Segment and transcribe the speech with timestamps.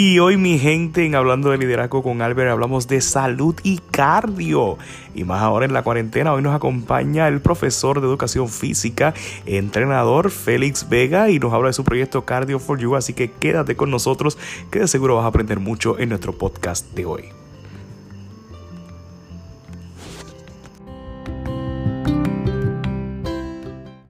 [0.00, 4.78] Y hoy mi gente en Hablando de Liderazgo con Albert hablamos de salud y cardio.
[5.12, 9.12] Y más ahora en la cuarentena, hoy nos acompaña el profesor de educación física,
[9.44, 12.94] entrenador Félix Vega y nos habla de su proyecto Cardio for You.
[12.94, 14.38] Así que quédate con nosotros
[14.70, 17.24] que de seguro vas a aprender mucho en nuestro podcast de hoy.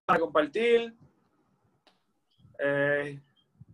[0.05, 0.95] Para compartir.
[2.63, 3.19] Eh,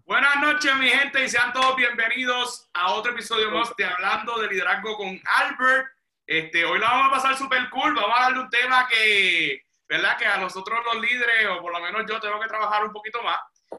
[0.07, 4.49] Buenas noches, mi gente, y sean todos bienvenidos a otro episodio más de Hablando de
[4.49, 5.87] Liderazgo con Albert.
[6.27, 7.95] Este, hoy la vamos a pasar súper cool.
[7.95, 10.19] Vamos a darle un tema que, ¿verdad?
[10.19, 13.23] Que a nosotros los líderes, o por lo menos yo, tengo que trabajar un poquito
[13.23, 13.39] más.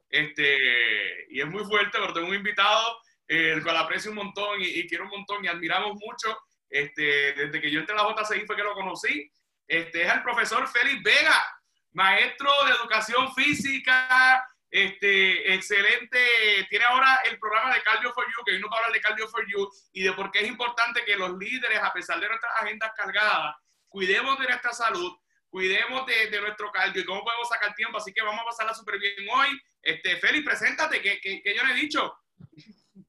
[0.09, 2.97] Este, y es muy fuerte, pero tengo un invitado
[3.27, 6.35] eh, el cual aprecio un montón y, quiero un montón y admiramos mucho.
[6.67, 9.31] Este, desde que yo entré a la JCI fue que lo conocí.
[9.67, 11.45] Este, es el profesor Félix Vega,
[11.93, 14.43] maestro de educación física,
[14.75, 16.19] este, excelente.
[16.69, 19.25] Tiene ahora el programa de Cardio for You, que hoy nos va hablar de Cardio
[19.29, 22.51] for You y de por qué es importante que los líderes, a pesar de nuestras
[22.61, 23.55] agendas cargadas,
[23.87, 25.13] cuidemos de nuestra salud,
[25.49, 27.99] cuidemos de, nuestro cardio y cómo podemos sacar tiempo.
[27.99, 29.47] Así que vamos a pasarla súper bien hoy.
[29.81, 32.13] Este, Félix, preséntate, que, que, yo le he dicho.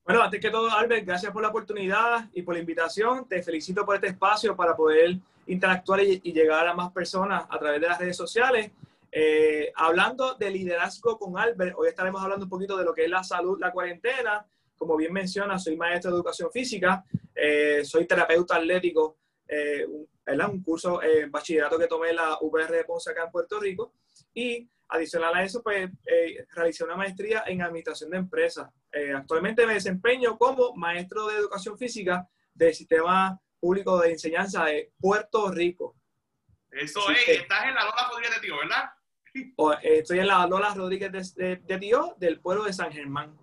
[0.05, 3.29] Bueno, antes que todo, Albert, gracias por la oportunidad y por la invitación.
[3.29, 5.17] Te felicito por este espacio para poder
[5.49, 8.71] interactuar y llegar a más personas a través de las redes sociales.
[9.19, 13.11] Eh, hablando de liderazgo con Albert, hoy estaremos hablando un poquito de lo que es
[13.11, 14.47] la salud, la cuarentena.
[14.77, 17.03] Como bien menciona, soy maestro de educación física,
[17.34, 19.17] eh, soy terapeuta atlético,
[19.48, 20.06] eh, un,
[20.50, 23.94] un curso en bachillerato que tomé la UPR de Ponce acá en Puerto Rico.
[24.34, 25.91] Y adicional a eso, pues
[26.50, 28.69] realicé una maestría en administración de empresas.
[29.14, 35.50] actualmente me desempeño como maestro de educación física del Sistema Público de Enseñanza de Puerto
[35.50, 35.97] Rico.
[36.70, 38.91] Eso es, estás en la Lola Rodríguez de Tío, ¿verdad?
[39.37, 43.37] Eh, estoy en la Lola Rodríguez de, de, Tío, del pueblo de San Germán.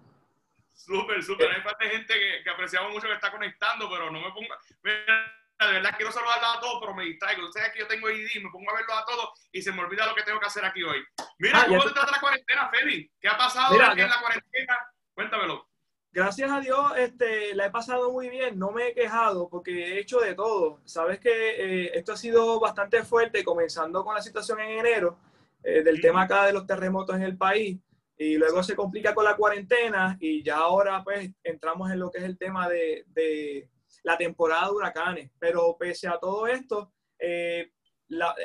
[0.73, 1.51] Súper, súper.
[1.51, 4.57] Hay parte de gente que, que, apreciamos mucho que está conectando, pero no me ponga.
[4.81, 7.45] De verdad quiero saludarlos a todos, pero me distraigo.
[7.45, 10.07] Ustedes que yo tengo ID, me pongo a verlos a todos y se me olvida
[10.07, 11.03] lo que tengo que hacer aquí hoy.
[11.37, 13.09] Mira, ah, ¿cómo te trata la cuarentena, Feli?
[13.21, 14.77] ¿Qué ha pasado aquí en la cuarentena?
[15.13, 15.69] Cuéntamelo.
[16.11, 19.99] Gracias a Dios, este, la he pasado muy bien, no me he quejado porque he
[19.99, 20.79] hecho de todo.
[20.85, 25.17] Sabes que eh, esto ha sido bastante fuerte, comenzando con la situación en enero
[25.63, 27.79] eh, del tema acá de los terremotos en el país
[28.17, 32.19] y luego se complica con la cuarentena y ya ahora pues entramos en lo que
[32.19, 33.69] es el tema de, de
[34.03, 35.31] la temporada de huracanes.
[35.39, 37.71] Pero pese a todo esto, eh,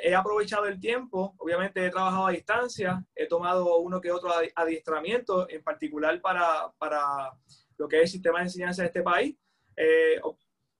[0.02, 5.48] he aprovechado el tiempo, obviamente he trabajado a distancia, he tomado uno que otro adiestramiento,
[5.50, 7.32] en particular para, para
[7.76, 9.36] lo que es el sistema de enseñanza de este país.
[9.76, 10.20] Eh,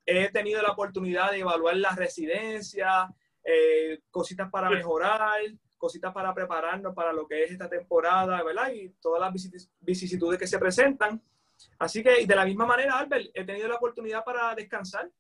[0.06, 3.09] he tenido la oportunidad de evaluar las residencias,
[4.10, 5.41] cositas para mejorar,
[5.78, 8.71] cositas para prepararnos para lo que es esta temporada, ¿verdad?
[8.72, 9.50] Y todas las
[9.81, 11.22] vicisitudes que se presentan.
[11.78, 15.11] Así que, de la misma manera, Albert, he tenido la oportunidad para descansar,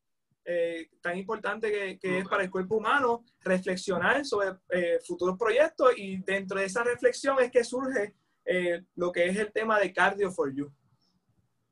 [0.44, 6.18] eh, tan importante que, es para el cuerpo humano, reflexionar sobre eh, futuros proyectos y
[6.22, 8.14] dentro de esa reflexión es que surge
[8.46, 10.72] eh, lo que es el tema de Cardio for You.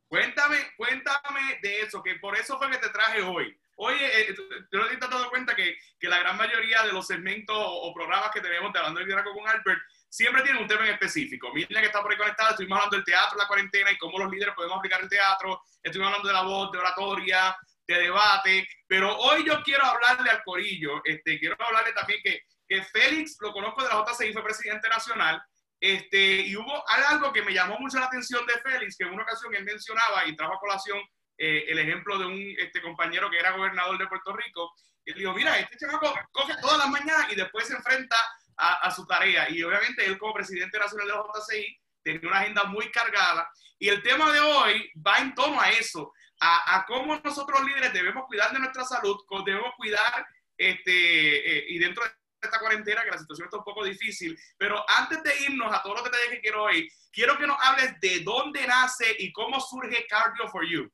[0.09, 3.59] Cuéntame, cuéntame de eso, que por eso fue que te traje hoy.
[3.77, 4.35] Oye, eh,
[4.73, 7.93] yo no te has dado cuenta que, que, la gran mayoría de los segmentos o,
[7.95, 11.53] programas que tenemos de Hablando del Liderazgo con Albert siempre tienen un tema en específico.
[11.53, 14.31] Miren que está por ahí conectada, estuvimos hablando del teatro, la cuarentena y cómo los
[14.31, 17.57] líderes podemos aplicar el teatro, estuvimos hablando de la voz, de oratoria,
[17.87, 22.83] de debate, pero hoy yo quiero hablarle al corillo, este, quiero hablarle también que, que
[22.83, 25.41] Félix, lo conozco de la JCI, fue presidente nacional,
[25.79, 29.23] este, y hubo algo que me llamó mucho la atención de Félix, que en una
[29.23, 30.99] ocasión él mencionaba y trajo a colación
[31.39, 34.73] eh, el ejemplo de un este, compañero que era gobernador de Puerto Rico.
[35.05, 38.17] Y le digo, mira, este chamaco coge todas las mañanas y después se enfrenta
[38.57, 39.51] a, su tarea.
[39.51, 43.49] Y obviamente él como presidente nacional de la JCI tenía una agenda muy cargada.
[43.79, 48.25] Y el tema de hoy va en torno a eso, a, cómo nosotros líderes debemos
[48.27, 50.27] cuidar de nuestra salud, debemos cuidar,
[50.57, 52.11] este, eh, y dentro de
[52.41, 55.97] esta cuarentena, que la situación está un poco difícil, pero antes de irnos a todos
[55.97, 60.07] los detalles que quiero hoy, quiero que nos hables de dónde nace y cómo surge
[60.07, 60.91] Cardio for You.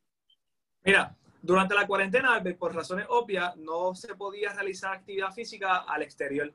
[0.84, 6.52] Mira, durante la cuarentena, por razones obvias, no se podía realizar actividad física al exterior.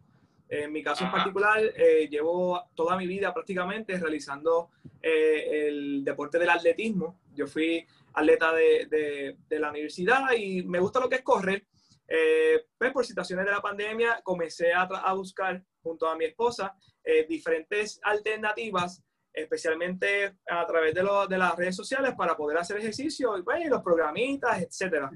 [0.50, 4.70] En mi caso en particular, eh, llevo toda mi vida prácticamente realizando
[5.02, 7.20] eh, el deporte del atletismo.
[7.36, 11.66] Yo fui atleta de, la universidad y me gusta lo que es correr.
[12.08, 16.76] Eh, pues por situaciones de la pandemia comencé a, a buscar junto a mi esposa
[17.30, 19.02] diferentes alternativas
[19.38, 23.84] especialmente a través de, de, las redes sociales para poder hacer ejercicio y pues, los
[23.84, 25.12] programitas, etcétera.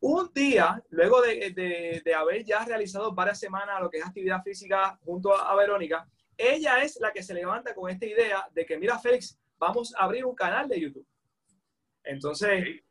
[0.00, 4.98] Un día, luego de, de, haber ya realizado varias semanas lo que es actividad física
[5.04, 6.06] junto a, Verónica,
[6.36, 10.04] ella es la que se levanta con esta idea de que, mira, Félix, vamos a
[10.04, 11.06] abrir un canal de YouTube.
[12.04, 12.82] Entonces,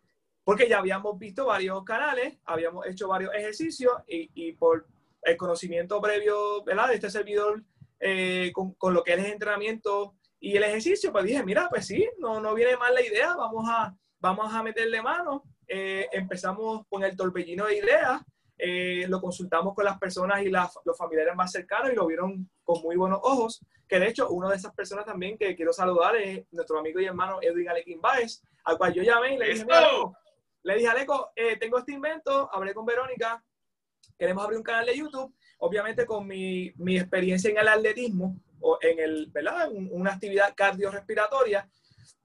[0.44, 4.88] porque ya habíamos visto varios canales, habíamos hecho varios ejercicios y, y por
[5.22, 6.90] el conocimiento previo ¿verdad?
[6.90, 7.64] de este servidor
[8.00, 10.16] eh, con, con, lo que es el entrenamiento
[10.46, 13.66] y el ejercicio, pues dije, mira, pues sí, no, no viene mal la idea, vamos
[13.68, 15.44] a, vamos a meterle mano.
[15.68, 18.22] Eh, empezamos con el torbellino de ideas,
[18.56, 22.48] eh, lo consultamos con las personas y las, los familiares más cercanos y lo vieron
[22.64, 26.16] con muy buenos ojos, que de hecho una de esas personas también que quiero saludar
[26.16, 29.66] es nuestro amigo y hermano Edwin Alequín Baez, al cual yo llamé y le dije,
[30.62, 33.44] le dije, Aleco, eh, tengo este invento, hablé con Verónica,
[34.16, 38.80] queremos abrir un canal de YouTube, obviamente con mi, mi experiencia en el atletismo, o
[38.82, 39.70] en el, ¿verdad?
[39.72, 41.70] una actividad cardiorrespiratoria,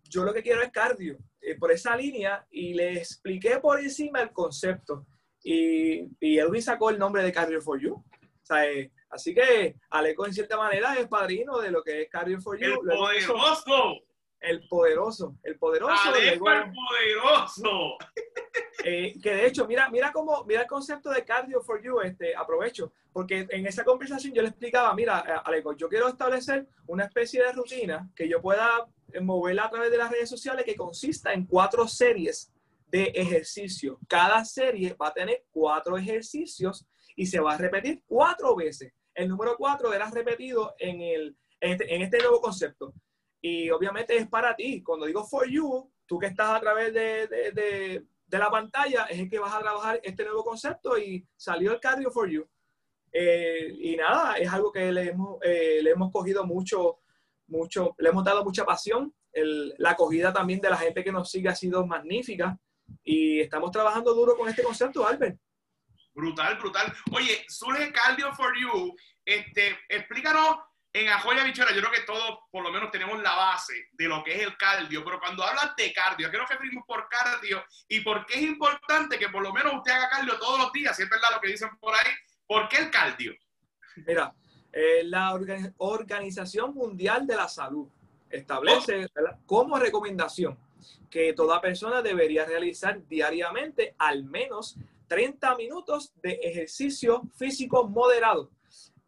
[0.08, 4.22] yo lo que quiero es cardio, eh, por esa línea, y le expliqué por encima
[4.22, 5.06] el concepto.
[5.42, 7.94] Y, y Edwin sacó el nombre de Cardio for You.
[7.94, 8.04] O
[8.42, 12.40] sea, eh, así que Aleco, en cierta manera, es padrino de lo que es Cardio
[12.40, 12.80] for You.
[12.90, 14.00] ¡El poderoso!
[14.40, 16.14] El poderoso, el poderoso.
[16.14, 17.98] el poderoso.
[18.82, 22.34] Eh, que de hecho, mira, mira cómo, mira el concepto de cardio for you, este,
[22.34, 27.04] aprovecho, porque en esa conversación yo le explicaba, mira, eh, Aleco, yo quiero establecer una
[27.04, 28.86] especie de rutina que yo pueda
[29.20, 32.52] moverla a través de las redes sociales que consista en cuatro series
[32.86, 33.98] de ejercicio.
[34.08, 36.86] Cada serie va a tener cuatro ejercicios
[37.16, 38.92] y se va a repetir cuatro veces.
[39.14, 42.94] El número cuatro era repetido en, el, en, este, en este nuevo concepto.
[43.40, 44.82] Y obviamente es para ti.
[44.82, 49.04] Cuando digo for you, tú que estás a través de, de, de, de la pantalla,
[49.04, 52.46] es el que vas a trabajar este nuevo concepto y salió el cardio for you.
[53.12, 57.00] Eh, y nada, es algo que le hemos, eh, le hemos cogido mucho,
[57.48, 59.14] mucho, le hemos dado mucha pasión.
[59.32, 62.58] El, la acogida también de la gente que nos sigue ha sido magnífica
[63.04, 65.38] y estamos trabajando duro con este concepto, Albert.
[66.12, 66.92] Brutal, brutal.
[67.12, 68.94] Oye, surge Cardio for You.
[69.24, 70.58] Este, explícanos
[70.92, 74.24] en Ajoya Bichora, yo creo que todos por lo menos tenemos la base de lo
[74.24, 77.64] que es el cardio, pero cuando hablas de cardio, ¿a qué nos referimos por cardio?
[77.88, 80.96] ¿Y por qué es importante que por lo menos usted haga cardio todos los días?
[80.96, 82.12] Si es verdad lo que dicen por ahí,
[82.50, 83.32] ¿por qué el cardio?
[84.04, 84.34] Mira,
[84.72, 85.38] eh, la
[85.78, 87.86] Organización Mundial de la Salud
[88.28, 89.06] establece
[89.46, 90.58] como recomendación
[91.08, 94.76] que toda persona debería realizar diariamente al menos
[95.06, 98.50] 30 minutos de ejercicio físico moderado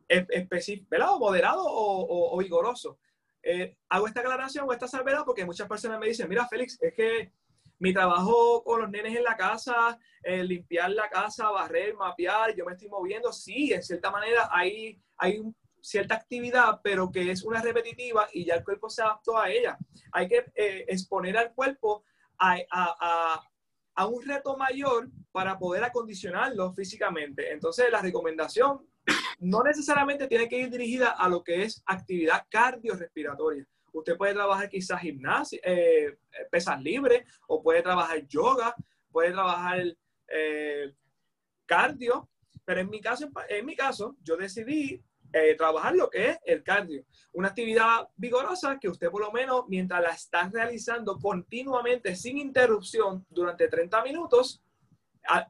[0.07, 1.17] específico, ¿verdad?
[1.19, 2.99] moderado o, vigoroso.
[3.43, 6.95] Eh, hago esta aclaración o esta salvedad porque muchas personas me dicen, mira Félix, es
[6.95, 7.33] que
[7.83, 12.65] mi trabajo con los nenes en la casa, eh, limpiar la casa, barrer, mapear, yo
[12.65, 15.43] me estoy moviendo, sí, en cierta manera hay, hay
[15.81, 19.77] cierta actividad, pero que es una repetitiva y ya el cuerpo se adaptó a ella.
[20.13, 22.05] Hay que eh, exponer al cuerpo
[22.39, 23.43] a, a,
[23.97, 27.51] a, un reto mayor para poder acondicionarlo físicamente.
[27.51, 28.89] Entonces, la recomendación
[29.41, 33.67] no necesariamente tiene que ir dirigida a lo que es actividad cardiorrespiratoria.
[33.93, 36.19] Usted puede trabajar quizás gimnasia, eh,
[36.51, 38.75] pesas libres, o puede trabajar yoga,
[39.11, 39.85] puede trabajar
[40.29, 40.95] eh,
[41.67, 42.29] cardio,
[42.65, 45.03] pero en mi caso, en mi caso yo decidí
[45.35, 47.05] eh, trabajar lo que es el cardio.
[47.33, 53.25] Una actividad vigorosa que usted por lo menos mientras la está realizando continuamente sin interrupción
[53.31, 54.63] durante 30 minutos,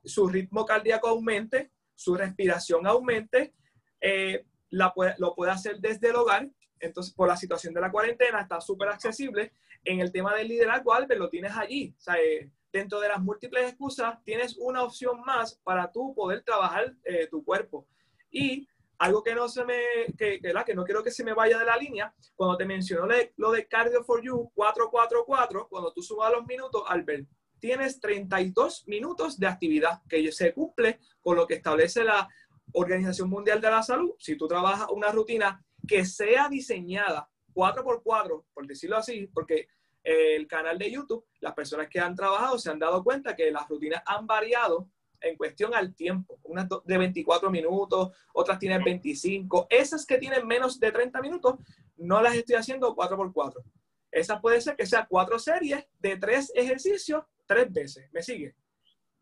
[0.05, 3.55] su ritmo cardíaco aumente, su respiración aumente,
[4.01, 6.49] eh, la lo puede hacer desde el hogar.
[6.83, 9.53] Entonces, por la situación de la cuarentena, está súper accesible.
[9.85, 11.95] En el tema del liderazgo, Albert, lo tienes allí.
[11.97, 16.43] O sea, eh, dentro de las múltiples excusas, tienes una opción más para tú poder
[16.43, 17.87] trabajar eh, tu cuerpo.
[18.31, 18.67] Y
[18.99, 19.81] algo que no se me,
[20.19, 23.53] que, que no quiero que se me vaya de la línea, cuando te mencionó lo
[23.53, 27.27] de Cardio for You 444, cuando tú sumas los minutos, Albert,
[27.61, 32.29] tienes 32 minutos de actividad que se cumple con lo que establece la
[32.73, 34.15] Organización Mundial de la Salud.
[34.19, 39.69] Si tú trabajas una rutina que sea diseñada 4x4, por decirlo así, porque
[40.03, 43.69] el canal de YouTube, las personas que han trabajado se han dado cuenta que las
[43.69, 44.89] rutinas han variado
[45.21, 46.41] en cuestión al tiempo.
[46.43, 49.69] Unas de 24 minutos, otras tienen 25.
[49.71, 51.59] Esas que tienen menos de 30 minutos,
[51.97, 53.63] no las estoy haciendo 4x4.
[54.11, 58.13] Esas puede ser que sea cuatro series de tres ejercicios tres veces.
[58.13, 58.55] ¿Me sigue?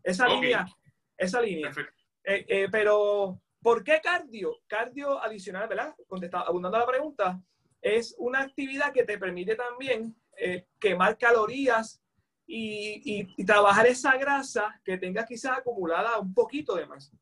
[0.02, 0.66] Esa línea,
[1.16, 1.70] esa línea.
[2.24, 4.60] Eh, eh, pero, ¿por qué cardio?
[4.66, 5.94] Cardio adicional, ¿verdad?
[6.06, 7.40] Contestando, abundando a la pregunta,
[7.80, 12.02] es una actividad que te permite también eh, quemar calorías
[12.46, 17.12] y, trabajar esa grasa que tengas quizás acumulada un poquito de más.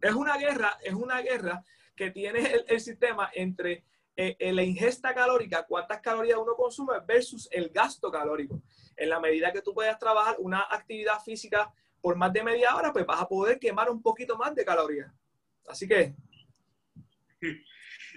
[0.00, 1.64] Es una guerra, es una guerra
[1.96, 3.84] que tiene el, el sistema entre
[4.16, 8.60] la ingesta calórica, cuántas calorías uno consume versus el gasto calórico
[8.96, 12.92] en la medida que tú puedas trabajar una actividad física por más de media hora,
[12.92, 15.12] pues vas a poder quemar un poquito más de calorías.
[15.68, 16.14] Así que...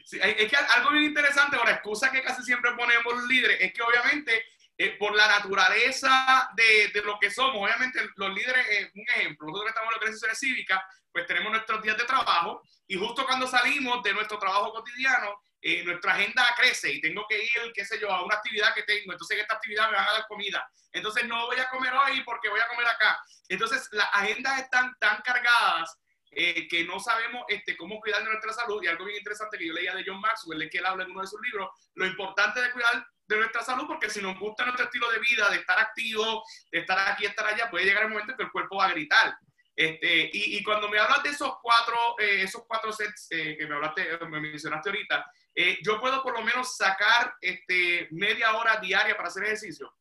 [0.03, 3.81] Es que algo bien interesante, la excusa que casi siempre ponemos los líderes, es que
[3.81, 4.43] obviamente
[4.83, 7.55] eh, por la naturaleza de, de, lo que somos.
[7.55, 11.51] Obviamente, los líderes, eh, un ejemplo, nosotros que estamos en la organizaciones cívicas, pues tenemos
[11.51, 16.43] nuestros días de trabajo y justo cuando salimos de nuestro trabajo cotidiano, eh, nuestra agenda
[16.57, 19.41] crece y tengo que ir, qué sé yo, a una actividad que tengo, entonces en
[19.41, 20.67] esta actividad me van a dar comida.
[20.91, 23.19] Entonces no voy a comer hoy porque voy a comer acá.
[23.47, 25.97] Entonces las agendas están tan cargadas
[26.33, 28.81] eh, que no sabemos este, cómo cuidar de nuestra salud.
[28.81, 31.11] Y algo bien interesante que yo leía de John Maxwell, es que él habla en
[31.11, 34.63] uno de sus libros, lo importante de cuidar de nuestra salud, porque si nos gusta
[34.63, 38.09] nuestro estilo de vida, de estar activo, de estar aquí, estar allá, puede llegar el
[38.09, 39.37] momento en que el cuerpo va a gritar.
[39.75, 43.65] Este, y, y, cuando me hablas de esos cuatro, eh, esos cuatro sets eh, que
[43.67, 48.79] me hablaste, me mencionaste ahorita, eh, yo puedo por lo menos sacar este, media hora
[48.79, 49.91] diaria para hacer ejercicio.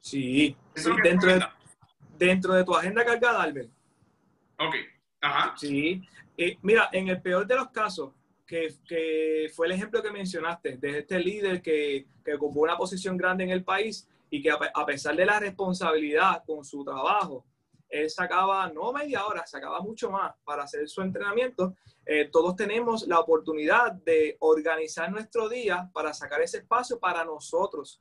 [0.00, 1.46] Sí, sí dentro, de,
[2.18, 3.70] dentro de tu agenda cargada, Albert.
[4.58, 4.74] Ok,
[5.20, 5.54] ajá.
[5.56, 6.02] Sí,
[6.62, 8.12] mira, en el peor de los casos,
[8.46, 13.16] que, que, fue el ejemplo que mencionaste, de este líder que, que ocupó una posición
[13.16, 17.44] grande en el país y que a, a pesar de la responsabilidad con su trabajo,
[17.90, 21.74] él sacaba no media hora, sacaba mucho más para hacer su entrenamiento.
[22.06, 28.00] Eh, todos tenemos la oportunidad de organizar nuestro día para sacar ese espacio para nosotros.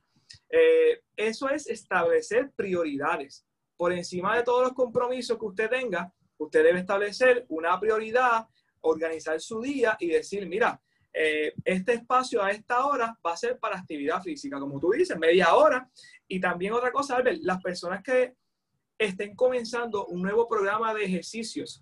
[0.50, 3.46] Eh, eso es establecer prioridades.
[3.76, 8.48] Por encima de todos los compromisos que usted tenga, usted debe establecer una prioridad,
[8.82, 10.80] organizar su día y decir, mira,
[11.12, 15.18] eh, este espacio a esta hora va a ser para actividad física, como tú dices,
[15.18, 15.90] media hora.
[16.28, 18.36] Y también otra cosa, Albert, las personas que
[19.00, 21.82] estén comenzando un nuevo programa de ejercicios,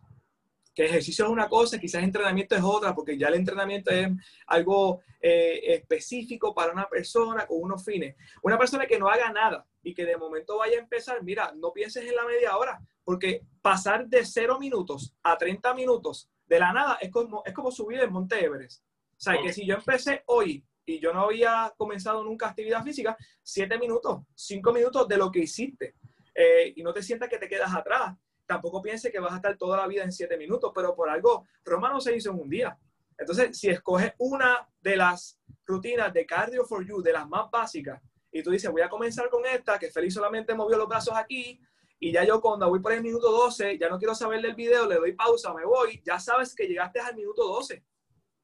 [0.74, 4.10] que ejercicio es una cosa, quizás entrenamiento es otra, porque ya el entrenamiento es
[4.46, 8.16] algo eh, específico para una persona con unos fines.
[8.44, 11.74] Una persona que no haga nada y que de momento vaya a empezar, mira, no
[11.74, 16.72] pienses en la media hora, porque pasar de cero minutos a 30 minutos de la
[16.72, 18.84] nada es como, es como subir el Monte Everest.
[18.84, 23.18] O sea, que si yo empecé hoy y yo no había comenzado nunca actividad física,
[23.42, 25.96] siete minutos, cinco minutos de lo que hiciste.
[26.39, 28.15] Eh, y no te sientas que te quedas atrás.
[28.46, 31.48] Tampoco pienses que vas a estar toda la vida en siete minutos, pero por algo,
[31.65, 32.77] Roma no se hizo en un día.
[33.17, 38.00] Entonces, si escoges una de las rutinas de Cardio for You, de las más básicas,
[38.32, 41.60] y tú dices, voy a comenzar con esta, que Félix solamente movió los brazos aquí,
[42.00, 44.86] y ya yo cuando voy por el minuto 12, ya no quiero saber del video,
[44.86, 47.84] le doy pausa, me voy, ya sabes que llegaste al minuto 12.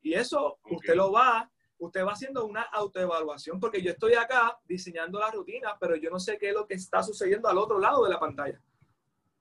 [0.02, 1.53] Y eso usted lo va
[1.86, 6.20] usted va haciendo una autoevaluación, porque yo estoy acá diseñando la rutina, pero yo no
[6.20, 8.62] sé qué es lo que está sucediendo al otro lado de la pantalla.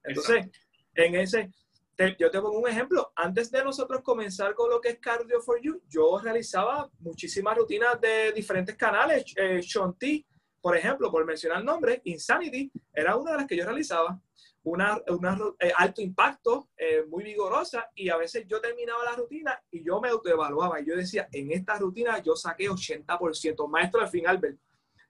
[0.05, 0.49] Entonces,
[0.95, 1.51] en ese,
[2.19, 3.13] yo te pongo un ejemplo.
[3.15, 8.01] Antes de nosotros comenzar con lo que es Cardio for You, yo realizaba muchísimas rutinas
[8.01, 9.25] de diferentes canales.
[9.37, 9.61] Eh,
[9.99, 10.27] T,
[10.61, 14.21] por ejemplo, por mencionar el nombre, Insanity era una de las que yo realizaba
[14.65, 19.61] una, una eh, alto impacto, eh, muy vigorosa, y a veces yo terminaba la rutina
[19.71, 24.09] y yo me autoevaluaba y yo decía, en esta rutina yo saqué 80%, maestro de
[24.09, 24.59] fin, Albert,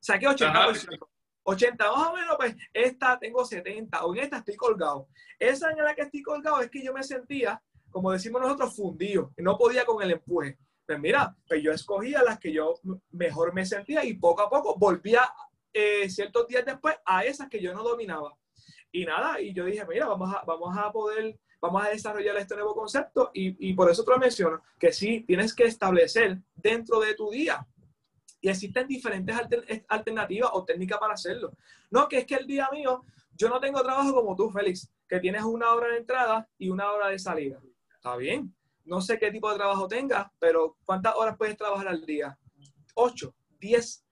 [0.01, 1.09] saqué 80%.
[1.45, 5.09] 80, más o menos, pues esta tengo 70, o en esta estoy colgado.
[5.39, 9.33] Esa en la que estoy colgado es que yo me sentía, como decimos nosotros, fundido,
[9.37, 10.59] y no podía con el empuje.
[10.87, 12.75] Pues mira, pues yo escogía las que yo
[13.11, 15.33] mejor me sentía y poco a poco volvía
[15.73, 18.37] eh, ciertos días después a esas que yo no dominaba.
[18.93, 22.55] Y nada, y yo dije, mira, vamos a, vamos a poder, vamos a desarrollar este
[22.55, 27.01] nuevo concepto y, y por eso te lo menciono, que sí, tienes que establecer dentro
[27.01, 27.67] de tu día
[28.43, 29.37] y existen diferentes
[29.89, 31.53] alternativas o técnicas para hacerlo.
[31.91, 33.05] No, que es que el día mío,
[33.37, 36.91] yo no tengo trabajo como tú, Félix, que tienes una hora de entrada y una
[36.93, 37.63] hora de salida.
[37.95, 38.53] Está bien.
[38.85, 42.37] No sé qué tipo de trabajo tengas, pero ¿cuántas horas puedes trabajar al día?
[42.97, 44.05] Ocho, diez.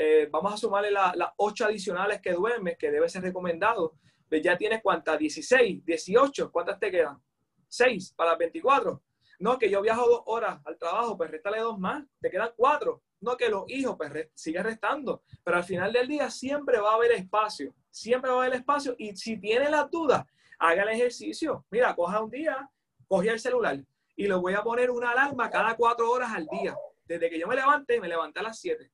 [0.00, 3.94] Eh, vamos a sumarle las ocho adicionales que duermes, que debe ser recomendado.
[4.28, 7.20] Pues ya tienes cuántas, 16, 18, ¿cuántas te quedan?
[7.66, 9.02] 6 para las 24.
[9.40, 13.02] No, que yo viajo dos horas al trabajo, pues réstale dos más, te quedan cuatro.
[13.20, 15.24] No, que los hijos, pues sigue restando.
[15.42, 18.94] Pero al final del día siempre va a haber espacio, siempre va a haber espacio.
[18.98, 20.24] Y si tiene las dudas,
[20.60, 21.66] haga el ejercicio.
[21.72, 22.70] Mira, coja un día,
[23.08, 23.80] coge el celular
[24.14, 26.76] y le voy a poner una alarma cada cuatro horas al día.
[27.04, 28.92] Desde que yo me levante, me levanté a las 7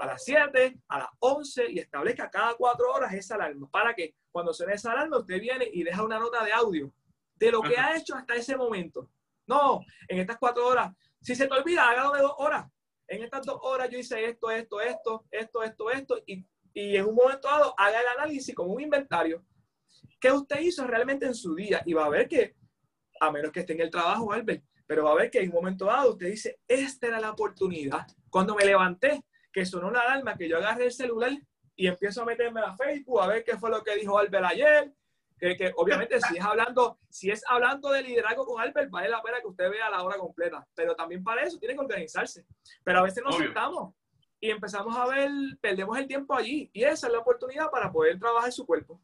[0.00, 3.68] a las 7, a las 11 y establezca cada cuatro horas esa alarma.
[3.70, 6.92] ¿Para que Cuando suene esa alarma, usted viene y deja una nota de audio
[7.36, 9.10] de lo que ha hecho hasta ese momento.
[9.46, 12.66] No, en estas cuatro horas, si se te olvida, hágalo de dos horas.
[13.06, 17.06] En estas dos horas yo hice esto, esto, esto, esto, esto, esto, y, y en
[17.06, 19.44] un momento dado haga el análisis como un inventario.
[20.18, 21.82] ¿Qué usted hizo realmente en su día?
[21.84, 22.56] Y va a ver que,
[23.20, 25.54] a menos que esté en el trabajo, Albert, pero va a ver que en un
[25.54, 28.06] momento dado usted dice, esta era la oportunidad.
[28.30, 29.22] Cuando me levanté,
[29.54, 31.30] que sonó una alarma, que yo agarré el celular
[31.76, 34.92] y empiezo a meterme a Facebook a ver qué fue lo que dijo Albert ayer.
[35.38, 39.22] Que, que obviamente si es hablando, si es hablando de liderazgo con Albert, vale la
[39.22, 40.66] pena que usted vea la hora completa.
[40.74, 42.44] Pero también para eso tiene que organizarse.
[42.82, 43.94] Pero a veces nos sentamos
[44.40, 45.30] y empezamos a ver,
[45.60, 46.70] perdemos el tiempo allí.
[46.72, 49.00] Y esa es la oportunidad para poder trabajar su cuerpo.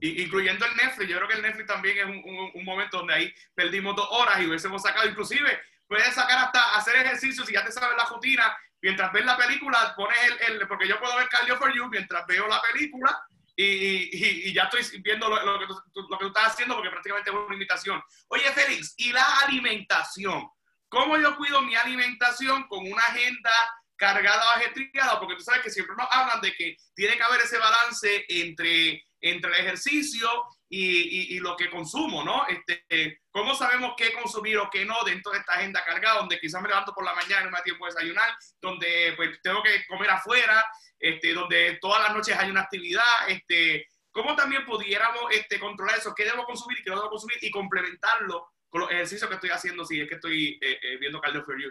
[0.00, 3.34] incluyendo el Netflix, yo creo que el Netflix también es un, un, momento donde ahí
[3.54, 7.72] perdimos dos horas y hubiésemos sacado, inclusive puedes sacar hasta hacer ejercicios si ya te
[7.72, 11.56] sabes la rutina, mientras ves la película, pones el, el porque yo puedo ver Cardio
[11.56, 15.74] for You mientras veo la película y, y, ya estoy viendo lo, lo, que tú,
[16.08, 18.02] lo, que tú, estás haciendo porque prácticamente es una invitación.
[18.28, 20.46] Oye, Félix, ¿y la alimentación?
[20.88, 23.50] ¿Cómo yo cuido mi alimentación con una agenda
[23.96, 25.18] cargada o ajetreada?
[25.18, 29.02] Porque tú sabes que siempre nos hablan de que tiene que haber ese balance entre,
[29.20, 30.28] entre el ejercicio
[30.68, 32.44] y, y, lo que consumo, ¿no?
[32.48, 36.60] Este, ¿Cómo sabemos qué consumir o qué no dentro de esta agenda cargada, donde quizás
[36.60, 39.62] me levanto por la mañana y no me da tiempo de desayunar, donde pues tengo
[39.62, 40.64] que comer afuera,
[40.98, 43.28] este, donde todas las noches hay una actividad?
[43.28, 46.14] Este, ¿Cómo también pudiéramos este, controlar eso?
[46.14, 47.36] ¿Qué debo consumir y qué no debo consumir?
[47.42, 51.20] Y complementarlo con los ejercicios que estoy haciendo si es que estoy eh, eh, viendo
[51.20, 51.70] Cardio for You.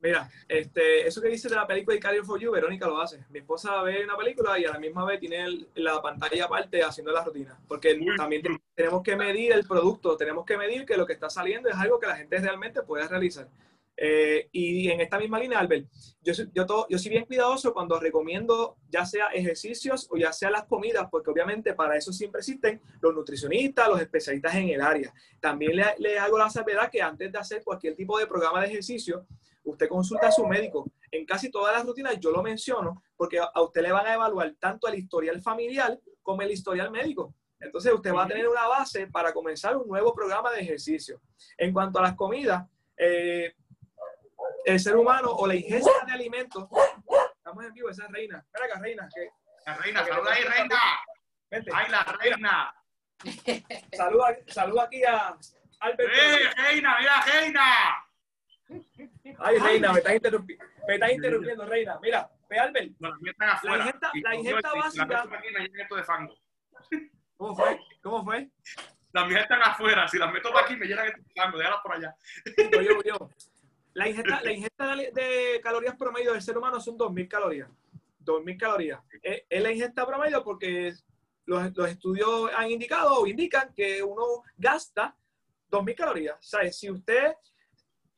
[0.00, 3.24] Mira, este, eso que dice de la película de Cardio for You, Verónica lo hace.
[3.30, 7.10] Mi esposa ve una película y a la misma vez tiene la pantalla aparte haciendo
[7.10, 7.58] la rutina.
[7.66, 8.42] Porque también
[8.74, 11.98] tenemos que medir el producto, tenemos que medir que lo que está saliendo es algo
[11.98, 13.48] que la gente realmente puede realizar.
[14.00, 15.88] Eh, y en esta misma línea, Albert,
[16.22, 20.50] yo, yo, todo, yo soy bien cuidadoso cuando recomiendo ya sea ejercicios o ya sea
[20.50, 25.12] las comidas, porque obviamente para eso siempre existen los nutricionistas, los especialistas en el área.
[25.40, 28.68] También le, le hago la salvedad que antes de hacer cualquier tipo de programa de
[28.68, 29.26] ejercicio,
[29.70, 30.90] usted consulta a su médico.
[31.10, 34.54] En casi todas las rutinas yo lo menciono porque a usted le van a evaluar
[34.58, 37.34] tanto el historial familiar como el historial médico.
[37.60, 41.20] Entonces usted va a tener una base para comenzar un nuevo programa de ejercicio.
[41.56, 42.64] En cuanto a las comidas,
[42.96, 43.54] eh,
[44.64, 46.68] el ser humano o la ingesta de alimentos.
[47.36, 48.38] Estamos en vivo, esa es reina.
[48.38, 49.08] Espera acá, reina.
[49.14, 49.30] Que,
[49.66, 50.80] la reina, saluda ahí, reina.
[51.50, 51.70] Vente.
[51.74, 52.74] Ay, la reina.
[53.96, 55.36] Saluda, saluda aquí a
[55.80, 56.12] Albert.
[56.14, 58.07] ¡Eh, reina, mira, reina!
[59.38, 61.98] Ay, reina, me estás interrumpiendo, me estás interrumpiendo, reina.
[62.00, 62.92] Mira, ve, Albert.
[62.98, 65.24] No, la ingesta, la ingesta básica.
[65.96, 66.34] de fango.
[67.36, 67.80] ¿Cómo fue?
[68.02, 68.50] ¿Cómo fue?
[69.12, 70.06] Las mías están afuera.
[70.08, 71.58] Si las meto por aquí, me llenan de fango.
[71.58, 72.14] Déjalas por allá.
[72.72, 73.30] Yo, yo, yo.
[73.94, 77.68] La ingesta, la ingesta de calorías promedio del ser humano son 2.000 calorías.
[78.24, 79.00] 2.000 calorías.
[79.22, 80.94] Es, la ingesta promedio porque
[81.46, 85.16] los, los, estudios han indicado o indican que uno gasta
[85.70, 86.36] 2.000 calorías.
[86.36, 87.34] O sea, si usted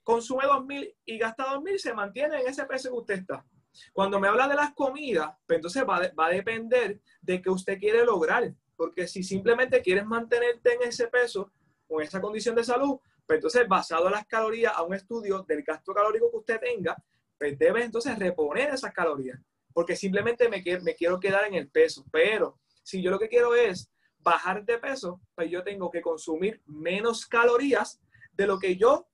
[0.02, 3.44] consume 2.000 y gasta 2.000, se mantiene en ese peso que usted está.
[3.92, 7.78] Cuando me habla de las comidas, pues entonces va, va a depender de qué usted
[7.78, 8.52] quiere lograr.
[8.76, 11.52] Porque si simplemente quieres mantenerte en ese peso
[11.86, 15.44] o en esa condición de salud, pues entonces, basado en las calorías, a un estudio
[15.46, 16.96] del gasto calórico que usted tenga,
[17.38, 19.38] pues debe entonces reponer esas calorías,
[19.72, 22.04] porque simplemente me, me quiero quedar en el peso.
[22.10, 26.60] Pero si yo lo que quiero es bajar de peso, pues yo tengo que consumir
[26.66, 28.00] menos calorías
[28.32, 29.09] de lo que yo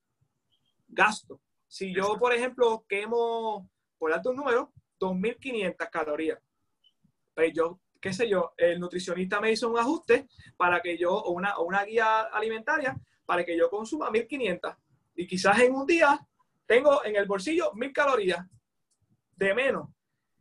[0.89, 1.41] gasto.
[1.69, 3.69] Si yo, por ejemplo, quemo,
[3.99, 6.39] por alto un número, 2.500 calorías,
[7.35, 11.33] pues yo, qué sé yo, el nutricionista me hizo un ajuste para que yo, o
[11.33, 12.97] una, o una guía alimentaria,
[13.27, 14.75] para que yo consuma 1500.
[15.17, 16.19] Y quizás en un día
[16.67, 18.47] tengo en el bolsillo 1000 calorías
[19.37, 19.89] de menos.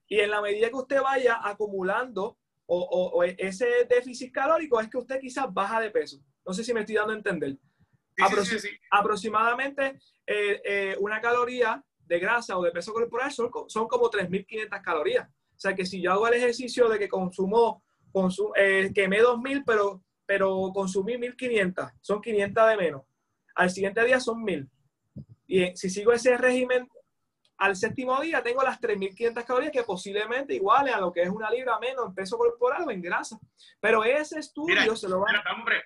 [0.08, 5.20] Y en la medida que usted vaya acumulando o, ese déficit calórico es que usted
[5.20, 6.20] quizás baja de peso.
[6.46, 7.58] No sé si me estoy dando a entender.
[8.92, 14.82] Aproximadamente eh, eh, una caloría de grasa o de peso corporal son, son como 3.500
[14.82, 15.28] calorías.
[15.30, 19.64] O sea que si yo hago el ejercicio de que consumo, consum, eh, quemé 2.000,
[19.66, 23.02] pero pero consumí 1500, son 500 de menos.
[23.56, 24.70] Al siguiente día son 1000.
[25.48, 26.88] Y si sigo ese régimen,
[27.58, 31.50] al séptimo día tengo las 3500 calorías que posiblemente igualen a lo que es una
[31.50, 33.38] libra menos en peso corporal o en grasa.
[33.80, 35.54] Pero ese estudio se lo va a...
[35.54, 35.84] Hombre,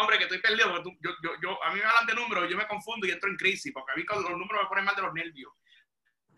[0.00, 0.82] hombre, que estoy perdido.
[1.00, 3.36] Yo, yo, yo, a mí me hablan de números, yo me confundo y entro en
[3.36, 5.52] crisis, porque a mí los números me ponen mal de los nervios.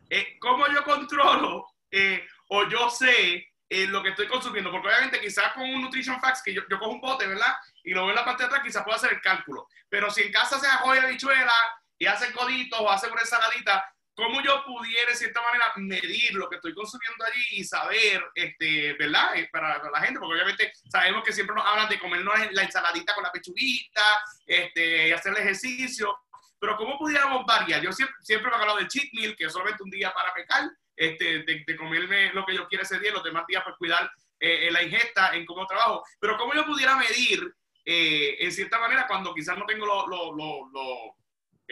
[0.08, 3.46] Eh, ¿Cómo yo controlo eh, o yo sé
[3.88, 6.90] lo que estoy consumiendo, porque obviamente quizás con un Nutrition Facts, que yo, yo, cojo
[6.90, 7.54] un bote, ¿verdad?
[7.84, 9.68] Y lo veo en la parte de atrás, quizás puedo hacer el cálculo.
[9.88, 11.52] Pero si en casa se joya bichuela
[11.96, 16.48] y hacen coditos o hacen una ensaladita, ¿cómo yo pudiera, de cierta manera, medir lo
[16.48, 19.36] que estoy consumiendo allí y saber, este, ¿verdad?
[19.36, 23.14] Eh, para, la gente, porque obviamente sabemos que siempre nos hablan de comernos la ensaladita
[23.14, 24.02] con la pechuguita,
[24.46, 26.18] este, y hacer el ejercicio,
[26.60, 27.80] pero ¿cómo pudiéramos variar?
[27.80, 30.34] Yo siempre, siempre me he hablado del cheat meal, que es solamente un día para
[30.34, 34.10] pecar, este, de, comerme lo que yo quiero ese día, los demás días pues cuidar
[34.38, 36.04] eh, la ingesta, en cómo trabajo.
[36.20, 37.54] Pero cómo yo pudiera medir,
[37.86, 41.16] eh, en cierta manera, cuando quizás no tengo lo, lo, lo,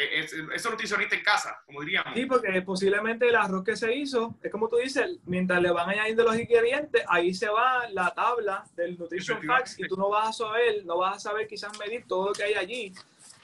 [0.00, 2.14] eh, ese nutricionista en casa, como diríamos.
[2.14, 5.90] Sí, porque posiblemente el arroz que se hizo, es como tú dices, mientras le van
[5.90, 10.28] añadiendo los ingredientes, ahí se va la tabla del Nutrition Facts y tú no vas
[10.28, 12.94] a saber, no vas a saber quizás medir todo lo que hay allí.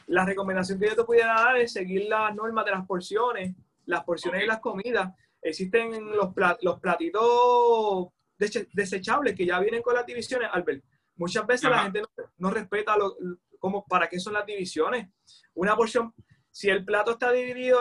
[0.06, 4.04] La recomendación que yo te pudiera dar es seguir las normas de las porciones, las
[4.04, 5.12] porciones y las comidas
[5.42, 6.28] existen los,
[6.62, 10.84] los platitos desechables que ya vienen con las divisiones, Albert.
[11.16, 12.02] Muchas veces la gente
[12.38, 13.16] no, respeta lo,
[13.58, 15.08] como, para qué son las divisiones.
[15.54, 16.14] Una porción,
[16.54, 17.80] si el plato está dividido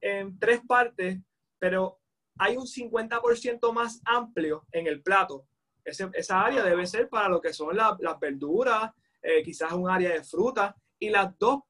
[0.00, 1.18] en, tres partes,
[1.58, 2.00] pero
[2.38, 5.46] hay un 50% más amplio en el plato,
[5.84, 10.24] esa área debe ser para lo que son las verduras, eh, quizás un área de
[10.24, 11.60] fruta, y las dos,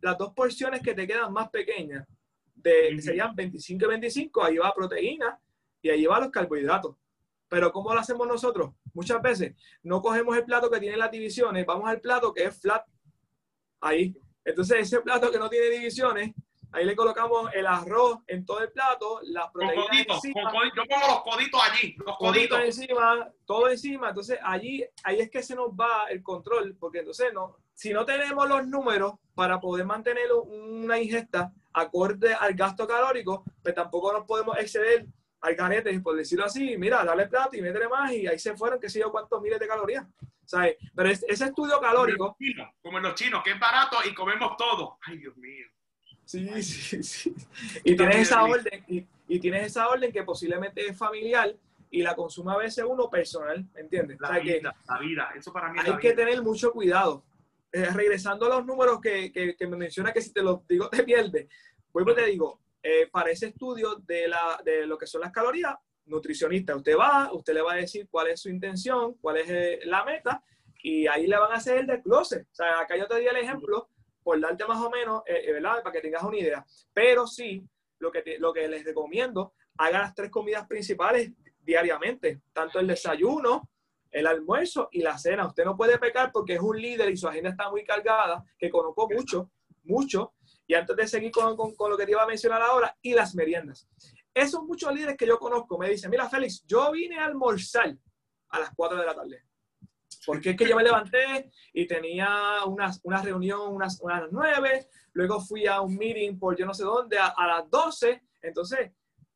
[0.00, 2.06] las dos porciones que te quedan más pequeñas,
[2.54, 5.40] de, serían 25 y 25, ahí va proteína
[5.82, 6.94] y ahí va los carbohidratos.
[7.48, 8.72] Pero ¿cómo lo hacemos nosotros?
[8.94, 12.60] Muchas veces no cogemos el plato que tiene las divisiones, vamos al plato que es
[12.60, 12.86] flat.
[13.80, 14.16] Ahí.
[14.46, 16.32] Entonces ese plato que no tiene divisiones,
[16.70, 20.52] ahí le colocamos el arroz en todo el plato, las proteínas encima.
[20.74, 22.60] yo pongo los coditos allí, los coditos.
[22.60, 24.10] encima, todo encima.
[24.10, 28.04] Entonces allí, ahí es que se nos va el control, porque entonces no, si no
[28.04, 34.24] tenemos los números para poder mantener una ingesta acorde al gasto calórico, pues tampoco nos
[34.26, 35.06] podemos exceder
[35.46, 38.80] al garete, por decirlo así, mira, dale plato y métele más y ahí se fueron,
[38.80, 40.06] qué sé yo, cuántos miles de calorías.
[40.46, 40.76] ¿sabes?
[40.94, 42.36] Pero ese estudio calórico...
[42.80, 44.98] Como en, los chinos, que es barato y comemos todo.
[45.02, 45.66] Ay, Dios mío.
[46.24, 47.34] Sí, sí, sí.
[47.84, 48.84] Y tienes esa orden,
[49.28, 51.54] y, tienes esa orden que posiblemente es familiar
[51.90, 54.18] y la consume a veces uno personal, ¿me entiendes?
[54.20, 57.24] La, vida, la vida, eso para mí Hay que tener mucho cuidado.
[57.72, 60.88] Eh, regresando a los números que, que, que, me menciona que si te los digo
[60.90, 61.48] te pierdes,
[61.92, 65.74] vuelvo te digo, eh, para ese estudio de, la, de lo que son las calorías,
[66.04, 69.80] nutricionista, usted va, usted le va a decir cuál es su intención, cuál es eh,
[69.86, 70.40] la meta,
[70.84, 72.42] y ahí le van a hacer el desglose.
[72.42, 73.88] O sea, acá yo te di el ejemplo,
[74.22, 75.82] por darte más o menos, eh, ¿verdad?
[75.82, 76.64] Para que tengas una idea.
[76.92, 77.66] Pero sí,
[77.98, 83.68] lo que, lo que les recomiendo, haga las tres comidas principales diariamente, tanto el desayuno,
[84.12, 85.48] el almuerzo y la cena.
[85.48, 88.70] Usted no puede pecar porque es un líder y su agenda está muy cargada, que
[88.70, 89.50] conozco mucho,
[89.82, 90.34] mucho,
[90.66, 93.34] y antes de seguir con, con, lo que te iba a mencionar ahora, y las
[93.34, 93.88] meriendas.
[94.34, 97.96] Esos muchos líderes que yo conozco me dicen, mira Félix, yo vine a almorzar
[98.48, 99.42] a las 4 de la tarde.
[100.26, 105.40] Porque es que yo me levanté y tenía una, una reunión unas, unas 9, luego
[105.40, 108.22] fui a un meeting por yo no sé dónde a, las 12.
[108.42, 108.90] Entonces,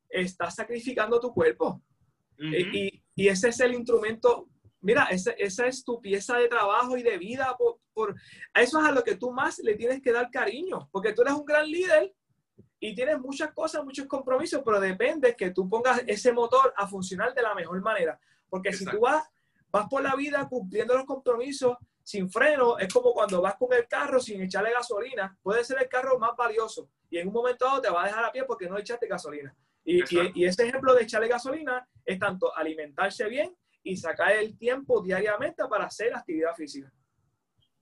[0.09, 1.81] estás sacrificando tu cuerpo.
[2.37, 4.49] y, y, ese es el instrumento
[4.81, 7.55] mira, esa, esa, es tu pieza de trabajo y de vida.
[7.93, 8.15] Por, por,
[8.53, 11.33] eso es a lo que tú más le tienes que dar cariño, porque tú eres
[11.33, 12.13] un gran líder
[12.79, 17.33] y tienes muchas cosas, muchos compromisos, pero depende que tú pongas ese motor a funcionar
[17.33, 18.19] de la mejor manera.
[18.49, 19.23] Porque si tú vas,
[19.69, 23.87] vas por la vida cumpliendo los compromisos sin freno, es como cuando vas con el
[23.87, 25.37] carro sin echarle gasolina.
[25.43, 28.25] Puede ser el carro más valioso y en un momento dado te va a dejar
[28.25, 29.55] a pie porque no echaste gasolina.
[29.83, 34.57] Y, y, y, ese ejemplo de echarle gasolina es tanto alimentarse bien y sacar el
[34.57, 36.91] tiempo diariamente para hacer actividad física.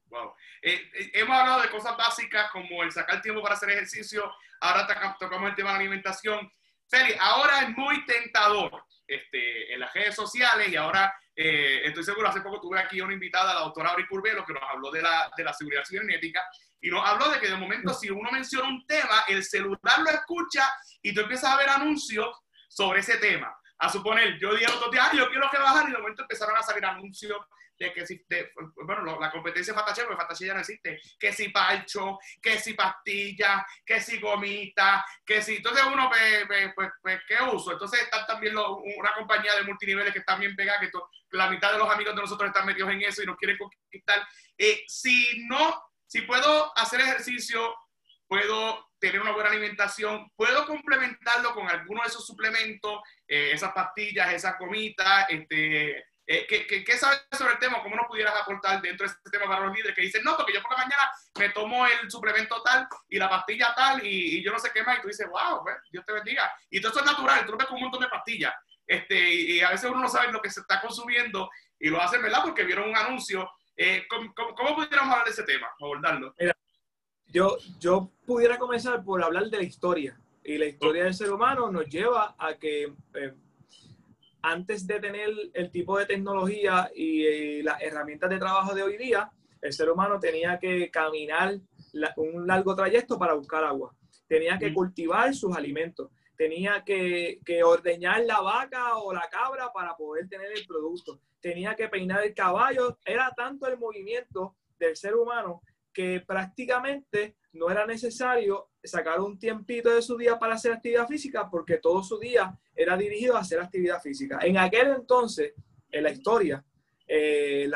[0.10, 0.34] Wow.
[0.62, 4.88] Eh, eh, hemos hablado de cosas básicas como el sacar tiempo para hacer ejercicio, ahora
[5.20, 6.52] tocamos el tema de la alimentación.
[6.90, 12.28] Feli, ahora es muy tentador este, en las redes sociales y ahora eh, estoy seguro,
[12.28, 15.32] hace poco tuve aquí una invitada, la doctora Auri Curbelo, que nos habló de la,
[15.38, 16.44] de la seguridad cibernética
[16.82, 20.10] y nos habló de que de momento si uno menciona un tema, el celular lo
[20.10, 22.36] escucha y tú empiezas a ver anuncios
[22.68, 25.98] sobre ese tema a suponer, yo dije otro día, yo quiero que bajar y de
[25.98, 27.38] momento empezaron a salir anuncios
[27.80, 28.22] de que si,
[28.84, 32.74] bueno, la competencia de Fatachea, porque Fatachea ya no existe, que si palcho, que si
[32.74, 37.72] pastilla, que si gomita, que si, entonces uno, pues, pues, ¿qué uso?
[37.72, 40.92] Entonces está también una compañía de multiniveles que está bien pegada, que
[41.32, 44.28] la mitad de los amigos de nosotros están metidos en eso y nos quieren conquistar.
[44.58, 47.74] Eh, si no, si puedo hacer ejercicio,
[48.28, 54.34] puedo tener una buena alimentación, puedo complementarlo con alguno de esos suplementos, eh, esas pastillas,
[54.34, 56.46] esas comitas, este, eh,
[56.86, 57.82] ¿qué, sabes sobre el tema?
[57.82, 60.54] ¿Cómo nos pudieras aportar dentro de este tema para los líderes que dicen, no, porque
[60.54, 64.52] yo por la mañana me tomo el suplemento tal y la pastilla tal y, yo
[64.52, 65.00] no sé qué más?
[65.00, 66.54] Y tú dices, wow, pues, Dios te bendiga.
[66.70, 68.54] Y todo eso es natural, tú ves con un montón de pastillas.
[68.86, 72.22] Este, y, a veces uno no sabe lo que se está consumiendo y lo hacen,
[72.22, 72.44] ¿verdad?
[72.44, 73.50] Porque vieron un anuncio.
[73.76, 75.68] Eh, ¿cómo, cómo, pudiéramos hablar de ese tema?
[75.82, 76.36] Abordarlo.
[76.40, 76.56] Mira,
[77.26, 80.16] yo, yo pudiera comenzar por hablar de la historia.
[80.44, 83.34] Y la historia del ser humano nos lleva a que eh,
[84.42, 89.30] antes de tener el tipo de tecnología y, las herramientas de trabajo de hoy día,
[89.62, 91.60] el ser humano tenía que caminar
[92.16, 93.96] un largo trayecto para buscar agua.
[94.28, 96.12] Tenía que cultivar sus alimentos.
[96.38, 101.20] Tenía que, que ordeñar la vaca o la cabra para poder tener el producto.
[101.42, 102.98] Tenía que peinar el caballo.
[103.04, 105.62] Era tanto el movimiento del ser humano
[105.94, 111.50] que prácticamente no era necesario sacar un tiempito de su día para hacer actividad física
[111.50, 114.40] porque todo su día era dirigido a hacer actividad física.
[114.42, 115.54] En aquel entonces,
[115.92, 116.64] en la historia,
[117.08, 117.70] eh,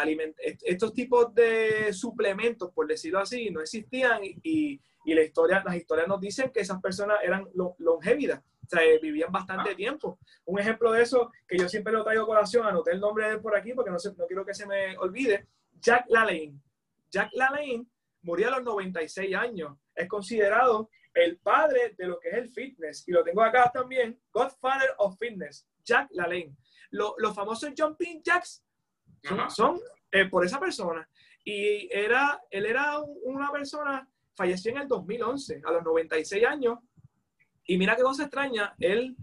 [0.63, 6.07] estos tipos de suplementos, por decirlo así, no existían y, y la historia, las historias
[6.07, 7.47] nos dicen que esas personas eran
[7.79, 9.75] longevidas o sea, vivían bastante Ah.
[9.75, 10.17] tiempo.
[10.45, 13.33] Un ejemplo de eso, que yo siempre lo traigo a colación, anoté el nombre de
[13.33, 15.47] él por aquí porque no, se- no quiero que se me olvide,
[15.81, 16.53] Jack LaLanne.
[17.11, 17.85] Jack LaLanne
[18.21, 19.77] murió a los 96 años.
[19.93, 23.07] Es considerado el padre de lo que es el fitness.
[23.07, 26.55] Y lo tengo acá también, Godfather of Fitness, Jack LaLanne.
[26.91, 28.63] Lo- los famosos Jumping Jacks
[29.49, 29.79] son,
[30.11, 31.07] eh, por esa persona.
[31.43, 36.79] Y era, él era un- una persona, falleció en el 2011, a los 96 años.
[37.65, 39.15] Y mira qué cosa extraña, él,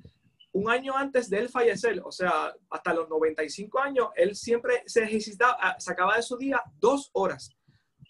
[0.52, 5.04] un año antes de él fallecer, o sea, hasta los 95 años, él siempre se
[5.04, 7.50] ejercitaba, ah, sacaba de su día dos horas,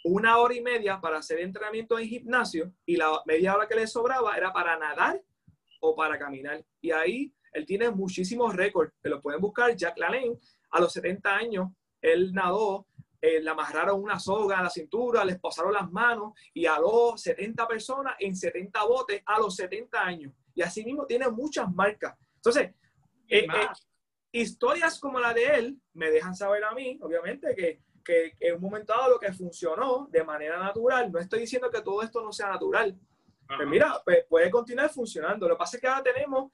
[0.05, 3.87] una hora y media para hacer entrenamiento en gimnasio y la media hora que le
[3.87, 5.23] sobraba era para nadar
[5.81, 6.65] o para caminar.
[6.81, 10.39] Y ahí él tiene muchísimos récords, que lo pueden buscar, Jack LaLanne,
[10.71, 11.69] a los 70 años,
[12.01, 12.87] él nadó,
[13.21, 17.67] eh, le amarraron una soga a la cintura, le esposaron las manos y aló 70
[17.69, 20.33] personas en 70 botes a los 70 años.
[20.55, 22.17] Y así mismo tiene muchas marcas.
[22.37, 22.71] Entonces,
[23.29, 23.69] eh, eh,
[24.33, 28.61] historias como la de él me dejan saber a mí, obviamente, que, que, en un
[28.61, 32.33] momento dado lo que funcionó de manera natural, no estoy diciendo que todo esto no
[32.33, 32.99] sea natural,
[33.49, 33.57] Ajá.
[33.59, 35.49] pues mira, pues puede continuar funcionando.
[35.49, 36.53] Lo que pasa es que ahora tenemos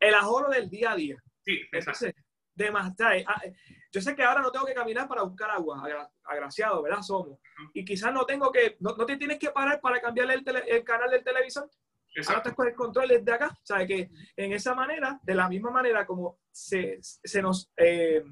[0.00, 1.16] el ahorro del día a día.
[1.44, 2.06] Sí, exacto.
[2.06, 2.14] Entonces,
[2.54, 3.14] demasiado.
[3.26, 3.54] ah, eh,
[3.92, 7.02] Yo sé que ahora no tengo que caminar para buscar agua, agra- agraciado, ¿verdad?
[7.02, 7.38] Somos.
[7.74, 10.64] Y quizás no tengo que, no, no te tienes que parar para cambiarle el, tele-
[10.68, 11.64] el canal del televisor.
[11.64, 12.38] Ahora Exacto.
[12.40, 13.48] estás con el control desde acá.
[13.50, 18.22] O sea, que en esa manera, de la misma manera como se, se nos, eh,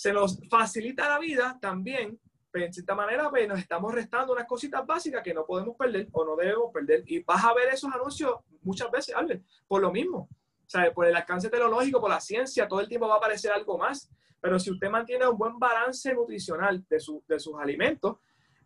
[0.00, 2.18] se nos facilita la vida, también,
[2.50, 6.08] pues, en cierta manera, pues, nos estamos restando unas cositas básicas que no podemos perder
[6.12, 7.02] o no debemos perder.
[7.06, 10.26] Y vas a ver esos anuncios muchas veces, Albert, por lo mismo.
[10.64, 13.76] Sea, por el alcance tecnológico, por la ciencia, todo el tiempo va a aparecer algo
[13.76, 14.08] más.
[14.40, 18.16] Pero si usted mantiene un buen balance nutricional de, su- de sus alimentos,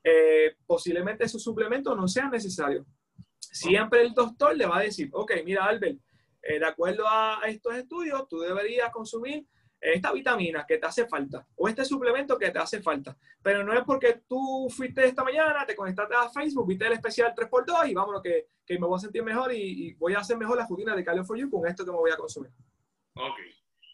[0.05, 2.87] eh, posiblemente esos suplementos no sean necesarios.
[3.41, 5.99] Siempre el doctor le va a decir, ok, mira Albert,
[6.43, 9.47] eh, de acuerdo a estos estudios, tú deberías consumir
[9.93, 13.17] esta vitamina que te hace falta o este suplemento que te hace falta.
[13.43, 17.35] Pero no es porque tú fuiste esta mañana, te conectaste a Facebook, viste el especial
[17.37, 20.39] 3x2 y vámonos que, que me voy a sentir mejor y, y voy a hacer
[20.39, 22.51] mejor la rutina de Cardio for You con esto que me voy a consumir.
[23.15, 23.37] Ok,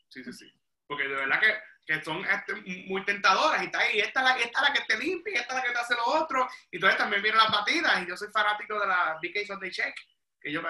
[0.08, 0.52] sí, sí, sí.
[0.86, 1.54] Porque de verdad que,
[1.86, 2.54] que son este,
[2.86, 5.54] muy tentadoras y está ahí, esta es, la, esta es la que te limpia, esta
[5.54, 6.46] es la que te hace lo otro.
[6.70, 9.94] Y entonces también vienen las batidas y yo soy fanático de la BK Sunday Check,
[10.40, 10.62] que yo...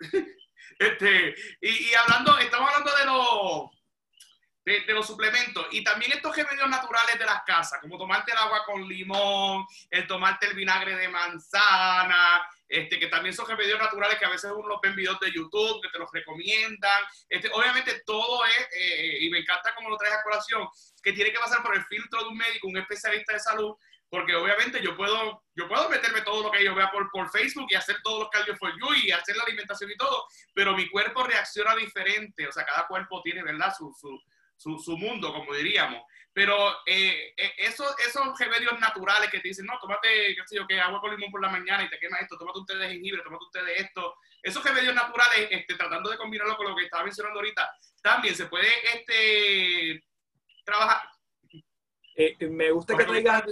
[0.78, 3.79] este, y, y hablando, estamos hablando de los...
[4.70, 8.64] De, los suplementos y también estos remedios naturales de las casas, como tomarte el agua
[8.64, 14.26] con limón, el tomarte el vinagre de manzana, este, que también son remedios naturales que
[14.26, 17.02] a veces uno los ve en videos de YouTube, que te los recomiendan.
[17.28, 20.68] Este, obviamente todo es, eh, y me encanta cómo lo traes a colación,
[21.02, 23.74] que tiene que pasar por el filtro de un médico, un especialista de salud,
[24.10, 27.66] porque obviamente yo puedo, yo puedo meterme todo lo que yo vea por, por Facebook
[27.70, 30.88] y hacer todos los cardio for you y hacer la alimentación y todo, pero mi
[30.88, 33.72] cuerpo reacciona diferente, o sea, cada cuerpo tiene, ¿verdad?
[33.76, 33.92] Su,
[34.60, 36.02] su, su mundo, como diríamos.
[36.32, 36.54] Pero
[36.86, 40.78] eh, eh, esos, esos remedios naturales que te dicen, no, tómate, qué sé yo, que
[40.78, 43.44] agua con limón por la mañana y te quema esto, tómate té de jengibre, tómate
[43.52, 44.14] té de esto.
[44.42, 47.70] Esos remedios naturales, este, tratando de combinarlo con lo que estaba mencionando ahorita,
[48.02, 50.04] también se puede este,
[50.64, 51.08] trabajar.
[52.16, 53.44] Eh, me gusta que traigas,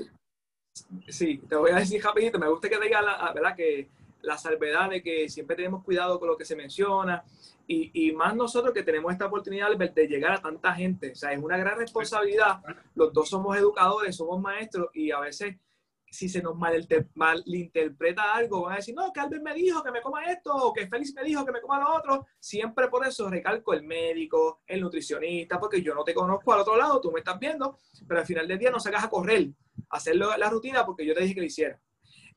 [1.08, 3.56] sí, te voy a decir rapidito, me gusta que la, ¿verdad?
[3.56, 3.88] Que
[4.22, 7.24] la salvedad de que siempre tenemos cuidado con lo que se menciona
[7.66, 11.12] y, y más nosotros que tenemos esta oportunidad de llegar a tanta gente.
[11.12, 12.61] O sea, es una gran responsabilidad.
[12.94, 15.57] Los dos somos educadores, somos maestros y a veces
[16.11, 19.90] si se nos malinter- malinterpreta algo, van a decir, no, que Albert me dijo que
[19.90, 22.26] me coma esto, o que Félix me dijo que me coma lo otro.
[22.40, 26.76] Siempre por eso recalco el médico, el nutricionista, porque yo no te conozco al otro
[26.76, 27.76] lado, tú me estás viendo,
[28.07, 29.50] pero al final del día no sacas a correr,
[29.90, 31.78] a hacer la rutina porque yo te dije que lo hiciera.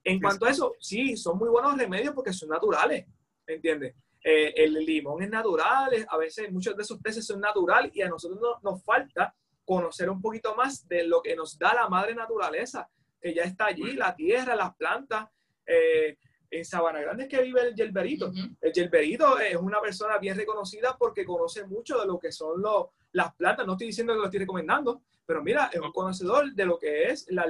[0.03, 3.05] En cuanto a eso, sí, son muy buenos remedios porque son naturales,
[3.45, 3.95] ¿entiendes?
[4.23, 8.09] Eh, el limón es natural, a veces muchos de esos peces son naturales y a
[8.09, 9.33] nosotros no- nos falta
[9.65, 13.65] conocer un poquito más de lo que nos da la madre naturaleza, que ya está
[13.67, 15.27] allí, la tierra, las plantas.
[15.67, 16.17] eh,
[16.49, 18.29] en Sabana Grande es que vive el yerberito.
[18.59, 22.87] El yerberito es una persona bien reconocida porque conoce mucho de lo que son los-
[23.13, 23.65] las plantas.
[23.65, 27.05] No estoy diciendo que lo estoy recomendando, pero mira, es un conocedor de lo que
[27.05, 27.43] es la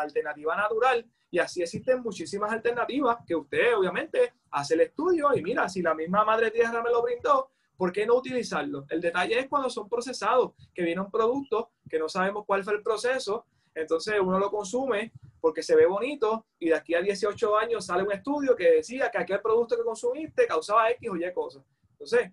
[0.00, 1.04] alternativa natural.
[1.36, 5.94] Y así existen muchísimas alternativas que usted obviamente hace el estudio y mira, si la
[5.94, 8.86] misma madre tierra me lo brindó, ¿por qué no utilizarlo?
[8.88, 12.72] El detalle es cuando son procesados, que viene un producto que no sabemos cuál fue
[12.72, 13.44] el proceso,
[13.74, 18.02] entonces uno lo consume porque se ve bonito y de aquí a 18 años sale
[18.02, 21.62] un estudio que decía que aquel producto que consumiste causaba X o Y cosas.
[21.90, 22.30] Entonces,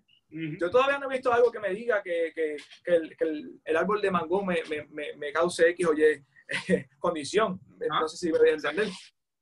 [0.58, 3.60] yo todavía no he visto algo que me diga que, que- que el, que el-
[3.66, 6.24] el árbol de mango me, me- me- me cause X o Y
[6.98, 7.60] condición.
[8.08, 8.88] Si me voy a entender.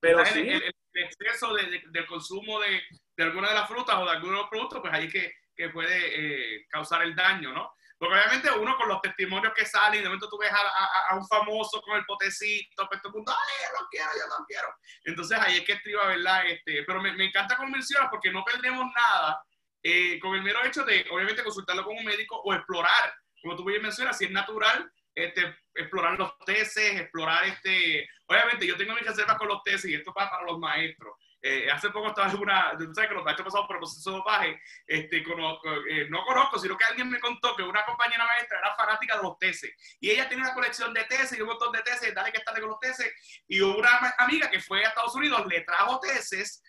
[0.00, 0.62] Pero el, sí, el-
[0.94, 2.82] el exceso de- de- del consumo de,
[3.16, 6.56] de alguna de las frutas o de algunos productos, pues ahí es que, que puede
[6.58, 7.72] eh, causar el daño, ¿no?
[7.98, 11.16] Porque obviamente uno con los testimonios que salen, y de momento tú ves a, a,
[11.16, 14.44] un famoso con el potecito, pues todo el mundo, ay, yo lo quiero, yo lo
[14.44, 14.68] quiero.
[15.04, 16.46] Entonces ahí es que estriba, ¿verdad?
[16.48, 19.40] Este, pero me, me encanta como mencionas porque no perdemos nada
[19.84, 23.64] eh, con el mero hecho de, obviamente, consultarlo con un médico o explorar, como tú
[23.64, 29.06] bien mencionas, si es natural, este, explorar los tesis, explorar este, obviamente yo tengo mis
[29.06, 31.14] reservas con los tesis y esto va para los maestros.
[31.44, 34.10] Eh, hace poco estaba en una, tú sabes que los maestros pasado por el proceso
[34.10, 38.24] de dopaje, este, conozco, eh, no conozco, sino que alguien me contó que una compañera
[38.24, 41.48] maestra era fanática de los tesis y ella tiene una colección de tesis y un
[41.48, 43.12] montón de tesis, dale que estarle con los tesis
[43.48, 46.62] y una amiga que fue a Estados Unidos le trajo tesis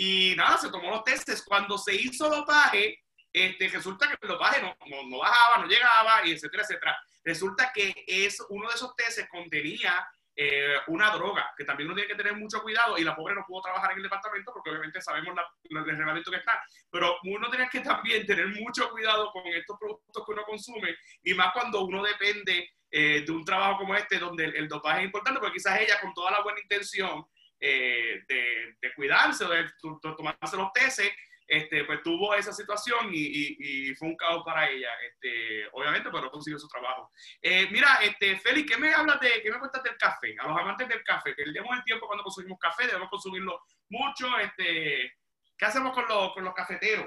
[0.00, 1.42] y nada, se tomó los tesis.
[1.42, 4.76] Cuando se hizo dopaje, este, resulta que el dopaje no,
[5.08, 6.96] no, bajaba, no llegaba, y etcétera, etcétera.
[7.28, 9.92] Resulta que es uno de esos tesis contenía
[10.34, 13.44] eh, una droga, que también uno tiene que tener mucho cuidado, y la pobre no
[13.46, 16.58] pudo trabajar en el departamento porque obviamente sabemos la, el reglamento que está,
[16.90, 21.34] pero uno tiene que también tener mucho cuidado con estos productos que uno consume, y
[21.34, 25.38] más cuando uno depende eh, de un trabajo como este, donde el, dopaje es importante,
[25.38, 27.26] porque quizás ella con toda la buena intención
[27.60, 29.70] eh, de, de, cuidarse o de, de,
[30.16, 31.10] tomarse los tesis,
[31.48, 36.30] este, pues tuvo esa situación y, y, fue un caos para ella, este, obviamente, pero
[36.30, 37.10] consiguió su trabajo.
[37.40, 40.36] Eh, mira, este, Félix, ¿qué me hablas de, qué me cuentas del café?
[40.38, 45.14] A los amantes del café, perdemos el tiempo cuando consumimos café, debemos consumirlo mucho, este,
[45.56, 47.06] ¿qué hacemos con los, con los cafeteros?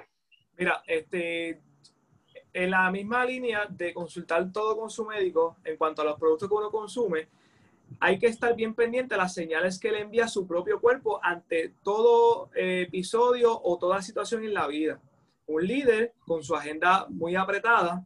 [0.58, 1.62] Mira, este,
[2.52, 6.50] en la misma línea de consultar todo con su médico en cuanto a los productos
[6.50, 7.30] que uno consume,
[8.00, 11.76] hay que estar bien pendiente de las señales que le envía su propio cuerpo ante
[11.84, 15.02] todo eh, episodio o toda situación en la vida.
[15.48, 18.04] Un líder con su agenda muy apretada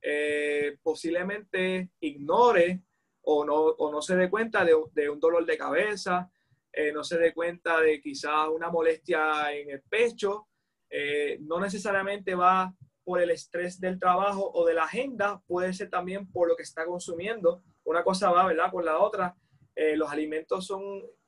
[0.00, 2.82] eh, posiblemente ignore
[3.22, 6.30] o no, o no, se dé cuenta de, un dolor de cabeza,
[6.70, 10.48] eh, no se dé cuenta de quizás una molestia en el pecho,
[11.40, 16.30] no necesariamente va por el estrés del trabajo o de la agenda, puede ser también
[16.30, 19.34] por lo que está consumiendo una cosa va, ¿verdad?, con la otra.
[19.74, 20.82] Eh, los alimentos son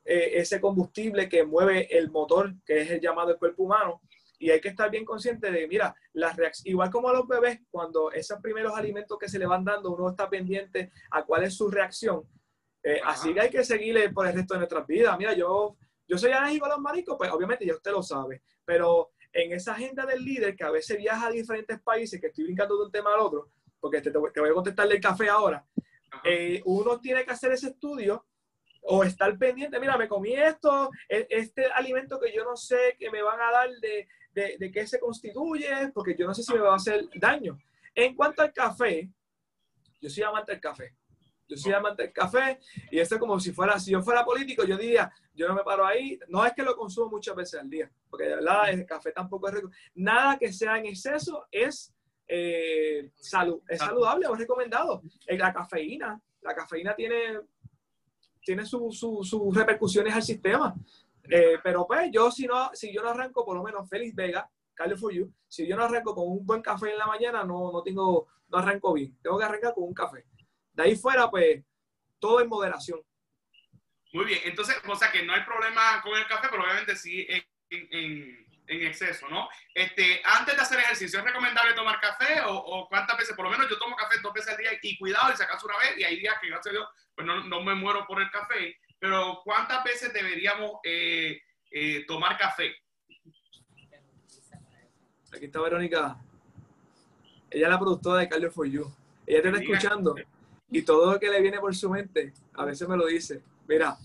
[0.05, 4.01] eh, ese combustible que mueve el motor, que es el llamado el cuerpo humano.
[4.39, 8.11] Y hay que estar bien consciente de, mira, las igual como a los bebés, cuando
[8.11, 11.69] esos primeros alimentos que se le van dando, uno está pendiente a cuál es su
[11.69, 12.23] reacción.
[12.83, 15.17] Eh, así que hay que seguirle por el resto de nuestras vidas.
[15.17, 15.75] Mira, yo,
[16.07, 19.73] yo soy alérgico a los mariscos, pues obviamente ya usted lo sabe, pero en esa
[19.73, 22.91] agenda del líder que a veces viaja a diferentes países, que estoy brincando de un
[22.91, 25.65] tema al otro, porque te, te voy a contestar del café ahora,
[26.23, 28.25] eh, uno tiene que hacer ese estudio
[28.81, 33.11] o estar pendiente, mira, me comí esto, e, este alimento que yo no sé que
[33.11, 36.53] me van a dar de, de, de qué se constituye, porque yo no sé si
[36.53, 37.59] me va a hacer daño.
[37.93, 39.09] En cuanto al café,
[39.99, 40.95] yo soy amante del café.
[41.49, 42.59] Yo soy amante del café
[42.91, 45.63] y esto es como si fuera, si yo fuera político, yo diría, yo no me
[45.63, 46.19] paro ahí.
[46.27, 49.47] No es que lo consumo muchas veces al día, porque de verdad el café tampoco
[49.47, 49.71] es rico.
[49.95, 51.93] Nada que sea en exceso es
[52.27, 55.01] eh, salud, es saludable, es recomendado.
[55.25, 57.39] Eh, la cafeína, la cafeína tiene,
[58.41, 60.75] tiene sus su, repercusiones al sistema.
[61.29, 64.49] Eh, pero pues yo si, no, si yo no arranco, por lo menos Félix Vega,
[64.73, 67.71] Carlos For You, si yo no arranco con un buen café en la mañana, no,
[67.71, 69.17] no, tengo, no arranco bien.
[69.21, 70.25] Tengo que arrancar con un café.
[70.73, 71.63] De ahí fuera, pues,
[72.19, 73.01] todo en moderación.
[74.13, 77.25] Muy bien, entonces, o sea que no hay problema con el café, pero obviamente sí
[77.29, 79.47] en en exceso, ¿no?
[79.73, 83.35] Este, antes de hacer ejercicio, ¿es recomendable tomar café o, cuántas veces?
[83.35, 85.67] Por lo menos yo tomo café dos veces al día y cuidado, y si acaso
[85.67, 88.21] una vez, y hay días que gracias a Dios, pues no, no me muero por
[88.21, 92.75] el café, pero ¿cuántas veces deberíamos eh, eh, tomar café?
[95.33, 96.17] Aquí está Verónica.
[97.49, 98.91] Ella es la productora de Cardio for You.
[99.25, 100.15] Ella te está escuchando
[100.69, 103.41] y todo lo que le viene por su mente, a veces me lo dice.
[103.67, 103.97] Mira,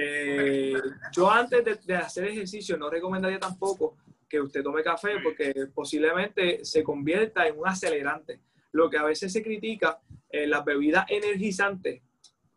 [0.00, 0.74] eh,
[1.10, 3.96] yo antes de, hacer ejercicio no recomendaría tampoco
[4.28, 8.38] que usted tome café porque posiblemente se convierta en un acelerante.
[8.70, 9.98] Lo que a veces se critica,
[10.30, 12.00] en eh, las bebidas energizantes,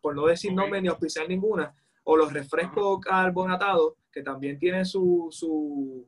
[0.00, 1.74] por no decir nombre ni auspiciar ninguna,
[2.04, 6.06] o los refrescos carbonatados, que también tienen su, su,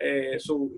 [0.00, 0.74] eh, su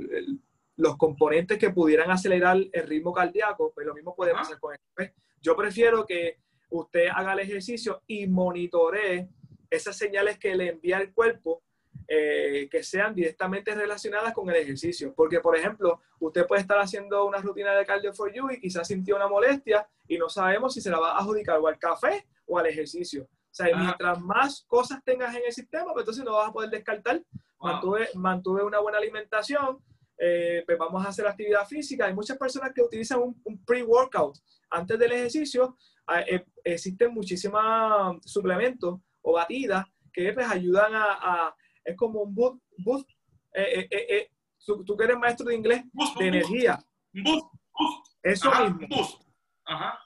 [0.76, 4.80] los componentes que pudieran acelerar el ritmo cardíaco, pues lo mismo puede pasar con el
[4.94, 5.14] café.
[5.40, 6.36] Yo prefiero que
[6.68, 9.28] usted haga el ejercicio y monitoree
[9.70, 11.62] esas señales que le envía el cuerpo
[12.06, 15.14] eh, que sean directamente relacionadas con el ejercicio.
[15.14, 18.88] Porque, por ejemplo, usted puede estar haciendo una rutina de cardio for you y quizás
[18.88, 22.26] sintió una molestia y no sabemos si se la va a adjudicar o al café
[22.46, 23.24] o al ejercicio.
[23.24, 26.70] O sea, mientras más cosas tengas en el sistema, pues entonces no vas a poder
[26.70, 27.22] descartar.
[27.60, 29.78] Mantuve, mantuve una buena alimentación,
[30.16, 32.06] eh, pues vamos a hacer actividad física.
[32.06, 34.38] Hay muchas personas que utilizan un pre-workout
[34.70, 35.76] antes del ejercicio
[36.12, 41.54] Ah, eh, existen muchísimos suplementos o batidas que pues, ayudan a,
[41.84, 43.08] es como un boost,
[43.54, 44.30] eh, eh, eh,
[44.64, 46.84] tú, tú, que eres maestro de inglés, Boost, de boost, energía.
[47.12, 47.46] Boost,
[47.78, 48.06] boost.
[48.22, 48.86] Eso Ajá, mismo.
[48.88, 49.22] boost.
[49.64, 49.98] Ajá.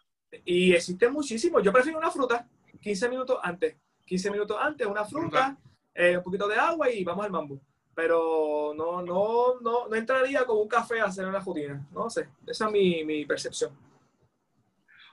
[0.45, 1.63] Y existen muchísimos.
[1.63, 2.49] Yo prefiero una fruta
[2.81, 3.77] 15 minutos antes.
[4.07, 5.57] 15 minutos antes, una fruta,
[5.95, 7.61] eh, un poquito de agua y vamos al mambo.
[7.95, 11.87] Pero no, no, no, no entraría con un café a hacer una rutina.
[11.93, 12.29] No sé.
[12.47, 13.73] Esa es mi, mi percepción.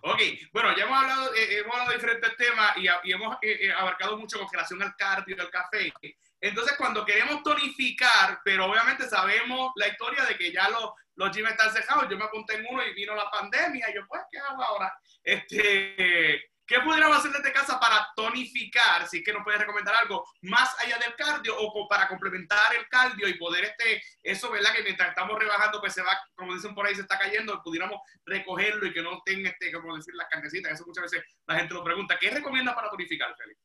[0.03, 0.19] Ok,
[0.51, 4.17] bueno, ya hemos hablado, eh, hemos hablado de diferentes temas y, hemos eh, eh, abarcado
[4.17, 5.93] mucho con relación al cardio, al café.
[6.39, 11.51] Entonces, cuando queremos tonificar, pero obviamente sabemos la historia de que ya los, los gyms
[11.51, 14.63] están cerrados, yo me apunté en uno y vino la pandemia, yo, pues, ¿qué hago
[14.63, 14.91] ahora?
[15.23, 20.23] Este, ¿Qué pudiéramos hacer desde casa para tonificar, si es que nos puedes recomendar algo,
[20.43, 24.73] más allá del cardio o para complementar el cardio y poder, este, eso, ¿verdad?
[24.73, 27.99] Que mientras estamos rebajando, pues se va, como dicen por ahí, se está cayendo, pudiéramos
[28.25, 30.71] recogerlo y que no estén, este, como decir, las carnecitas.
[30.71, 32.17] Eso muchas veces la gente lo pregunta.
[32.17, 33.59] ¿Qué recomiendas para tonificar, Félix?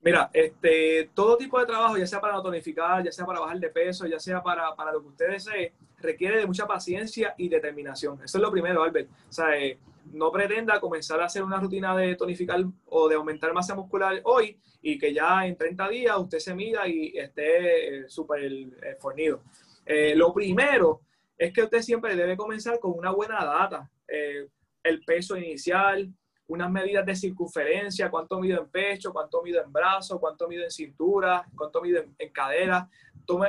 [0.00, 3.68] Mira, este, todo tipo de trabajo, ya sea para tonificar, ya sea para bajar de
[3.68, 8.20] peso, ya sea para, para lo que usted desee, requiere de mucha paciencia y determinación.
[8.24, 9.08] Eso es lo primero, Albert.
[9.28, 9.78] O sea, eh,
[10.12, 14.60] no pretenda comenzar a hacer una rutina de tonificar o de aumentar masa muscular hoy
[14.82, 19.42] y que ya en 30 días usted se mida y esté eh, súper eh, fornido.
[19.86, 21.02] Eh, lo primero
[21.38, 23.90] es que usted siempre debe comenzar con una buena data.
[24.06, 24.48] Eh,
[24.82, 26.12] el peso inicial,
[26.48, 30.70] unas medidas de circunferencia, cuánto mido en pecho, cuánto mido en brazo, cuánto mido en
[30.70, 32.88] cintura, cuánto mido en, en cadera.
[33.24, 33.48] Tome,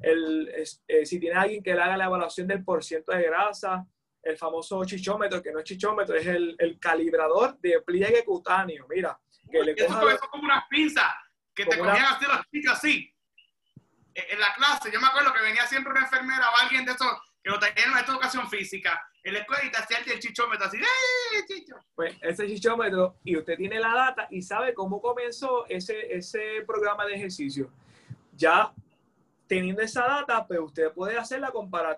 [0.00, 0.50] el,
[1.04, 3.86] si tiene alguien que le haga la evaluación del porciento de grasa,
[4.24, 8.86] el famoso chichómetro, que no es chichómetro, es el, el calibrador de pliegue cutáneo.
[8.88, 9.18] Mira,
[9.50, 11.12] que le Eso, coja eso es como unas pinzas
[11.54, 13.10] que te Como una- cogían así los chicos así.
[14.14, 17.08] En la clase, yo me acuerdo que venía siempre una enfermera o alguien de esos
[17.42, 20.66] que lo tenían en esta educación física en la escuela y te hacía el chichómetro
[20.66, 21.74] así, ¡eh, chicho!
[21.94, 27.06] pues, ese chichómetro y usted tiene la data y sabe cómo comenzó ese, ese programa
[27.06, 27.70] de ejercicio.
[28.32, 28.72] Ya
[29.46, 31.52] teniendo esa data, pues usted puede hacer la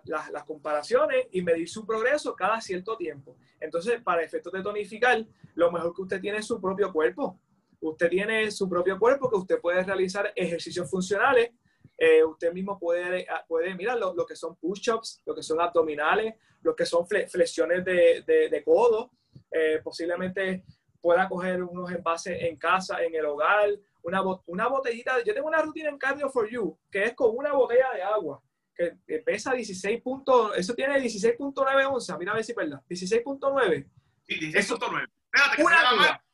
[0.04, 3.36] las, comparaciones y medir su progreso cada cierto tiempo.
[3.60, 5.24] Entonces, para efectos de tonificar,
[5.54, 7.38] lo mejor que usted tiene es su propio cuerpo.
[7.80, 11.50] Usted tiene su propio cuerpo que usted puede realizar ejercicios funcionales.
[11.98, 16.74] Eh, usted mismo puede, puede mirar lo, que son push-ups, lo que son abdominales, lo
[16.74, 19.10] que son fle- flexiones de codo.
[19.50, 20.64] Eh, posiblemente
[21.00, 23.70] pueda coger unos envases en casa, en el hogar,
[24.06, 25.22] una, una botellita.
[25.24, 28.40] Yo tengo una rutina en Cardio for You que es con una botella de agua
[28.74, 32.82] que, que pesa 16 puntos, eso tiene 16.9 onzas, mira a ver si es verdad,
[32.88, 33.88] 16.9.
[34.26, 34.52] Sí, 16.9.
[34.52, 36.24] Espérate, que se ve Una la marca.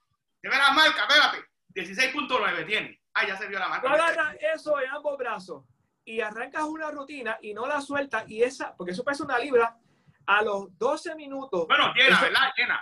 [0.43, 1.39] Se ve la marca, espérate.
[1.75, 3.01] 16.9 tiene.
[3.15, 3.93] Ah, ya se vio la Tú marca.
[3.93, 5.65] agarras eso en ambos brazos
[6.05, 9.79] y arrancas una rutina y no la sueltas y esa, porque eso pesa una libra,
[10.27, 12.51] a los 12 minutos, Bueno, llena, Eso- ¿verdad?
[12.57, 12.81] Llena.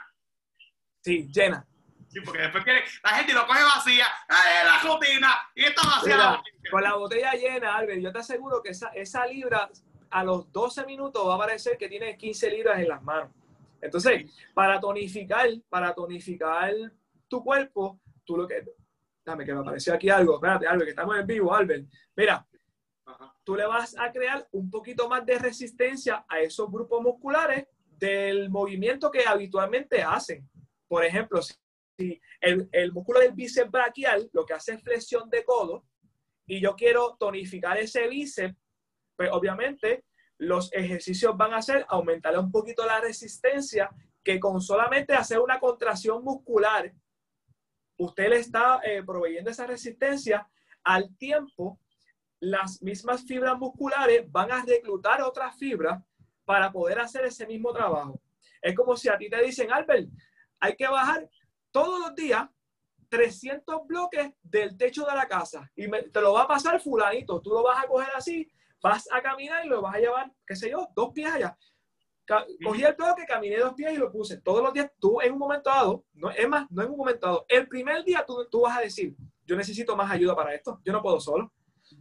[1.01, 1.66] sí, llena.
[2.11, 4.05] Sí, porque después quiere, la gente lo coge vacía.
[4.29, 5.29] ¡Ay, la rutina!
[5.55, 6.71] Y está vacía la Mira, botella.
[6.71, 9.71] con la botella llena, Albert, yo te aseguro que esa, esa libra
[10.11, 13.31] a los 12 minutos va a parecer que tiene 15 libras en las manos.
[13.81, 16.75] Entonces, para tonificar, para tonificar
[17.29, 18.65] tu cuerpo, tú lo que...
[19.25, 20.35] Dame que me apareció aquí algo.
[20.35, 21.87] Espérate, Albert, que estamos en vivo, Albert.
[22.17, 22.45] Mira,
[23.07, 23.35] Ajá.
[23.45, 28.51] tú le vas a crear un poquito más de resistencia a esos grupos musculares del
[28.51, 30.51] movimiento que habitualmente hacen.
[30.89, 31.55] Por ejemplo, si
[32.01, 35.84] si el, el músculo del bíceps braquial lo que hace es flexión de codo
[36.46, 38.57] y yo quiero tonificar ese bíceps,
[39.16, 40.05] pues obviamente
[40.38, 43.90] los ejercicios van a ser aumentarle un poquito la resistencia
[44.24, 46.92] que con solamente hacer una contracción muscular,
[47.98, 50.48] usted le está eh, proveyendo esa resistencia
[50.82, 51.78] al tiempo,
[52.40, 56.03] las mismas fibras musculares van a reclutar otras fibras
[56.46, 58.18] para poder hacer ese mismo trabajo.
[58.62, 60.09] Es como si a ti te dicen, Albert,
[60.59, 61.28] hay que bajar
[61.71, 62.49] todos los días
[63.09, 67.41] 300 bloques del techo de la casa y me- te lo va a pasar fulanito.
[67.41, 68.49] Tú lo vas a coger así,
[68.83, 71.57] vas a caminar y lo vas a llevar, qué sé yo, dos pies allá.
[72.64, 74.41] Cogí el bloque, caminé dos pies y lo puse.
[74.41, 77.27] Todos los días, tú en un momento dado, no, es más, no en un momento
[77.27, 80.81] dado, el primer día tú, tú vas a decir, yo necesito más ayuda para esto,
[80.85, 81.53] yo no puedo solo.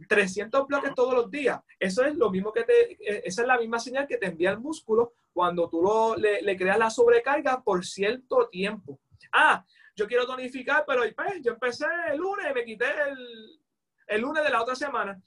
[0.08, 1.60] 300 bloques todos los días.
[1.80, 4.50] Eso es lo mismo que te, eh, esa es la misma señal que te envía
[4.52, 9.00] el músculo cuando tú lo, le, le creas la sobrecarga por cierto tiempo.
[9.32, 9.64] Ah,
[9.96, 13.60] yo quiero tonificar, pero pues, yo empecé el lunes y me quité el,
[14.06, 15.20] el lunes de la otra semana.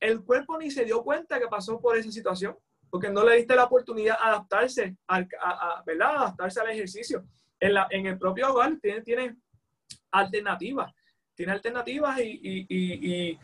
[0.00, 2.56] El cuerpo ni se dio cuenta que pasó por esa situación,
[2.90, 6.16] porque no le diste la oportunidad de adaptarse, al, a, ¿verdad?
[6.16, 7.24] Adaptarse al ejercicio.
[7.60, 9.36] En, la, en el propio hogar tiene, tiene
[10.10, 10.92] alternativas,
[11.34, 12.66] tiene alternativas y- y-
[13.30, 13.38] y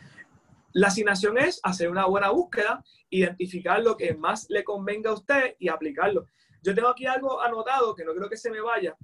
[0.73, 5.55] la asignación es hacer una buena búsqueda, identificar lo que más le convenga a usted
[5.59, 6.27] y aplicarlo.
[6.63, 8.95] Yo tengo aquí algo anotado que no creo que se me vaya.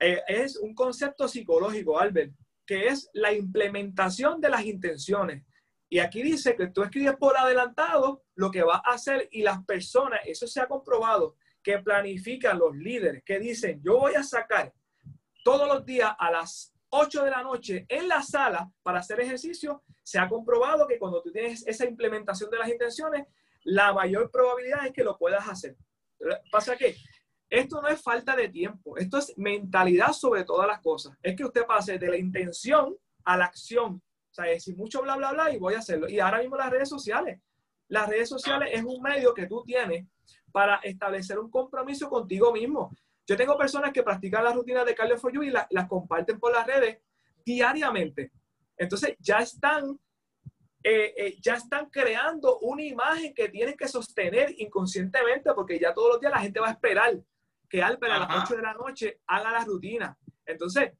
[0.00, 2.32] Eh, es un concepto psicológico, Albert,
[2.66, 5.44] que es la implementación de las intenciones.
[5.88, 9.64] Y aquí dice que tú escribes por adelantado lo que vas a hacer y las
[9.64, 14.72] personas, eso se ha comprobado, que planifican los líderes, que dicen, yo voy a sacar
[15.42, 19.82] todos los días a las 8 de la noche en la sala para hacer ejercicio,
[20.02, 23.26] se ha comprobado que cuando tú tienes esa implementación de las intenciones,
[23.64, 25.76] la mayor probabilidad es que lo puedas hacer.
[26.50, 26.96] Pasa que
[27.50, 31.16] esto no es falta de tiempo, esto es mentalidad sobre todas las cosas.
[31.22, 34.02] Es que usted pase de la intención a la acción.
[34.30, 36.08] O sea, decir mucho bla, bla, bla y voy a hacerlo.
[36.08, 37.40] Y ahora mismo las redes sociales.
[37.88, 40.06] Las redes sociales es un medio que tú tienes
[40.52, 42.94] para establecer un compromiso contigo mismo.
[43.26, 46.52] Yo tengo personas que practican las rutinas de Cardio for You y las comparten por
[46.52, 46.98] las redes
[47.44, 48.30] diariamente.
[48.76, 49.98] Entonces ya están,
[50.82, 56.12] eh, eh, ya están creando una imagen que tienen que sostener inconscientemente porque ya todos
[56.12, 57.18] los días la gente va a esperar
[57.68, 60.16] que Albert a las 8 de la noche haga la rutina.
[60.46, 60.92] Entonces,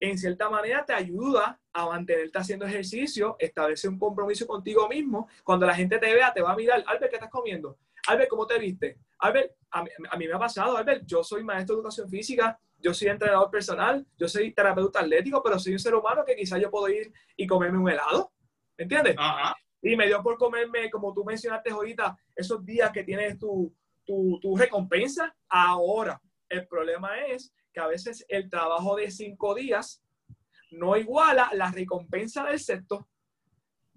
[0.00, 5.28] en cierta manera te ayuda a mantenerte haciendo ejercicio, establece un compromiso contigo mismo.
[5.42, 7.78] Cuando la gente te vea, te va a mirar, Albert, ¿qué estás comiendo?
[8.08, 8.98] Albert, ¿cómo te viste?
[9.18, 12.58] Albert, a mí, a mí me ha pasado, Albert, yo soy maestro de educación física,
[12.78, 16.60] yo soy entrenador personal, yo soy terapeuta atlético, pero soy un ser humano que quizás
[16.60, 18.32] yo puedo ir y comerme un helado,
[18.76, 19.16] ¿me entiendes?
[19.82, 23.74] Y me dio por comerme, como tú mencionaste ahorita, esos días que tienes tu,
[24.06, 26.20] tu, tu recompensa ahora.
[26.48, 30.02] El problema es que a veces el trabajo de cinco días
[30.70, 33.08] no iguala la recompensa del sexto.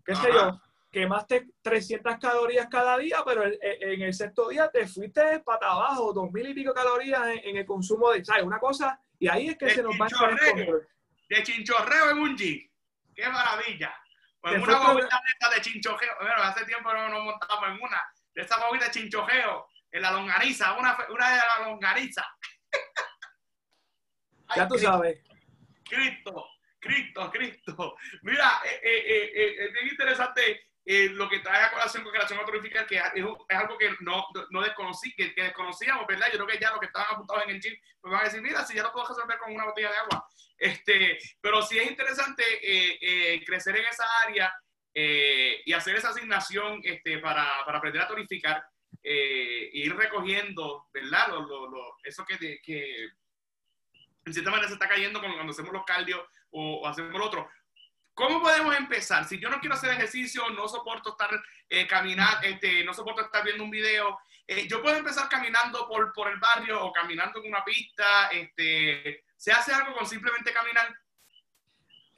[0.05, 0.59] ¿Qué sé yo?
[0.91, 6.31] Quemaste 300 calorías cada día, pero en el sexto día te fuiste para abajo, dos
[6.31, 8.43] mil y pico calorías en, el consumo de, ¿sabes?
[8.43, 10.87] Una cosa, y ahí es que se nos va a el
[11.29, 12.71] De chinchorreo en un jeep.
[13.15, 13.95] ¡Qué maravilla!
[14.41, 15.21] Pues una bobita
[15.53, 16.11] de chinchorreo.
[16.19, 18.01] Bueno, hace tiempo no nos montamos en una.
[18.33, 22.25] De esa bobita de chinchorreo en la longaniza, una, una de la longaniza.
[24.55, 25.19] ya tú sabes.
[25.89, 26.45] Cristo,
[26.79, 27.95] Cristo, Cristo.
[28.21, 30.65] Mira, eh, eh, eh, es bien interesante
[31.11, 33.03] lo que trae a colación con relación a que es,
[33.49, 36.27] algo que no, no desconocí, que, desconocíamos, ¿verdad?
[36.31, 38.41] Yo creo que ya los que estaban apuntados en el gym pues van a decir,
[38.41, 40.27] mira, si ya lo puedo resolver con una botella de agua.
[40.57, 42.43] Este, pero sí es interesante
[43.45, 44.51] crecer en esa área
[44.91, 48.63] y hacer esa asignación este, para, para aprender a tonificar
[49.03, 51.27] eh, ir recogiendo, ¿verdad?
[52.03, 53.09] eso que, que,
[54.25, 56.21] en cierta manera se está cayendo cuando hacemos los cardios
[56.51, 57.49] o, hacemos lo otro.
[58.13, 59.25] ¿Cómo podemos empezar?
[59.25, 61.29] Si yo no quiero hacer ejercicio, no soporto estar
[61.69, 66.11] eh, caminar, este, no soporto estar viendo un video, eh, yo puedo empezar caminando por,
[66.11, 68.27] por el barrio o caminando en una pista.
[68.27, 70.93] Este, ¿Se hace algo con simplemente caminar?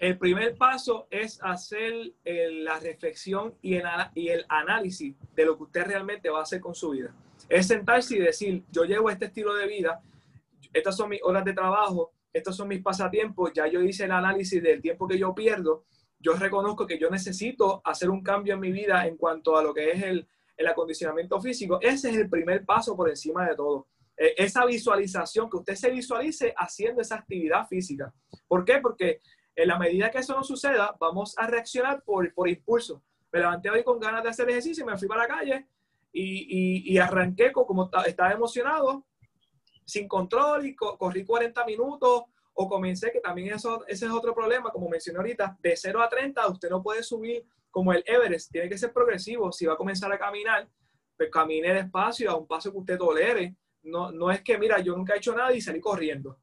[0.01, 1.93] El primer paso es hacer
[2.25, 6.73] eh, la reflexión y el, análisis de lo que usted realmente va a hacer con
[6.73, 7.13] su vida.
[7.47, 10.01] Es sentarse y decir, yo llevo este estilo de vida,
[10.73, 14.63] estas son mis horas de trabajo, estos son mis pasatiempos, ya yo hice el análisis
[14.63, 15.85] del tiempo que yo pierdo,
[16.19, 19.71] yo reconozco que yo necesito hacer un cambio en mi vida en cuanto a lo
[19.71, 20.27] que es el,
[20.57, 21.77] el acondicionamiento físico.
[21.79, 23.87] Ese es el primer paso por encima de todo.
[24.17, 28.11] E, esa visualización, que usted se visualice haciendo esa actividad física.
[28.47, 28.79] ¿Por qué?
[28.79, 29.19] Porque
[29.61, 33.03] en la medida que eso no suceda, vamos a reaccionar por, por impulso.
[33.31, 35.67] Me levanté hoy con ganas de hacer ejercicio, me fui para la calle
[36.11, 39.05] y, y, arranqué como estaba emocionado,
[39.85, 44.71] sin control y corrí 40 minutos o comencé, que también eso, ese es otro problema,
[44.71, 48.67] como mencioné ahorita, de 0 a 30 usted no puede subir como el Everest, tiene
[48.67, 49.51] que ser progresivo.
[49.51, 50.67] Si va a comenzar a caminar,
[51.15, 53.55] pues camine despacio a un paso que usted tolere.
[53.83, 56.37] No, no es que, mira, yo nunca he hecho nada y salí corriendo.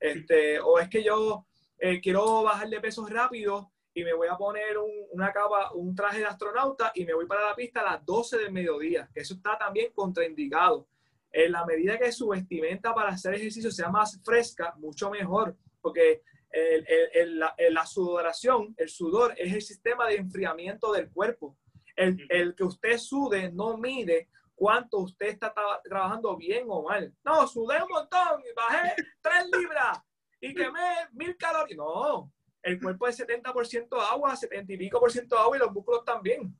[0.00, 1.46] Este, o es que yo
[1.78, 5.94] eh, quiero bajar de pesos rápido y me voy a poner un, una capa, un
[5.94, 9.08] traje de astronauta y me voy para la pista a las 12 del mediodía.
[9.14, 10.88] Eso está también contraindicado.
[11.30, 16.22] En la medida que su vestimenta para hacer ejercicio sea más fresca, mucho mejor, porque
[16.50, 21.56] el, el, la, la, sudoración, el sudor es el sistema de enfriamiento del cuerpo.
[21.96, 25.52] El, el, que usted sude no mide cuánto usted está
[25.82, 27.12] trabajando bien o mal.
[27.24, 29.98] No, sudé un montón y bajé tres libras
[30.44, 31.78] y quemé mil calorías.
[31.78, 32.30] No,
[32.62, 36.54] el cuerpo es 70% agua, 70 y pico por ciento agua y los músculos también.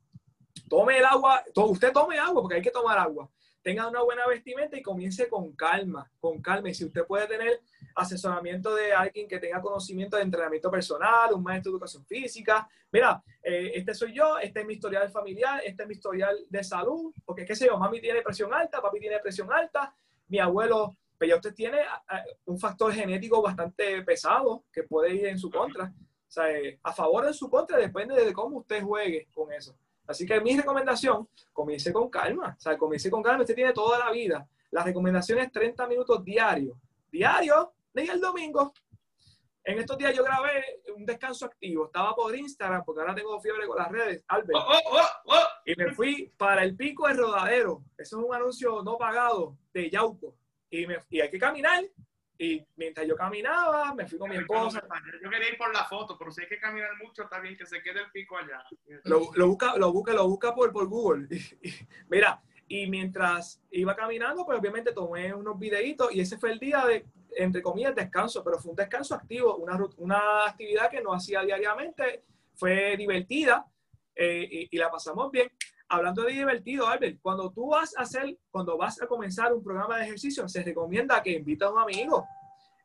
[0.67, 3.29] Tome el agua, usted tome agua porque hay que tomar agua.
[3.61, 6.69] Tenga una buena vestimenta y comience con calma, con calma.
[6.69, 7.61] Y si usted puede tener
[7.95, 13.23] asesoramiento de alguien que tenga conocimiento de entrenamiento personal, un maestro de educación física, mira,
[13.43, 17.13] eh, este soy yo, este es mi historial familiar, este es mi historial de salud,
[17.23, 19.95] porque qué sé yo, mami tiene presión alta, papi tiene presión alta,
[20.27, 21.79] mi abuelo pero ya usted tiene
[22.45, 25.85] un factor genético bastante pesado que puede ir en su contra.
[25.85, 29.51] O sea, eh, a favor o en su contra depende de cómo usted juegue con
[29.53, 29.77] eso.
[30.07, 32.55] Así que mi recomendación, comience con calma.
[32.57, 33.41] O sea, comience con calma.
[33.41, 34.47] Usted tiene toda la vida.
[34.71, 36.77] La recomendación es 30 minutos diarios.
[37.11, 38.73] Diario, ni el domingo.
[39.63, 41.85] En estos días yo grabé un descanso activo.
[41.85, 44.59] Estaba por Instagram, porque ahora tengo fiebre con las redes, Albert.
[44.59, 45.47] Oh, oh, oh.
[45.65, 47.83] Y me fui para el pico de Rodadero.
[47.97, 50.35] Eso es un anuncio no pagado de Yauco.
[50.69, 51.83] Y, me, y hay que caminar.
[52.37, 54.81] Y mientras yo caminaba, me fui con mi esposa.
[55.23, 57.65] Yo quería ir por la foto, pero si hay que caminar mucho, está bien que
[57.65, 58.61] se quede el pico allá.
[59.05, 61.27] Lo, lo busca, lo busca, lo busca por, por Google.
[61.61, 66.51] Y- y- mira, y mientras iba caminando, pues obviamente tomé unos videitos y ese fue
[66.51, 67.05] el día de,
[67.37, 72.23] entre comillas, descanso, pero fue un descanso activo, una, una actividad que no hacía diariamente,
[72.55, 73.65] fue divertida
[74.15, 75.49] eh, y, y la pasamos bien.
[75.87, 79.97] Hablando de divertido, Albert, cuando tú vas a hacer, cuando vas a comenzar un programa
[79.97, 82.25] de ejercicio, se recomienda que invites a un amigo,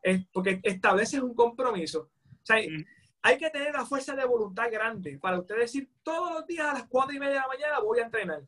[0.03, 2.09] eh, porque estableces un compromiso.
[2.41, 2.85] O sea, Mm.
[3.23, 6.73] hay que tener la fuerza de voluntad grande para usted decir todos los días a
[6.73, 8.41] las cuatro y media de la mañana voy a entrenar.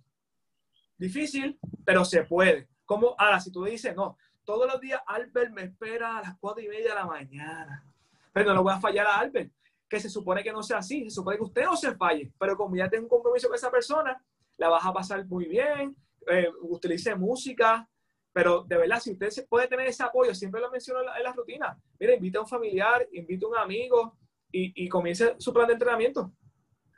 [0.97, 2.67] Difícil, pero se puede.
[2.85, 6.63] Como ahora, si tú dices, no, todos los días Albert me espera a las cuatro
[6.63, 7.83] y media de la mañana,
[8.31, 9.51] pero no lo voy a fallar a Albert,
[9.87, 12.57] que se supone que no sea así, se supone que usted no se falle, pero
[12.57, 14.21] como ya tengo un compromiso con esa persona,
[14.57, 15.95] la vas a pasar muy bien,
[16.27, 17.87] eh, utilice música,
[18.31, 21.17] pero de verdad, si usted se- puede tener ese apoyo, siempre lo menciono en la,
[21.17, 24.17] en la rutina, mire, invita a un familiar, invita a un amigo
[24.51, 26.31] y, y comience su plan de entrenamiento.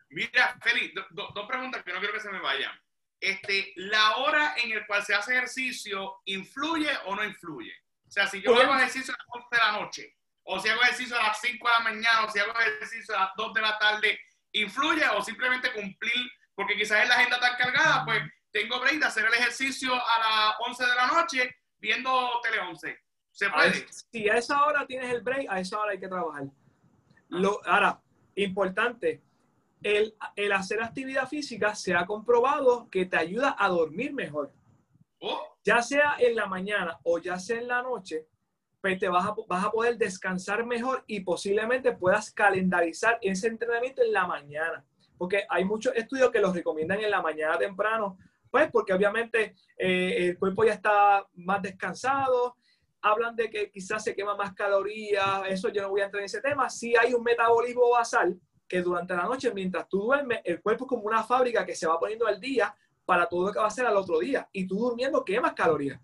[0.10, 2.72] Mira, Feli, do- do- dos preguntas que no quiero que se me vayan.
[3.20, 7.72] Este, ¿La hora en el cual se hace ejercicio influye o no influye?
[8.08, 8.72] O sea, si yo Bueno.
[8.72, 11.68] hago ejercicio a las 11 de la noche, o si hago ejercicio a las 5
[11.68, 14.20] de la mañana, o si hago ejercicio a las 2 de la tarde,
[14.52, 16.30] ¿influye o simplemente cumplir?
[16.56, 20.20] Porque quizás en la agenda tan cargada, pues tengo break de hacer el ejercicio a
[20.20, 22.98] las 11 de la noche viendo Tele 11.
[23.32, 23.68] ¿Se puede?
[23.70, 26.44] es- si a esa hora tienes el break, a esa hora hay que trabajar.
[27.30, 28.00] Lo, ahora,
[28.36, 29.22] importante,
[29.84, 34.54] el, el hacer actividad física se ha comprobado que te ayuda a dormir mejor.
[35.20, 38.26] Oh, Ya sea en la mañana o ya sea en la noche,
[38.82, 44.02] pues te vas a, vas a poder descansar mejor y posiblemente puedas calendarizar ese entrenamiento
[44.04, 44.86] en la mañana.
[45.18, 48.18] Porque hay muchos estudios que los recomiendan en la mañana temprano,
[48.50, 52.56] pues porque obviamente eh, el cuerpo ya está más descansado,
[53.02, 56.26] hablan de que quizás se quema más calorías, eso yo no voy a entrar en
[56.26, 56.70] ese tema.
[56.70, 60.90] Sí hay un metabolismo basal que durante la noche, mientras tú duermes, el cuerpo es
[60.90, 63.68] como una fábrica que se va poniendo al día para todo lo que va a
[63.68, 64.50] hacer al otro día.
[64.52, 66.00] Y tú durmiendo quemas calorías.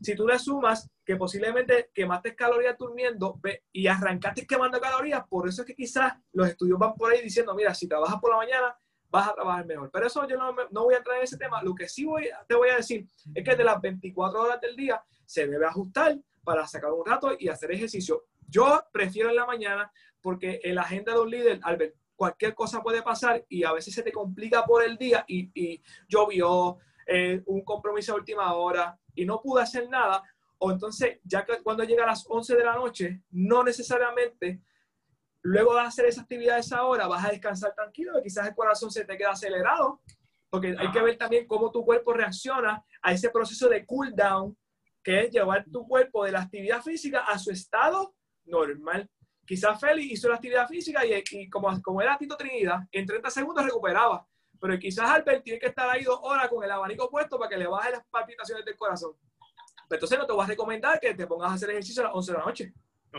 [0.00, 3.40] Si tú le sumas que posiblemente quemaste calorías durmiendo
[3.72, 7.54] y arrancaste quemando calorías, por eso es que quizás los estudios van por ahí diciendo,
[7.54, 8.76] mira, si trabajas por la mañana,
[9.10, 9.90] vas a trabajar mejor.
[9.92, 11.62] Pero eso yo no, no voy a entrar en ese tema.
[11.62, 12.06] Lo que sí
[12.48, 16.18] te voy a decir es que de las 24 horas del día se debe ajustar
[16.42, 18.24] para sacar un rato y hacer ejercicio.
[18.48, 22.82] Yo prefiero en la mañana porque en la agenda de un líder, Albert, cualquier cosa
[22.82, 27.42] puede pasar y a veces se te complica por el día y, y llovió, eh,
[27.46, 30.22] un compromiso a última hora y no pude hacer nada.
[30.64, 34.62] O entonces, ya que cuando llega a las 11 de la noche, no necesariamente
[35.42, 38.54] luego de hacer esa actividad a esa hora vas a descansar tranquilo, que quizás el
[38.54, 40.00] corazón se te queda acelerado,
[40.48, 44.56] porque hay que ver también cómo tu cuerpo reacciona a ese proceso de cool down,
[45.02, 48.14] que es llevar tu cuerpo de la actividad física a su estado
[48.46, 49.06] normal.
[49.46, 53.28] Quizás Félix hizo la actividad física y, y como, como era Tito Trinidad, en 30
[53.28, 54.26] segundos recuperaba.
[54.58, 57.58] Pero quizás Albert tiene que estar ahí dos horas con el abanico puesto para que
[57.58, 59.12] le baje las palpitaciones del corazón.
[59.88, 62.14] Pero entonces no te voy a recomendar que te pongas a hacer ejercicio a las
[62.14, 62.72] 11 de la noche.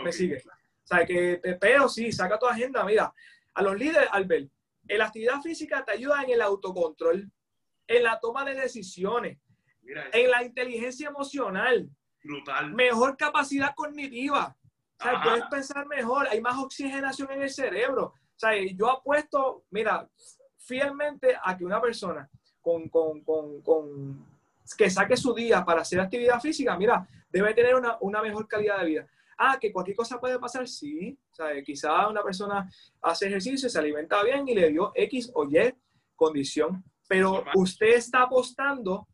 [0.04, 0.38] Me sigue.
[0.38, 2.84] O sea, que, te- pero sí, saca tu agenda.
[2.84, 3.14] Mira,
[3.54, 4.50] a los líderes, Albert,
[4.84, 7.32] la actividad física te ayuda en el autocontrol,
[7.88, 9.38] en la toma de decisiones,
[9.82, 11.90] Mira, en la inteligencia emocional,
[12.24, 12.74] brutal.
[12.74, 14.56] mejor capacidad cognitiva.
[15.00, 15.24] O sea, Ajá.
[15.24, 18.06] puedes pensar mejor, hay más oxigenación en el cerebro.
[18.36, 20.08] O sea, yo apuesto, mira,
[20.58, 22.30] fielmente a que una persona
[22.62, 24.35] con, con, con, con-
[24.78, 28.80] que saque su día para hacer actividad física, mira, debe tener una, una mejor calidad
[28.80, 29.08] de vida.
[29.38, 31.18] Ah, que cualquier cosa puede pasar, sí.
[31.32, 32.70] O sea, quizá una persona
[33.02, 35.74] hace ejercicio, se alimenta bien y le dio X o Y
[36.16, 39.08] condición, pero usted está apostando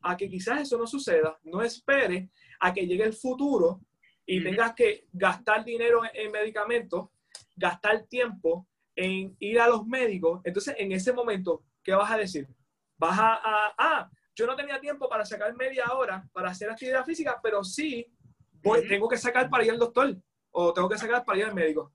[0.00, 1.38] a que quizás eso no suceda.
[1.44, 2.30] No espere
[2.60, 3.80] a que llegue el futuro
[4.24, 7.10] y tengas que gastar dinero en, en medicamentos,
[7.54, 10.40] gastar tiempo en ir a los médicos.
[10.44, 12.48] Entonces, en ese momento, ¿qué vas a decir?
[12.96, 17.04] Vas a, a- ah, yo no tenía tiempo para sacar media hora para hacer actividad
[17.04, 18.06] física, pero sí
[18.62, 18.88] voy- Ujú.
[18.88, 20.14] tengo que sacar para ir al doctor
[20.52, 21.92] o tengo que sacar para ir al médico.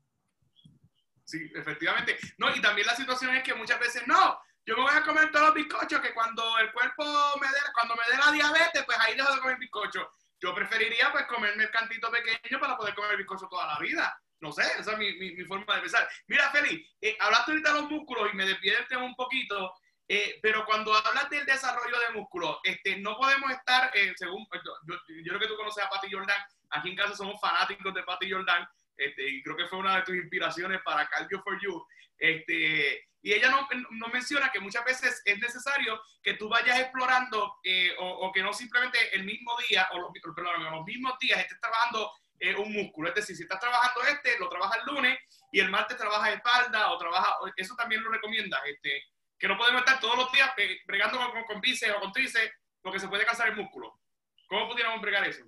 [1.24, 2.18] Sí, efectivamente.
[2.38, 4.38] No, y también la situación es que muchas veces no.
[4.66, 7.04] Yo me voy a comer todos los bizcochos que cuando el cuerpo
[7.40, 10.10] me dé, cuando me dé la diabetes, pues ahí dejo de comer bizcocho.
[10.42, 14.14] Yo preferiría pues comerme el cantito pequeño para poder comer bizcocho toda la vida.
[14.42, 16.08] No sé, esa es mi, mi, mi forma de pensar.
[16.28, 19.74] Mira, Feli, eh, hablaste ahorita de los músculos y me desvié del tema un poquito,
[20.08, 24.96] eh, pero cuando hablas del desarrollo de músculos, este, no podemos estar, eh, según, yo,
[25.08, 26.42] yo, creo que tú conoces a Patty Jordan,
[26.72, 30.04] aquí en casa somos fanáticos de Patty Jordan, este, y creo que fue una de
[30.04, 31.86] tus inspiraciones para Cardio for You.
[32.18, 37.56] Este, y ella no, no, menciona que muchas veces es necesario que tú vayas explorando
[37.64, 41.60] eh, o, que no simplemente el mismo día, o los, perdón, los mismos días estés
[41.60, 43.10] trabajando eh, un músculo.
[43.10, 45.18] Es decir, si estás trabajando este, lo trabajas el lunes
[45.54, 48.62] y el martes trabajas espalda o trabaja, eso también lo recomiendas.
[48.66, 49.02] Este,
[49.38, 50.52] que no podemos estar todos los días
[50.86, 54.00] bregando con, con, bíceps o con tríceps porque se puede cansar el músculo.
[54.48, 55.44] ¿Cómo pudiéramos bregar eso?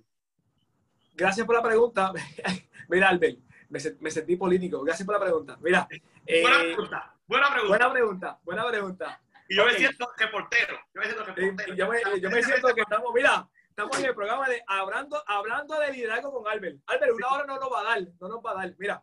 [1.12, 2.12] Gracias por la pregunta.
[2.88, 4.82] Mira, Albert, me, sentí político.
[4.82, 5.56] Gracias por la pregunta.
[5.60, 5.86] Mira.
[5.88, 7.14] buena eh, pregunta.
[7.26, 7.68] Buena pregunta.
[7.68, 8.40] Buena pregunta.
[8.42, 9.22] Buena pregunta.
[9.48, 10.78] Y yo me siento reportero.
[10.94, 11.74] Yo me siento reportero.
[11.74, 15.78] yo, me, yo me siento que estamos, mira, estamos en el programa de hablando, hablando
[15.80, 16.78] de liderazgo con Albert.
[16.86, 18.74] Albert, una hora no nos va a dar, no nos va a dar.
[18.78, 19.02] Mira.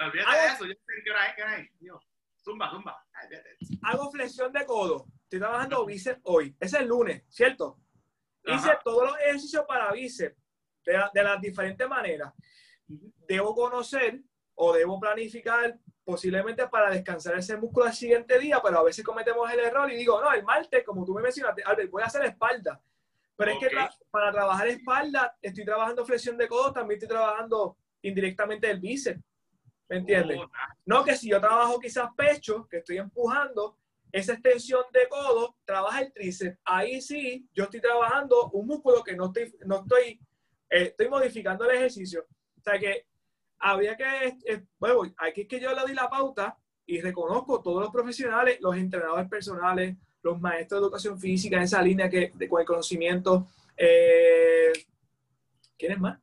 [0.00, 0.64] Olvídate de eso.
[0.64, 1.70] Yo sé qué hora es, qué hora es.
[2.44, 3.06] Zumba, zumba.
[3.82, 5.06] Hago flexión de codo.
[5.22, 6.54] Estoy trabajando bíceps hoy.
[6.60, 7.80] Es el lunes, ¿cierto?
[8.44, 10.36] Hice todos los ejercicios para bíceps
[10.84, 12.32] de, de las diferentes maneras.
[12.86, 14.20] Debo conocer
[14.54, 19.50] o debo planificar posiblemente para descansar ese músculo al siguiente día, pero a veces cometemos
[19.50, 22.24] el error y digo, no, el martes, como tú me mencionaste, Albert, voy a hacer
[22.26, 22.80] espalda.
[23.36, 23.68] Pero es que
[24.10, 29.20] para trabajar espalda, estoy trabajando flexión de codo, también estoy trabajando indirectamente el bíceps.
[29.88, 30.38] ¿Me entiendes?
[30.40, 30.50] Oh,
[30.86, 33.76] no que si yo trabajo quizás pecho, que estoy empujando,
[34.10, 36.58] esa extensión de codo trabaja el tríceps.
[36.64, 40.20] Ahí sí, yo estoy trabajando un músculo que no estoy, no estoy,
[40.70, 42.24] eh, estoy modificando el ejercicio.
[42.56, 43.06] O sea que
[43.58, 44.36] habría que,
[44.78, 46.56] bueno, aquí es que yo le di la pauta
[46.86, 51.82] y reconozco todos los profesionales, los entrenadores personales, los maestros de educación física en esa
[51.82, 53.48] línea que, de, con el conocimiento.
[53.76, 54.72] Eh,
[55.76, 56.20] ¿Quién es más?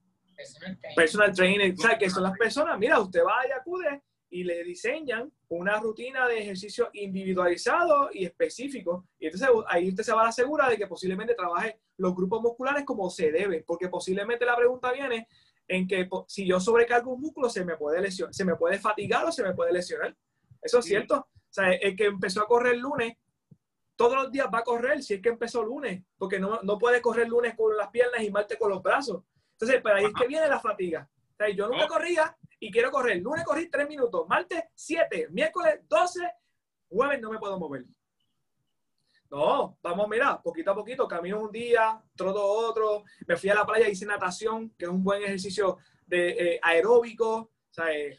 [0.96, 1.74] Personal trainer.
[1.74, 5.78] O sea, que son las personas, mira, usted va y acude y le diseñan una
[5.78, 9.10] rutina de ejercicio individualizado y específico.
[9.20, 12.86] Y entonces ahí usted se va a asegurar de que posiblemente trabaje los grupos musculares
[12.86, 15.28] como se debe, porque posiblemente la pregunta viene
[15.68, 19.26] en que si yo sobrecargo un músculo se me puede lesionar, se me puede fatigar
[19.26, 20.16] o se me puede lesionar.
[20.62, 21.16] Eso es cierto.
[21.18, 23.18] O sea, el que empezó a correr el lunes,
[23.98, 26.78] todos los días va a correr si es que empezó el lunes, porque no, no
[26.78, 29.24] puede correr el lunes con las piernas y martes con los brazos.
[29.62, 31.08] Entonces, pero ahí es que viene la fatiga.
[31.34, 33.22] O sea, yo nunca corría y quiero correr.
[33.22, 36.20] Lunes corrí tres minutos, martes siete, miércoles 12,
[36.90, 37.86] jueves no me puedo mover.
[39.30, 43.66] No, vamos, mira, poquito a poquito, camino un día, troto otro, me fui a la
[43.66, 48.18] playa, hice natación, que es un buen ejercicio de eh, aeróbico, o sea, eh,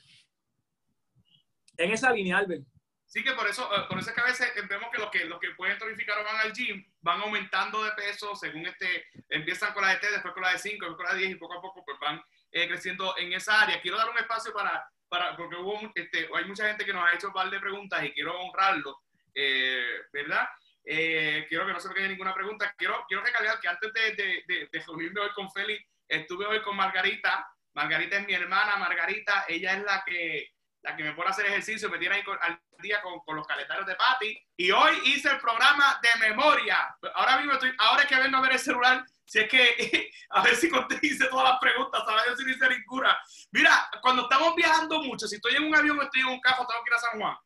[1.76, 2.64] en esa línea, Albert.
[3.12, 5.26] Sí, que por eso, eh, por eso es que a veces vemos que los que,
[5.26, 9.74] los que pueden tonificar o van al gym van aumentando de peso según este, empiezan
[9.74, 11.34] con la de T, después con la de 5, después con la de 10 y
[11.34, 13.82] poco a poco pues van eh, creciendo en esa área.
[13.82, 17.12] Quiero dar un espacio para, para porque hubo, este, hay mucha gente que nos ha
[17.12, 19.02] hecho un par de preguntas y quiero honrarlo,
[19.34, 20.48] eh, ¿verdad?
[20.82, 22.74] quiero que no se me quede ninguna pregunta.
[22.78, 26.76] Quiero, quiero recalcar que antes de, de, de, reunirme hoy con Félix, estuve hoy con
[26.76, 27.46] Margarita.
[27.74, 30.51] Margarita es mi hermana, Margarita, ella es la que
[30.82, 33.46] la que me pone a hacer ejercicio, me tiene ahí al día con, con, los
[33.46, 34.38] calendarios de Patty.
[34.56, 36.96] Y hoy hice el programa de memoria.
[37.14, 40.42] Ahora mismo estoy, ahora es que vengo a ver el celular, si es que, a
[40.42, 40.70] ver si
[41.02, 43.18] hice todas las preguntas, a ver si no hice ninguna.
[43.52, 46.66] Mira, cuando estamos viajando mucho, si estoy en un avión o estoy en un carro,
[46.66, 47.36] tengo que ir a San Juan.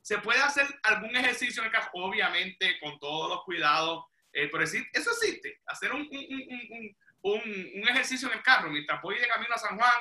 [0.00, 1.90] ¿Se puede hacer algún ejercicio en el carro?
[1.92, 4.06] Obviamente, con todos los cuidados.
[4.32, 9.18] Eh, pero eso existe, hacer un, un, un, un, ejercicio en el carro mientras voy
[9.18, 9.92] de camino a San Juan,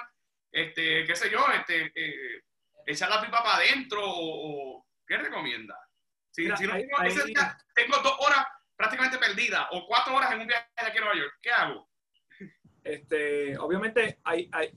[0.51, 2.43] este, qué sé yo, este, eh,
[2.89, 5.75] echar la pipa para adentro o, qué recomienda?
[6.31, 10.97] Si, no, tengo dos horas prácticamente perdidas o cuatro horas en un viaje de aquí
[10.97, 11.89] a Nueva York, ¿qué hago?
[12.83, 14.71] Este, obviamente, hay, hay,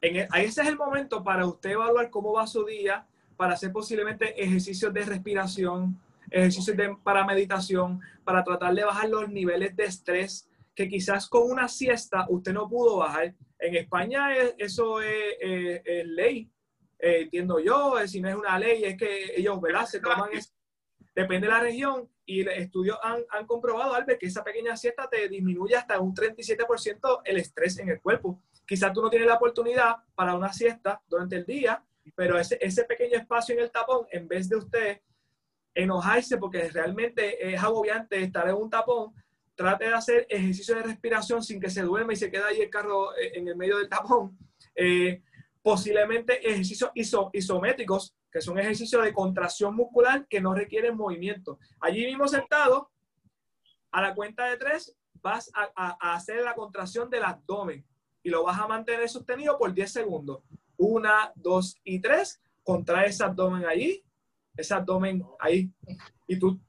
[0.00, 3.06] en e, ese es el momento para usted evaluar cómo va su día,
[3.36, 6.00] para hacer posiblemente ejercicios de respiración,
[6.30, 11.48] ejercicios de, para meditación, para tratar de bajar los niveles de estrés que quizás con
[11.48, 13.34] una siesta usted no pudo bajar.
[13.58, 16.50] En España eso es, es ley.
[17.04, 19.84] Eh, entiendo yo, eh, si no es una ley, es que ellos, ¿verdad?
[19.84, 20.30] Se toman,
[21.14, 25.28] depende de la región, y estudios han, han comprobado, Albert, que esa pequeña siesta te
[25.28, 28.40] disminuye hasta un 37% el estrés en el cuerpo.
[28.66, 31.84] Quizás tú no tienes la oportunidad para una siesta durante el día,
[32.14, 35.00] pero ese, ese pequeño espacio en el tapón, en vez de usted
[35.74, 39.12] enojarse porque realmente es agobiante estar en un tapón,
[39.54, 42.70] trate de hacer ejercicio de respiración sin que se duerma y se quede ahí el
[42.70, 44.38] carro eh, en el medio del tapón.
[44.74, 45.20] Eh,
[45.64, 46.90] posiblemente ejercicios
[47.32, 51.58] isométricos, que son ejercicios de contracción muscular que no requieren movimiento.
[51.80, 52.90] Allí mismo sentado,
[53.90, 57.82] a la cuenta de tres, vas a, hacer la contracción del abdomen
[58.22, 60.42] y lo vas a mantener sostenido por 10 segundos.
[60.76, 62.42] Una, dos y tres.
[62.62, 64.04] Contrae ese abdomen allí,
[64.54, 65.72] ese abdomen ahí.
[66.26, 66.60] Y tú.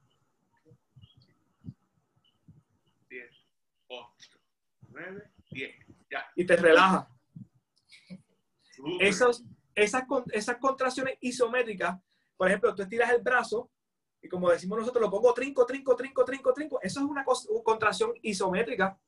[3.10, 3.46] 10,
[3.88, 4.38] 8,
[4.88, 5.74] 9, 10.
[6.10, 6.24] Ya.
[6.34, 7.15] Y te relajas
[9.00, 11.98] Esos, esas, esas contracciones isométricas,
[12.36, 13.70] por ejemplo, tú estiras el brazo
[14.22, 16.80] y como decimos nosotros, lo pongo trinco, trinco, trinco, trinco, trinco.
[16.82, 17.24] Eso es una
[17.64, 18.98] contracción isométrica.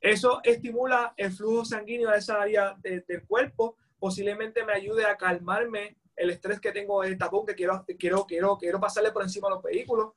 [0.00, 3.76] Eso estimula el flujo sanguíneo de esa área del cuerpo.
[3.98, 8.26] Posiblemente me ayude a calmarme el estrés que tengo en el tapón que quiero, quiero,
[8.26, 10.12] quiero, quiero pasarle por encima a los vehículos.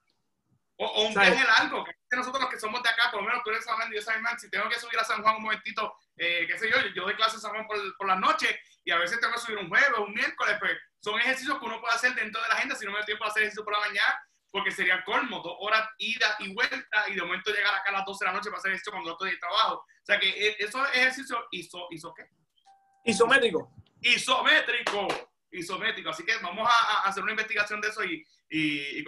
[0.77, 3.51] O, un viaje largo, que nosotros los que somos de acá, por lo menos tú
[3.51, 5.43] eres San Juan y yo San Juan, si tengo que subir a San Juan un
[5.43, 5.93] momentito,
[6.23, 8.47] eh, qué sé yo, yo doy clases Juan por, por la noche
[8.85, 11.65] y a veces tengo que subir un jueves o un miércoles, pues son ejercicios que
[11.65, 13.63] uno puede hacer dentro de la agenda si no me da tiempo de hacer ejercicio
[13.63, 17.73] por la mañana, porque sería colmo, dos horas ida y vuelta y de momento llegar
[17.73, 19.77] acá a las 12 de la noche para hacer esto cuando estoy de trabajo.
[19.77, 22.27] O sea que e, esos ejercicios hizo, hizo qué?
[23.05, 23.73] Isométrico.
[24.01, 25.07] Isométrico.
[25.49, 26.09] Isométrico.
[26.11, 29.03] Así que vamos a, hacer una investigación de eso y, y,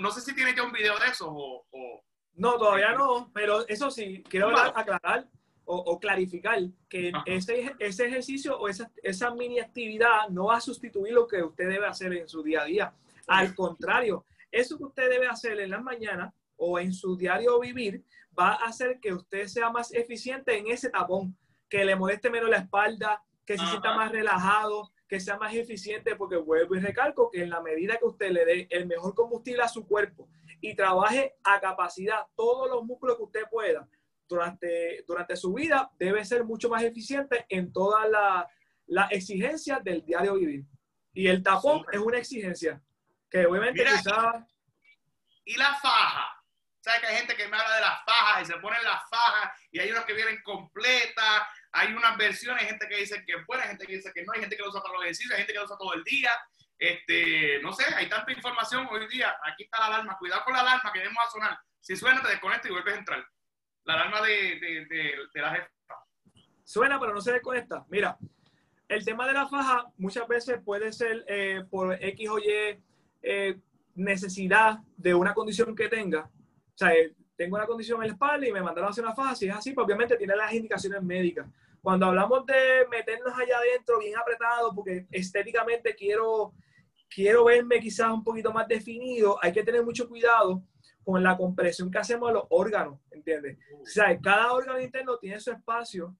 [0.00, 2.02] no, sé si tiene ya un video de eso o,
[2.32, 5.28] No, todavía no, pero eso sí, quiero aclarar
[5.68, 11.12] o, clarificar que ese, ese, ejercicio o esa, esa mini actividad no va a sustituir
[11.12, 12.94] lo que usted debe hacer en su día a día.
[13.26, 18.04] Al contrario, eso que usted debe hacer en las mañanas o en su diario vivir
[18.38, 21.36] va a hacer que usted sea más eficiente en ese tapón,
[21.68, 26.16] que le moleste menos la espalda, que se sienta más relajado, que sea más eficiente,
[26.16, 29.62] porque vuelvo y recalco que en la medida que usted le dé el mejor combustible
[29.62, 30.28] a su cuerpo
[30.60, 33.88] y trabaje a capacidad todos los músculos que usted pueda
[34.28, 38.46] durante, durante su vida, debe ser mucho más eficiente en todas las
[38.86, 40.64] la exigencias del diario vivir.
[41.12, 42.80] Y el tapón es una exigencia
[43.30, 43.82] que obviamente
[45.44, 46.32] Y la faja.
[46.80, 49.60] ¿Sabes que hay gente que me habla de las fajas y se ponen las fajas
[49.72, 53.46] y hay unas que vienen completas, hay unas versiones, hay gente que dice que es
[53.46, 55.32] buena, hay gente que dice que no, hay gente que lo usa para los ejercicios,
[55.32, 56.30] hay gente que lo usa todo el día.
[56.78, 59.36] Este, no sé, hay tanta información hoy día.
[59.42, 61.58] Aquí está la alarma, cuidado con la alarma que vamos a sonar.
[61.80, 63.26] Si suena, te desconectas y vuelves a entrar.
[63.86, 64.86] La alarma de, de,
[65.32, 65.68] de, la jefa.
[66.64, 67.86] Suena, pero no se desconecta.
[67.88, 68.18] Mira,
[68.88, 72.82] el tema de la faja muchas veces puede ser eh, por X o Y
[73.22, 73.60] eh,
[73.94, 76.28] necesidad de una condición que tenga,
[76.76, 79.14] o sea, eh, tengo una condición en la espalda y me mandaron a hacer una
[79.14, 81.46] faja, si es así, pues obviamente tiene las indicaciones médicas.
[81.80, 86.52] Cuando hablamos de meternos allá adentro bien apretado, porque estéticamente quiero,
[87.08, 90.62] quiero verme quizás un poquito más definido, hay que tener mucho cuidado
[91.06, 93.56] con la compresión que hacemos de los órganos, ¿entiendes?
[93.80, 96.16] O sea, cada órgano interno tiene su espacio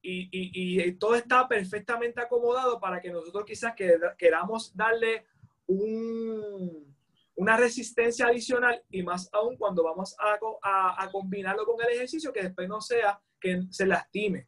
[0.00, 3.74] y, y, y todo está perfectamente acomodado para que nosotros quizás
[4.16, 5.26] queramos darle
[5.66, 6.94] un,
[7.34, 10.38] una resistencia adicional y más aún cuando vamos a,
[11.02, 14.46] a, combinarlo con el ejercicio que después no sea que se lastime.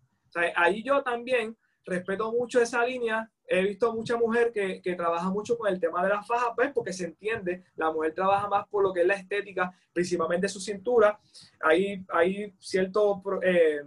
[0.55, 3.29] ahí yo también respeto mucho esa línea.
[3.53, 6.71] He visto mucha mujer que, que, trabaja mucho con el tema de las fajas, pues
[6.73, 10.61] porque se entiende, la mujer trabaja más por lo que es la estética, principalmente su
[10.61, 11.19] cintura.
[11.61, 13.81] Hay, hay cierto, eh,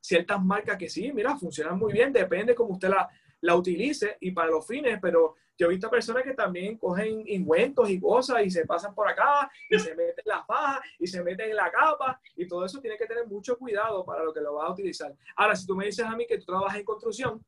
[0.00, 3.06] ciertas marcas que sí, mira, funcionan muy bien, depende cómo usted la,
[3.42, 7.90] la utilice y para los fines, pero yo he visto personas que también cogen ingüentos
[7.90, 11.50] y cosas y se pasan por acá y se meten las fajas y se meten
[11.50, 14.54] en la capa y todo eso tiene que tener mucho cuidado para lo que lo
[14.54, 15.14] vas a utilizar.
[15.36, 17.44] Ahora, si tú me dices a mí que tú trabajas en construcción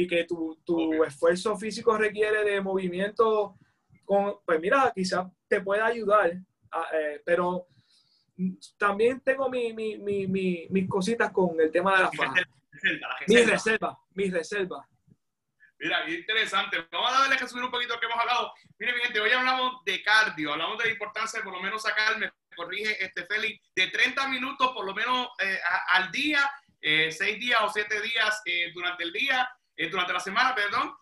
[0.00, 3.58] y que tu, tu esfuerzo físico requiere de movimiento,
[4.04, 7.66] con, pues mira, quizás te pueda ayudar, eh, pero
[8.78, 12.44] también tengo mi, mi, mi, mis cositas con el tema de las fajas.
[13.26, 14.86] Mis reservas, mis reservas.
[15.78, 16.78] Mira, qué interesante.
[16.90, 18.54] Vamos a darle que subir un poquito lo que hemos hablado.
[18.78, 21.82] Mire, mi gente, hoy hablamos de cardio, hablamos de la importancia de por lo menos
[21.82, 27.38] sacarme, corrige este Félix, de 30 minutos por lo menos eh, al día, eh, 6
[27.38, 29.46] días o 7 días eh, durante el día,
[29.80, 30.94] eh, durante la semana, perdón,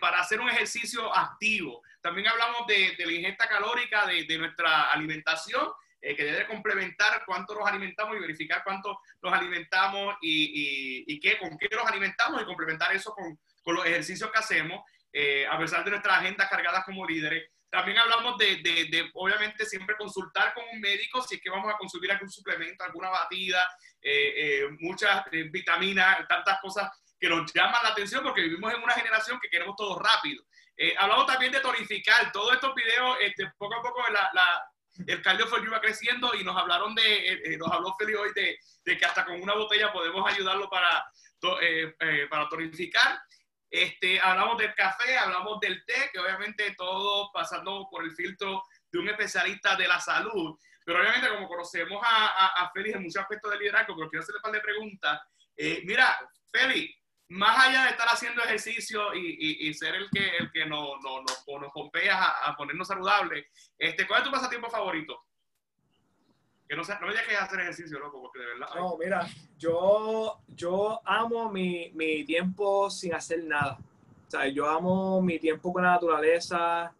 [0.00, 1.82] para hacer un ejercicio activo.
[2.00, 5.70] También hablamos de, de la ingesta calórica de, de nuestra alimentación,
[6.00, 11.38] que debe complementar cuánto nos alimentamos y verificar cuánto nos alimentamos y, y, y qué,
[11.38, 15.56] con qué nos alimentamos y complementar eso con, con los ejercicios que hacemos, eh, a
[15.58, 17.48] pesar de nuestras agendas cargadas como líderes.
[17.70, 21.78] También hablamos de, de, obviamente, siempre consultar con un médico si es que vamos a
[21.78, 23.66] consumir algún suplemento, alguna batida,
[24.02, 26.90] eh, eh, muchas vitaminas, tantas cosas
[27.22, 30.42] que nos llaman la atención porque vivimos en una generación que queremos todo rápido.
[30.98, 32.32] hablamos también de tonificar.
[32.32, 34.02] Todos estos videos, este, poco a poco,
[35.06, 38.58] el cardio iba creciendo y nos hablaron de, nos habló Feli hoy de,
[38.98, 41.06] que hasta con una botella podemos ayudarlo para,
[42.28, 43.20] para tonificar.
[43.70, 48.98] Este, hablamos del café, hablamos del té, que obviamente todo pasando por el filtro de
[48.98, 50.58] un especialista de la salud.
[50.84, 54.38] Pero obviamente como conocemos a, a, Félix en muchos aspectos del liderazgo, pero quiero hacerle
[54.38, 55.20] un par de preguntas.
[55.56, 56.18] Eh, mira,
[56.50, 57.01] Félix,
[57.32, 61.24] más allá de estar haciendo ejercicio y, y, ser el que, el que nos, nos,
[61.24, 63.46] nos, a, ponernos saludables,
[63.78, 65.24] este, ¿cuál es tu pasatiempo favorito?
[66.68, 68.68] Que no, no me dejes hacer ejercicio, loco, porque de verdad.
[68.74, 69.26] No, mira,
[69.56, 73.78] yo, yo amo mi, mi tiempo sin hacer nada.
[74.26, 76.94] O sea, yo amo mi tiempo con la naturaleza.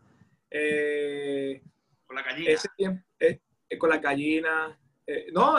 [0.51, 1.63] Eh,
[2.07, 2.51] con la gallina.
[2.51, 4.79] Ese tiempo, eh, eh, con la gallina.
[5.07, 5.59] Eh, no,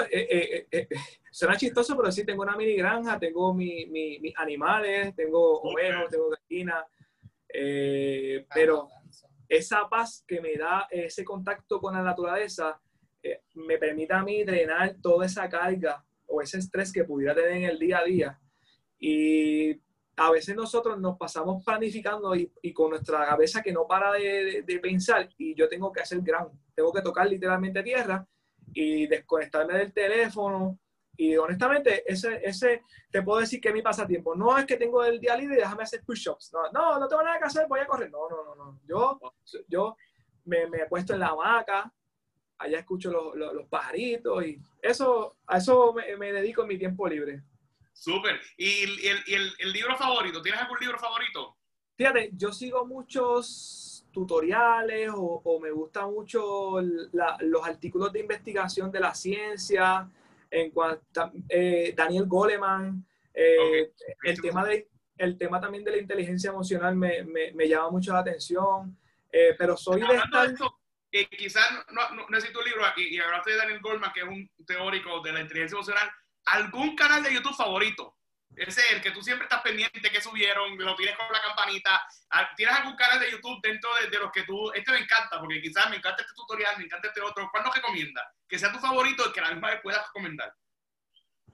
[1.34, 6.10] suena chistoso, pero sí, tengo una mini granja, tengo mis mi, mis animales, tengo ovejos,
[6.12, 6.86] tengo gallinas.
[8.54, 8.88] pero
[9.50, 12.80] esa paz que me da ese contacto con la naturaleza
[13.22, 17.54] eh, me permite a mí drenar toda esa carga o ese estrés que pudiera tener
[17.54, 18.40] en el día a día.
[19.00, 19.82] Y
[20.16, 24.64] a veces nosotros nos pasamos planificando y, y con nuestra cabeza que no para de,
[24.64, 28.28] de, pensar y yo tengo que hacer gran, tengo que tocar literalmente tierra
[28.74, 30.80] y desconectarme del teléfono.
[31.16, 34.36] Y honestamente, ese, ese, te puedo decir que es mi pasatiempo.
[34.36, 36.52] No es que tengo el día libre y déjame hacer push-ups.
[36.54, 38.10] No, no, no tengo nada que hacer, voy a correr.
[38.10, 38.80] No, no, no, no.
[38.88, 39.20] Yo,
[39.68, 39.96] yo
[40.46, 41.94] me, me he puesto en la hamaca,
[42.58, 47.08] allá escucho los, los, pajaritos y eso, a eso me, me, dedico en mi tiempo
[47.08, 47.44] libre.
[47.94, 48.40] Súper.
[48.58, 50.42] ¿Y, el, el, el, libro favorito?
[50.42, 51.58] ¿Tienes algún libro favorito?
[51.96, 58.92] Fíjate, yo sigo muchos tutoriales o, o me gustan mucho la, los artículos de investigación
[58.92, 60.10] de la ciencia,
[60.54, 63.92] en cuanto eh, Daniel Goleman, eh,
[64.24, 64.88] el, tema de,
[65.18, 68.96] el tema también de la inteligencia emocional me, me, me llama mucho la atención,
[69.32, 70.54] eh, pero soy de estar
[71.12, 74.28] que quizás no, no, necesito un libro, y, y hablaste de Daniel Goldman, que es
[74.28, 76.10] un teórico de la inteligencia emocional,
[76.46, 78.16] ¿algún canal de YouTube favorito?
[78.56, 82.02] Ese es el que tú siempre estás pendiente que subieron, lo tienes con la campanita.
[82.30, 85.62] Ah, ¿Tienes algún canal de YouTube dentro de, los que tú, este me encanta, porque
[85.62, 88.22] quizás me encanta este tutorial, me encanta este otro, ¿cuál nos recomienda?
[88.48, 90.54] Que sea tu favorito y que a la misma vez puedas recomendar.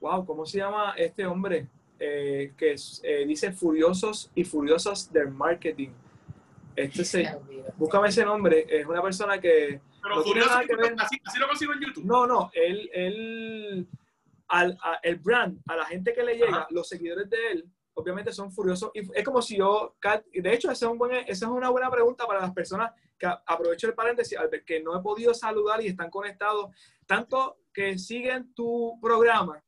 [0.00, 1.68] Wow, ¿cómo se llama este hombre?
[1.98, 5.90] Eh, que eh, dice Furiosos y Furiosas del Marketing.
[6.76, 7.38] Este se,
[7.76, 9.80] búscame ese nombre, es una persona que...
[10.02, 12.04] Pero no ver, así, así, lo consigo en YouTube.
[12.06, 13.86] No, no, él, él
[14.50, 16.66] al, a, el brand, a la gente que le llega, Ajá.
[16.70, 18.90] los seguidores de él, obviamente son furiosos.
[18.94, 19.96] Y es como si yo,
[20.32, 23.26] de hecho, esa es, un buen, esa es una buena pregunta para las personas que
[23.26, 26.70] aprovecho el paréntesis, que no he podido saludar y están conectados,
[27.06, 29.62] tanto que siguen tu programa.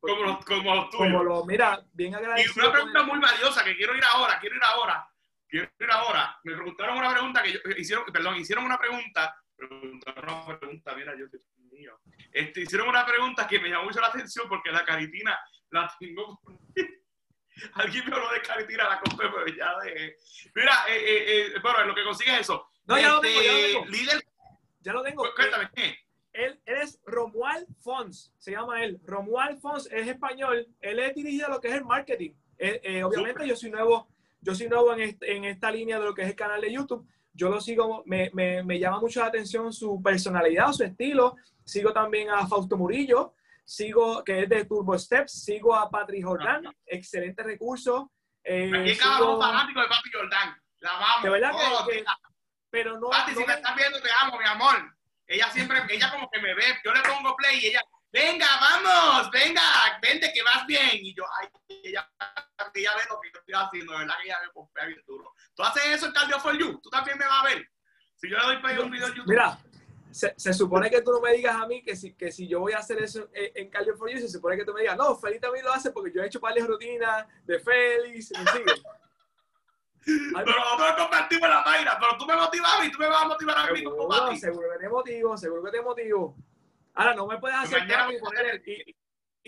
[0.00, 0.98] Como, como tú.
[0.98, 2.54] Como lo, mira, bien agradecido.
[2.56, 5.10] Y una pregunta muy valiosa que quiero ir ahora, quiero ir ahora
[5.48, 6.38] quiero ir ahora.
[6.44, 11.14] Me preguntaron una pregunta que yo, hicieron, perdón, hicieron una pregunta, preguntaron una pregunta, mira,
[11.16, 11.26] yo
[11.70, 11.98] mío.
[12.32, 15.38] Este, hicieron una pregunta que me llamó mucho la atención porque la caritina
[15.70, 16.40] la tengo.
[17.74, 20.16] Alguien me habló de caritina, la compré, pero ya de.
[20.54, 22.68] Mira, eh, eh, eh, bueno, lo que consigue es eso.
[22.86, 23.86] No, ya lo tengo, ya lo tengo.
[23.86, 24.24] Líder.
[24.80, 25.24] Ya lo tengo.
[25.34, 25.98] Cuéntame, ¿qué?
[26.32, 29.00] Él, él, es Romuald Fons, se llama él.
[29.04, 30.68] Romuald Fons es español.
[30.80, 32.30] Él es dirigido a lo que es el marketing.
[32.58, 33.48] Eh, eh, obviamente, Super.
[33.48, 34.08] yo soy nuevo
[34.40, 36.72] yo soy nuevo en, este, en, esta línea de lo que es el canal de
[36.72, 37.06] YouTube.
[37.38, 41.36] Yo lo sigo, me, me, me, llama mucho la atención su personalidad, su estilo.
[41.64, 46.64] Sigo también a Fausto Murillo, sigo, que es de Turbo Steps, sigo a Patrick Jordán,
[46.84, 48.10] excelente recurso.
[48.42, 49.40] Eh, Aquí sigo...
[49.40, 51.22] fanático de Patrick Jordán, la vamos.
[51.22, 52.04] De verdad oh, que, que,
[52.70, 53.08] pero no.
[53.08, 54.96] Pati, no si me estás viendo, te amo, mi amor.
[55.28, 57.82] Ella siempre, ella como que me ve, yo le pongo play y ella,
[58.12, 59.62] venga, vamos, venga,
[60.02, 61.04] vente que vas bien.
[61.04, 62.08] Y yo, ay, ella,
[62.74, 65.32] ella ve lo que yo estoy haciendo, de verdad que ella me pompea bien duro.
[65.54, 67.68] Tú haces eso en Cardio for You, tú también me vas a ver.
[68.16, 69.30] Si yo le doy play un video en YouTube.
[69.30, 69.58] Mira,
[70.10, 72.60] se, se, supone que tú no me digas a mí que si, que si yo
[72.60, 74.96] voy a hacer eso en, en Cardio for You, se supone que tú me digas,
[74.96, 78.82] no, Félix también lo hace porque yo he hecho varias rutinas de Félix, ¿me sigues?
[80.34, 83.28] pero nosotros compartimos la vaina, pero tú me motivas a mí, tú me vas a
[83.28, 86.36] motivar a mí seguro, Seguro que te motivo, seguro que te motivo.
[86.98, 88.90] Ahora, no me puedes hacer y ponerle, y,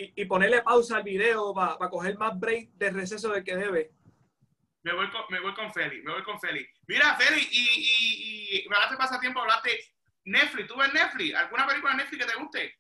[0.03, 3.57] y, y ponerle, pausa al video para pa coger más break de receso del que
[3.57, 3.91] debe.
[4.85, 6.65] Me voy con, me voy con Feli, me voy con Feli.
[6.87, 9.81] Mira, Feli, y, y, y me hablaste pasatiempo, hablaste
[10.27, 10.69] Netflix.
[10.69, 11.35] ¿Tú ves Netflix?
[11.35, 12.75] ¿Alguna película de Netflix que te guste?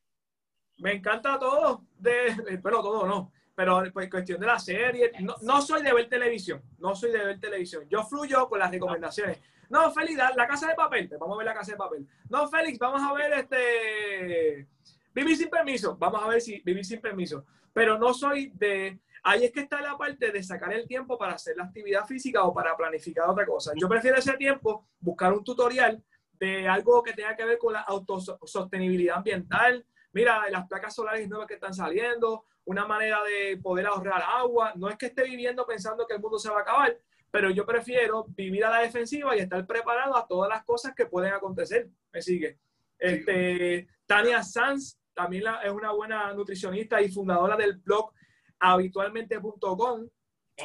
[0.78, 3.32] Me encanta todo, de, pero todo no.
[3.56, 7.24] Pero pues cuestión de la serie, no, no soy de ver televisión, no soy de
[7.24, 7.88] ver televisión.
[7.88, 9.40] Yo fluyo con las recomendaciones.
[9.70, 11.08] No, Félix, la, la, casa de papel.
[11.18, 12.06] Vamos a ver la casa de papel.
[12.28, 14.68] No, Félix, vamos a ver este.
[15.14, 15.96] Vivir sin permiso.
[15.96, 17.46] Vamos a ver si vivir sin permiso.
[17.72, 19.00] Pero no soy de.
[19.22, 22.42] Ahí es que está la parte de sacar el tiempo para hacer la actividad física
[22.44, 23.72] o para planificar otra cosa.
[23.76, 26.02] Yo prefiero ese tiempo buscar un tutorial
[26.40, 29.86] de algo que tenga que ver con la autosostenibilidad ambiental.
[30.12, 34.72] Mira, las placas solares nuevas que están saliendo, una manera de poder ahorrar agua.
[34.74, 36.96] No es que esté viviendo pensando que el mundo se va a acabar,
[37.30, 41.06] pero yo prefiero vivir a la defensiva y estar preparado a todas las cosas que
[41.06, 41.88] pueden acontecer.
[42.12, 42.58] ¿Me sigue?
[42.98, 48.12] Este, Tania Sanz también la, es una buena nutricionista y fundadora del blog
[48.58, 50.08] habitualmente.com.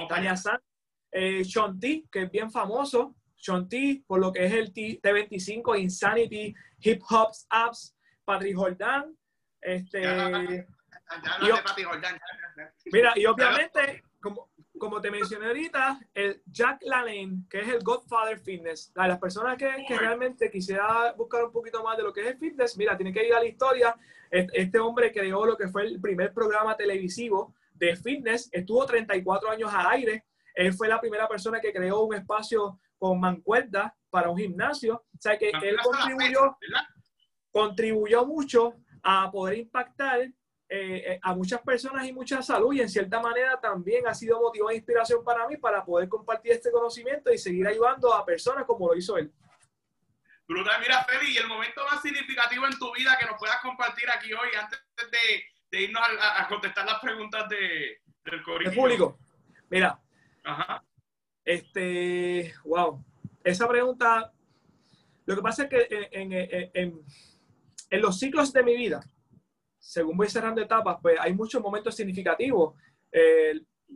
[0.10, 0.62] Tania Sanz.
[1.12, 3.16] Eh, Sean T, que es bien famoso.
[3.36, 7.96] Sean T, por lo que es el T, T25, Insanity, Hip Hop Apps.
[8.26, 9.16] Patrick Jordán.
[9.62, 11.50] Este, y,
[12.92, 14.50] mira, y obviamente, como,
[14.80, 18.92] como te mencioné ahorita, el Jack LaLanne, que es el Godfather Fitness.
[18.96, 22.38] Las personas que, que realmente quisiera buscar un poquito más de lo que es el
[22.38, 23.96] fitness, mira, tiene que ir a la historia.
[24.30, 29.74] Este hombre creó lo que fue el primer programa televisivo de fitness, estuvo 34 años
[29.74, 30.26] al aire.
[30.54, 34.96] Él fue la primera persona que creó un espacio con mancuerda para un gimnasio.
[34.96, 36.58] O sea que él contribuyó,
[37.52, 40.32] contribuyó mucho a poder impactar
[40.68, 44.42] eh, eh, a muchas personas y mucha salud y en cierta manera también ha sido
[44.42, 48.66] motivo e inspiración para mí para poder compartir este conocimiento y seguir ayudando a personas
[48.66, 49.32] como lo hizo él.
[50.48, 54.10] Brutal, mira Feli, y el momento más significativo en tu vida que nos puedas compartir
[54.10, 54.80] aquí hoy antes
[55.72, 58.42] de, irnos a, contestar las preguntas de, del
[58.74, 59.20] público.
[59.70, 60.00] Mira,
[60.44, 60.84] Ajá.
[61.44, 63.04] este, wow,
[63.44, 64.32] esa pregunta,
[65.28, 67.02] lo que pasa es que en, en,
[67.90, 69.04] en, los ciclos de mi vida,
[69.86, 72.74] según voy cerrando etapas, pues hay muchos momentos significativos.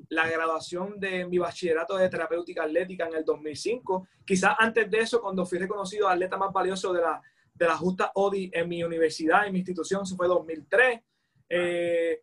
[0.09, 4.07] la graduación de mi bachillerato de terapéutica atlética en el 2005.
[4.23, 7.19] Quizás antes de eso, cuando fui reconocido atleta más valioso de la,
[7.55, 11.01] de la justa ODI en mi universidad, en mi institución, eso fue 2003.
[11.49, 12.21] Eh,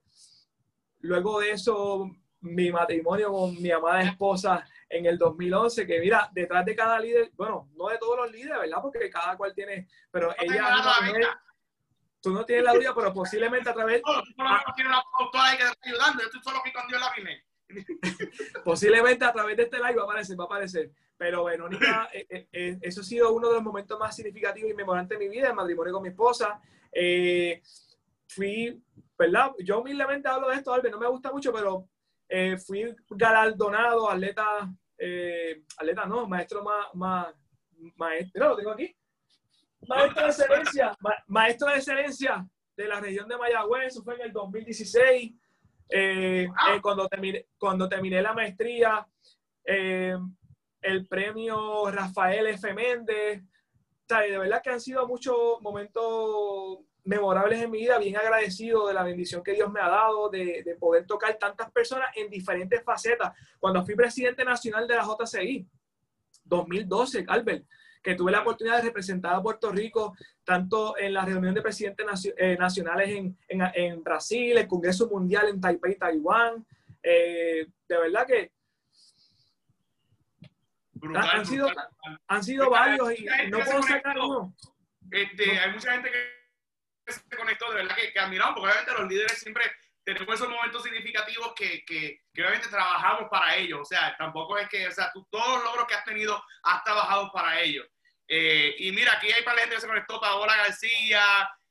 [1.00, 2.08] luego de eso,
[2.42, 7.32] mi matrimonio con mi amada esposa en el 2011, que mira, detrás de cada líder,
[7.36, 8.78] bueno, no de todos los líderes, ¿verdad?
[8.80, 10.68] Porque cada cual tiene, pero ella
[12.26, 14.02] tú no tienes la duda, pero posiblemente a través...
[14.04, 15.02] No, tú no tienes la
[15.56, 17.44] que te está ayudando, yo estoy solo aquí con Dios la vine.
[18.64, 20.90] posiblemente a través de este live va a aparecer, va a aparecer.
[21.16, 24.74] Pero Verónica, eh, eh, eh, eso ha sido uno de los momentos más significativos y
[24.74, 26.60] memorantes de mi vida, el matrimonio con mi esposa.
[28.26, 28.82] fui,
[29.16, 29.52] ¿verdad?
[29.60, 31.88] Yo humildemente hablo de esto, Albert, no me gusta mucho, pero
[32.28, 34.68] eh, fui galardonado atleta,
[34.98, 37.32] eh, atleta no, maestro más, más
[37.94, 38.96] maestro, lo tengo aquí,
[39.88, 40.96] maestro de excelencia,
[41.26, 42.46] maestro de excelencia
[42.76, 45.32] de la región de Mayagüez, eso fue en el 2016,
[45.88, 46.48] eh,
[46.82, 49.06] cuando, terminé, cuando terminé la maestría,
[49.64, 52.72] el premio Rafael F.
[52.74, 53.42] Méndez,
[54.08, 59.04] de verdad que han sido muchos momentos memorables en mi vida, bien agradecido de la
[59.04, 63.32] bendición que Dios me ha dado, de, de, poder tocar tantas personas en diferentes facetas.
[63.60, 65.66] Cuando fui presidente nacional de la JCI,
[66.44, 67.64] 2012, Albert,
[68.06, 72.32] que tuve la oportunidad de representar a Puerto Rico tanto en la reunión de presidentes
[72.36, 76.64] eh, nacionales en, en, en, Brasil, el Congreso Mundial en Taipei, Taiwán.
[77.02, 78.52] Eh, de verdad que
[81.16, 81.68] han sido,
[82.28, 84.54] han sido varios y no puedo sacar uno.
[85.10, 89.10] Este, hay mucha gente que se conectó, de verdad que, que admiramos, porque obviamente los
[89.10, 89.64] líderes siempre
[90.04, 93.80] tenemos esos momentos significativos que, que, que, obviamente trabajamos para ellos.
[93.80, 96.84] O sea, tampoco es que, o sea, tú, todos los logros que has tenido, has
[96.84, 97.84] trabajado para ellos.
[98.28, 101.22] Eh, y mira, aquí hay para la gente que se conectó, Paola García,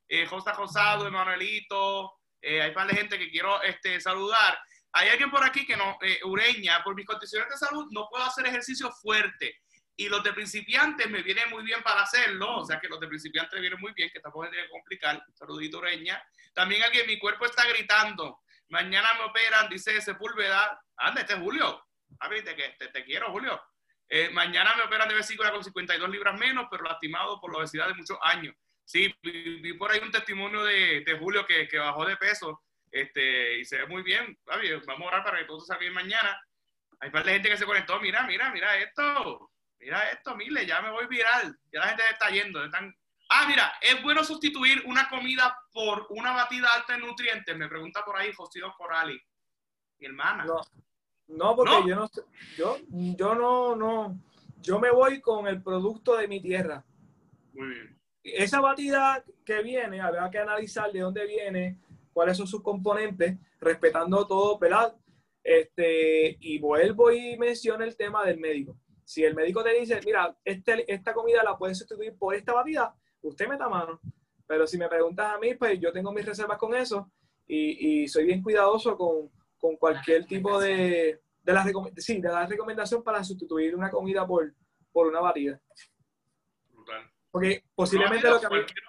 [0.08, 4.58] eh, Rosado, Emanuelito, eh, hay para de gente que quiero este, saludar.
[4.94, 8.24] Hay alguien por aquí que no, eh, Ureña, por mis condiciones de salud, no puedo
[8.24, 9.62] hacer ejercicio fuerte
[9.98, 13.08] y los de principiantes me vienen muy bien para hacerlo, o sea que los de
[13.08, 16.22] principiantes vienen muy bien, que tampoco tiene que complicar, saludito Reña.
[16.54, 21.84] También alguien, mi cuerpo está gritando, mañana me operan, dice Sepúlveda, anda, este es Julio,
[22.20, 23.62] ah, que te, te, quiero Julio.
[24.10, 27.88] Eh, mañana me operan de vesícula con 52 libras menos, pero lastimado por la obesidad
[27.88, 28.56] de muchos años.
[28.84, 33.60] Sí, vi, por ahí un testimonio de, de Julio que, que, bajó de peso este,
[33.60, 34.38] y se ve muy bien.
[34.46, 36.40] Vamos a orar para que todo salga bien mañana.
[37.00, 39.52] Hay par de gente que se conectó, mira, mira, mira esto
[39.86, 42.64] mira esto, Mile, ya me voy viral, ya la gente está yendo.
[42.64, 42.94] Están...
[43.30, 47.56] Ah, mira, ¿es bueno sustituir una comida por una batida alta en nutrientes?
[47.56, 49.20] Me pregunta por ahí José Corali,
[50.00, 50.46] mi hermana.
[51.28, 52.10] No porque yo no
[52.58, 54.20] yo, yo no, no,
[54.62, 56.84] yo me voy con el producto de mi tierra.
[57.54, 58.00] Muy bien.
[58.24, 61.78] Esa batida que viene, habrá que analizar de dónde viene,
[62.12, 64.96] cuáles son sus componentes, respetando todo, ¿verdad?
[65.44, 68.78] Este, y vuelvo y menciono el tema del médico.
[69.04, 72.96] Si el médico te dice, mira, este, esta comida la puedes sustituir por esta batida,
[73.22, 74.00] usted meta mano.
[74.48, 77.12] Pero si me preguntas a mí, pues yo tengo mis reservas con eso
[77.48, 79.30] y, y soy bien cuidadoso con,
[79.60, 81.66] con cualquier tipo de, de, la,
[81.98, 84.54] sí, de la recomendación para sustituir una comida por,
[84.92, 85.60] por una batida.
[86.70, 87.10] Brutal.
[87.32, 88.48] Porque posiblemente lo que...
[88.48, 88.84] Cualquier,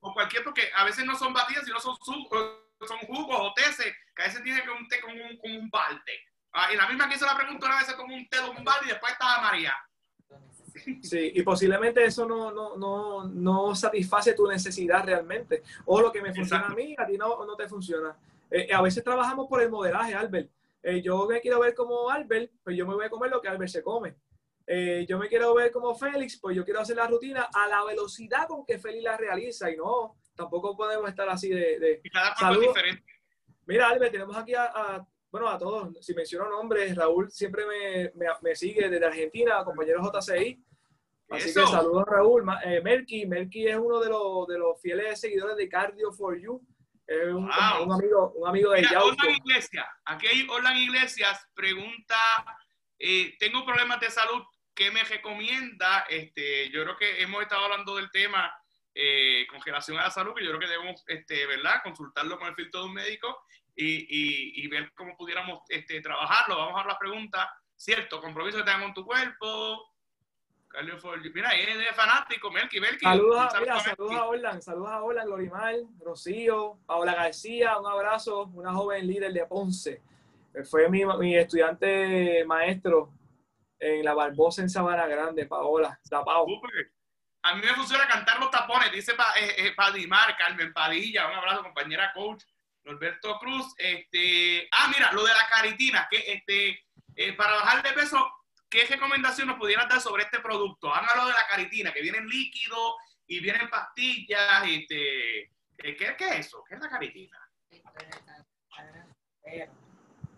[0.00, 4.22] o cualquier, porque a veces no son batidas, sino son, son jugos o teces, que
[4.22, 6.12] a veces tiene que un té con un, con un balde.
[6.52, 8.80] Ah, y la misma que hizo la pregunta una vez como un té un bar
[8.84, 9.74] y después estaba María.
[11.02, 15.62] Sí, y posiblemente eso no, no, no, no, satisface tu necesidad realmente.
[15.86, 18.16] O lo que me funciona a mí, a ti no, no te funciona.
[18.50, 20.50] Eh, a veces trabajamos por el modelaje, Albert.
[20.82, 23.48] Eh, yo me quiero ver como Albert, pues yo me voy a comer lo que
[23.48, 24.16] Albert se come.
[24.66, 27.84] Eh, yo me quiero ver como Félix, pues yo quiero hacer la rutina a la
[27.84, 31.78] velocidad con que Félix la realiza y no tampoco podemos estar así de...
[31.78, 32.00] de...
[32.02, 33.04] Y cada cuerpo es diferente.
[33.66, 38.12] Mira, Albert, tenemos aquí a, a, bueno, a todos, si menciono nombres, Raúl siempre me,
[38.14, 40.62] me, me sigue desde Argentina, compañero JCI.
[41.30, 41.62] Así Eso.
[41.62, 42.44] que saludos Raúl.
[42.64, 46.64] Eh, Melky, Melky es uno de los, de los fieles seguidores de Cardio for You.
[47.06, 47.84] Es un, Wow.
[47.84, 49.02] un amigo, un amigo de Mira.
[49.04, 52.16] Orlan Iglesias, aquí hay Orlan Iglesias, pregunta,
[52.98, 54.42] eh, tengo problemas de salud,
[54.74, 56.00] ¿qué me recomienda?
[56.08, 58.52] Este, yo creo que hemos estado hablando del tema
[58.94, 62.48] eh, con relación a la salud, que yo creo que debemos, este, ¿verdad?, consultarlo con
[62.48, 66.56] el filtro de un médico y, y- y ver cómo pudiéramos este, trabajarlo.
[66.56, 68.20] Vamos a ver la pregunta, ¿cierto?
[68.22, 69.92] Compromiso que tengas con tu cuerpo.
[70.68, 71.30] Cardio for You.
[71.34, 73.04] Mira, es de fanático, Melky, Melky.
[73.04, 77.86] Saludos, saludo mira, a saludos a Orlan, saludos a Orlan, Glorimar, Rocío, Paola García, un
[77.86, 80.02] abrazo, una joven líder de Ponce.
[80.54, 83.12] Eh, Fue mi, mi estudiante maestro
[83.78, 86.46] en la Barbosa en Sabana Grande, Paola, la Pau.
[87.42, 91.34] A mí me funciona cantar los tapones, dice pa, eh, eh, Padimar, Carmen Padilla, un
[91.34, 92.42] abrazo, compañera coach,
[92.84, 93.72] Norberto Cruz.
[93.78, 96.84] Este, ah, mira, lo de la caritina, que este,
[97.14, 98.28] eh, para bajar de peso,
[98.68, 100.92] ¿qué recomendación nos pudieras dar sobre este producto?
[100.94, 104.64] Háblalo de la caritina, que viene en líquido y viene en pastillas.
[104.66, 106.62] Este, eh, ¿qué, ¿Qué es eso?
[106.68, 107.38] ¿Qué es la caritina?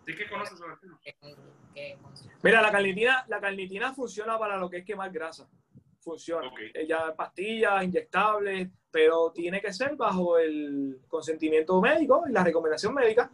[0.05, 1.37] ¿Sí que conoces sobre tema?
[2.41, 5.47] Mira, la carnitina, la carnitina funciona para lo que es quemar grasa.
[5.99, 6.47] Funciona.
[6.47, 6.59] Ok.
[6.73, 13.31] Ella pastillas, inyectables, pero tiene que ser bajo el consentimiento médico y la recomendación médica,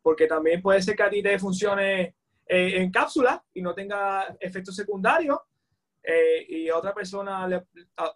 [0.00, 2.14] porque también puede ser que a ti te funcione
[2.46, 5.38] eh, en cápsula y no tenga efectos secundarios,
[6.02, 7.48] eh, y a otra persona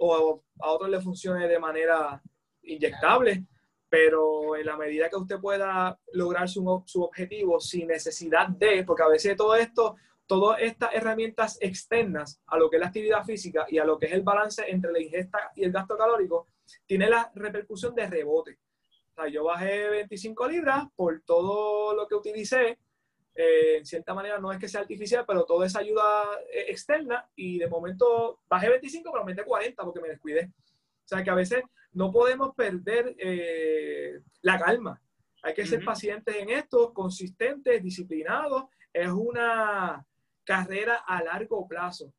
[0.01, 2.21] o a otro le funcione de manera
[2.63, 3.45] inyectable,
[3.89, 9.05] pero en la medida que usted pueda lograr su, su objetivo sin necesidad de, porque
[9.05, 9.97] a veces todo esto,
[10.27, 14.07] todas estas herramientas externas a lo que es la actividad física y a lo que
[14.07, 16.49] es el balance entre la ingesta y el gasto calórico,
[16.85, 18.59] tiene la repercusión de rebote.
[19.13, 22.79] O sea, yo bajé 25 libras por todo lo que utilicé.
[23.37, 27.29] Eh, en cierta manera no es que sea artificial, pero toda esa ayuda eh, externa
[27.37, 30.51] y de momento bajé 25, pero aumenté 40 porque me descuidé.
[31.05, 35.01] O sea que a veces no podemos perder eh, la calma.
[35.43, 35.87] Hay que ser Ujú.
[35.87, 38.65] pacientes en esto, consistentes, disciplinados.
[38.93, 40.05] Es una
[40.45, 42.13] carrera a largo plazo,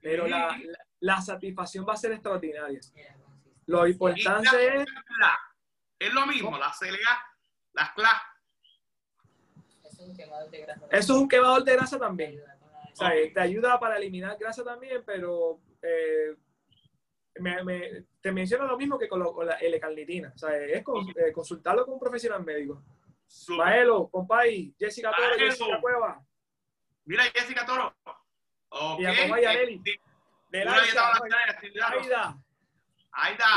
[0.00, 2.80] pero la, la- la satisfacción va a ser extraordinaria.
[3.66, 4.84] Lo importante es,
[5.98, 6.98] es lo mismo, la CLA,
[7.72, 7.90] las
[10.90, 12.40] Eso es un quemador de grasa también.
[12.92, 16.36] O sea, te ayuda para eliminar grasa también, pero eh,
[17.36, 20.32] me- me- te menciono lo mismo que con, lo- con la L-carnitina.
[20.34, 22.82] O sea, es con- eh, consultarlo con un profesional médico.
[23.56, 25.44] Maelo, compay, Jessica Toro, Maelo.
[25.50, 26.24] Jessica Cueva,
[27.06, 27.94] Mira, Jessica Toro.
[28.70, 29.00] Ok.
[29.00, 29.52] Y a actividad.
[30.72, 30.82] Aida.
[32.02, 32.36] Está.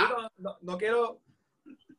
[0.09, 1.21] No, no- no quiero.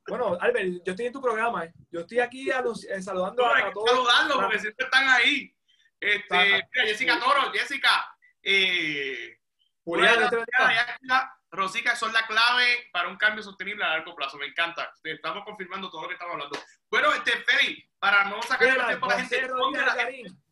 [0.09, 1.65] Bueno, Albert, yo estoy en tu programa.
[1.65, 1.73] ¿eh?
[1.91, 3.91] Yo estoy aquí a los- eh, saludando No, a, todos.
[3.91, 5.55] saludarlos Ah, porque siempre están ahí.
[6.01, 8.17] Este, mira, Jessica Toro, Jessica.
[8.43, 9.39] Eh,
[9.85, 14.37] Jessica, Rosica son la clave para un cambio sostenible a largo plazo.
[14.37, 14.93] Me encanta.
[15.03, 16.59] Estamos confirmando todo lo que estamos hablando.
[16.91, 20.03] Bueno, este, Feli, para no sacar el tiempo a la gente, ¿dónde Rodríguez la gente-
[20.05, 20.43] Garín.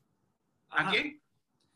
[0.70, 1.22] ¿A quién?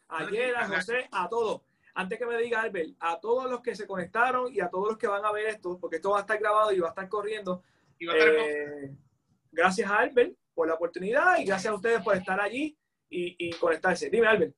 [0.08, 1.62] Ayer, a José, a todos.
[1.94, 4.98] Antes que me diga Albert, a todos los que se conectaron y a todos los
[4.98, 7.08] que van a ver esto, porque esto va a estar grabado y va a estar
[7.08, 7.62] corriendo.
[7.98, 8.90] Y va a estar Eh,
[9.52, 12.76] gracias a Albert por la oportunidad y gracias a ustedes por estar allí
[13.08, 14.08] y, y conectarse.
[14.10, 14.54] Dime, Albert.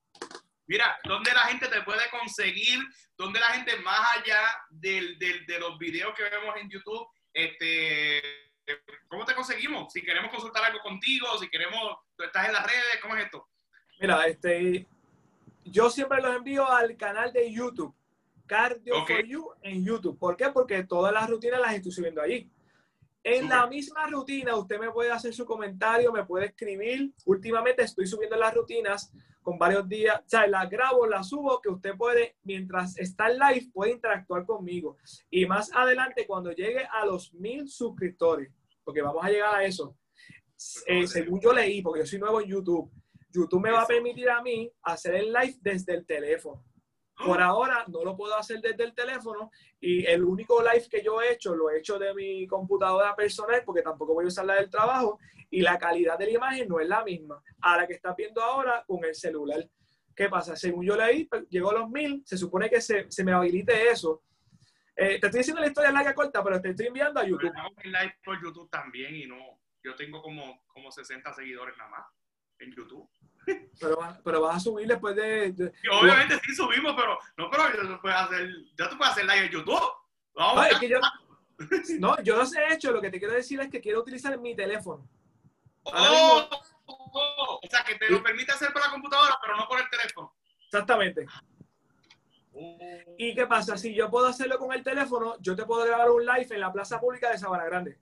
[0.67, 2.79] Mira, ¿dónde la gente te puede conseguir?
[3.17, 4.39] ¿Dónde la gente, más allá
[4.69, 8.21] del, del- de los videos que vemos en YouTube, este,
[9.07, 9.91] cómo te conseguimos?
[9.91, 13.49] Si queremos consultar algo contigo, si queremos, tú estás en las redes, ¿cómo es esto?
[13.99, 14.87] Mira, este,
[15.65, 17.93] yo siempre los envío al canal de YouTube,
[18.45, 20.17] Cardio for You en YouTube.
[20.17, 20.49] ¿Por qué?
[20.49, 22.49] Porque todas las rutinas las estoy subiendo allí.
[23.23, 27.13] En la misma rutina, usted me puede hacer su comentario, me puede escribir.
[27.25, 31.69] Últimamente estoy subiendo las rutinas con varios días, o sea, las grabo, las subo, que
[31.69, 34.97] usted puede, mientras está en live, puede interactuar conmigo.
[35.29, 38.51] Y más adelante, cuando llegue a los mil suscriptores,
[38.83, 39.95] porque vamos a llegar a eso,
[40.87, 42.89] eh, según yo leí, porque yo soy nuevo en YouTube,
[43.33, 46.63] YouTube me va a permitir a mí hacer el live desde el teléfono.
[47.15, 51.21] Por ahora no lo puedo hacer desde el teléfono y el único live que yo
[51.21, 54.55] he hecho lo he hecho de mi computadora personal porque tampoco voy a usar la
[54.55, 55.19] del trabajo
[55.49, 58.41] y la calidad de la imagen no es la misma a la que estás viendo
[58.41, 59.63] ahora con el celular.
[60.15, 60.55] ¿Qué pasa?
[60.55, 63.89] Según yo leí, pues, llegó a los mil, se supone que se, se me habilite
[63.89, 64.23] eso.
[64.95, 67.47] Eh, te estoy diciendo la historia larga corta, pero te estoy enviando a Pero YouTube.
[67.49, 71.89] estamos en live por YouTube también y no, yo tengo como, como 60 seguidores nada
[71.89, 72.05] más
[72.59, 73.09] en YouTube.
[73.79, 75.73] Pero, va- pero vas a subir después de...
[75.91, 79.79] obviamente sí subimos, pero no, pero hacer, ya tú puedes hacer live en YouTube.
[80.35, 80.97] Vamos No, a es que yo,
[81.99, 82.91] No, yo los he hecho.
[82.91, 85.07] Lo que te quiero decir es que quiero utilizar mi teléfono.
[85.83, 86.49] Oh,
[86.85, 89.89] oh, o sea, que te lo permite hacer por la computadora, pero no por el
[89.89, 90.33] teléfono.
[90.65, 91.25] Exactamente.
[92.53, 92.77] Oh.
[93.17, 93.77] ¿Y qué pasa?
[93.77, 96.71] Si yo puedo hacerlo con el teléfono, yo te puedo grabar un live en la
[96.71, 97.99] plaza pública de Sabana Grande.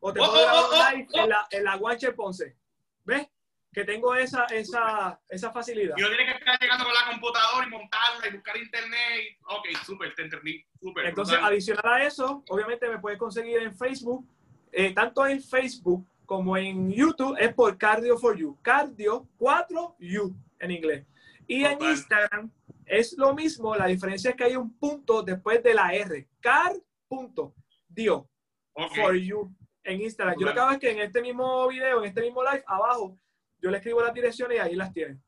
[0.00, 1.18] O te Oh, puedo oh, grabar oh, un oh, live oh.
[1.20, 2.56] en la, en la Guanche Ponce.
[3.04, 3.26] ¿Ves?
[3.72, 5.94] Que tengo esa, esa, esa facilidad.
[5.96, 9.20] Y no tienes que estar llegando con la computadora y montarla y buscar internet.
[9.22, 10.64] y- Ok, súper, te entendí.
[10.80, 11.06] Súper.
[11.06, 11.52] Entonces, brutal.
[11.52, 14.26] adicional a eso, obviamente me puedes conseguir en Facebook,
[14.72, 18.58] eh, tanto en Facebook como en YouTube, es por Cardio for You.
[18.62, 21.06] Cardio 4U en inglés.
[21.46, 21.90] Y en Total.
[21.92, 22.50] Instagram
[22.86, 26.26] es lo mismo, la diferencia es que hay un punto después de la R.
[26.40, 28.28] Car.dio
[28.74, 28.94] Ok.
[28.96, 29.50] for you
[29.84, 30.36] en Instagram.
[30.38, 33.18] Yo lo que hago es que en este mismo video, en este mismo live, abajo,
[33.60, 35.22] yo le escribo las direcciones y ahí las tienen.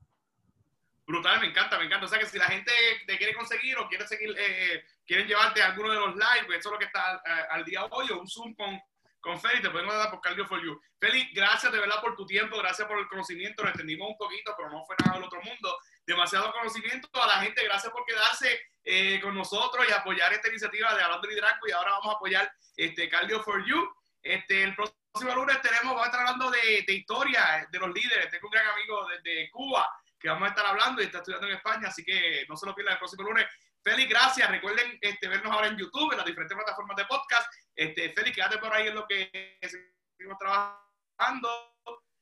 [1.07, 2.07] Brutal, me encanta, me encanta.
[2.07, 2.73] O sea que si la gente
[3.07, 6.61] te quiere conseguir o quiere seguir, eh, quieren llevarte a alguno de los live, pues
[6.61, 8.81] eso es lo que está eh, al día hoy, o un Zoom con,
[9.21, 10.81] con Feli, te podemos dar por Cardio for You.
[11.01, 14.55] Feli, gracias de verdad por tu tiempo, gracias por el conocimiento, lo entendimos un poquito,
[14.57, 15.77] pero no fue nada del otro mundo.
[16.07, 20.95] Demasiado conocimiento a la gente, gracias por quedarse eh, con nosotros y apoyar esta iniciativa
[20.95, 23.93] de Hablando de Liderazgo y ahora vamos a apoyar este Cardio for You.
[24.23, 28.31] Este, el próximo lunes tenemos, vamos a estar hablando de, de historia de los líderes.
[28.31, 29.89] Tengo un gran amigo desde Cuba
[30.19, 32.75] que vamos a estar hablando y está estudiando en España, así que no se lo
[32.75, 33.47] pierdan el próximo lunes.
[33.83, 34.51] Félix, gracias.
[34.51, 37.51] Recuerden este, vernos ahora en YouTube, en las diferentes plataformas de podcast.
[37.75, 41.49] Este, Félix, quédate por ahí en lo que seguimos trabajando.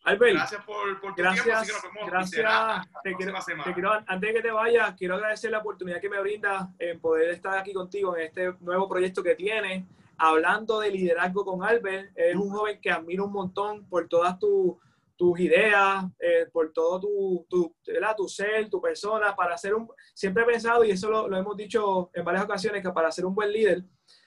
[0.04, 1.60] Albert, Gracias por, por tu gracias, tiempo.
[1.60, 2.42] Así que nos vemos gracias.
[2.44, 3.64] la Te quiero, semana.
[3.64, 7.00] te quiero- antes de que te vayas, quiero agradecer la oportunidad que me brinda en
[7.00, 9.84] poder estar aquí contigo en este nuevo proyecto que tienes.
[10.18, 14.76] Hablando de liderazgo con Albert, es un joven que admiro un montón por todas tus
[15.18, 17.74] tus ideas, eh, por todo tu, tu,
[18.16, 19.88] tu ser, tu persona, para ser un...
[20.14, 23.26] Siempre he pensado, y eso lo, lo hemos dicho en varias ocasiones, que para ser
[23.26, 23.82] un buen líder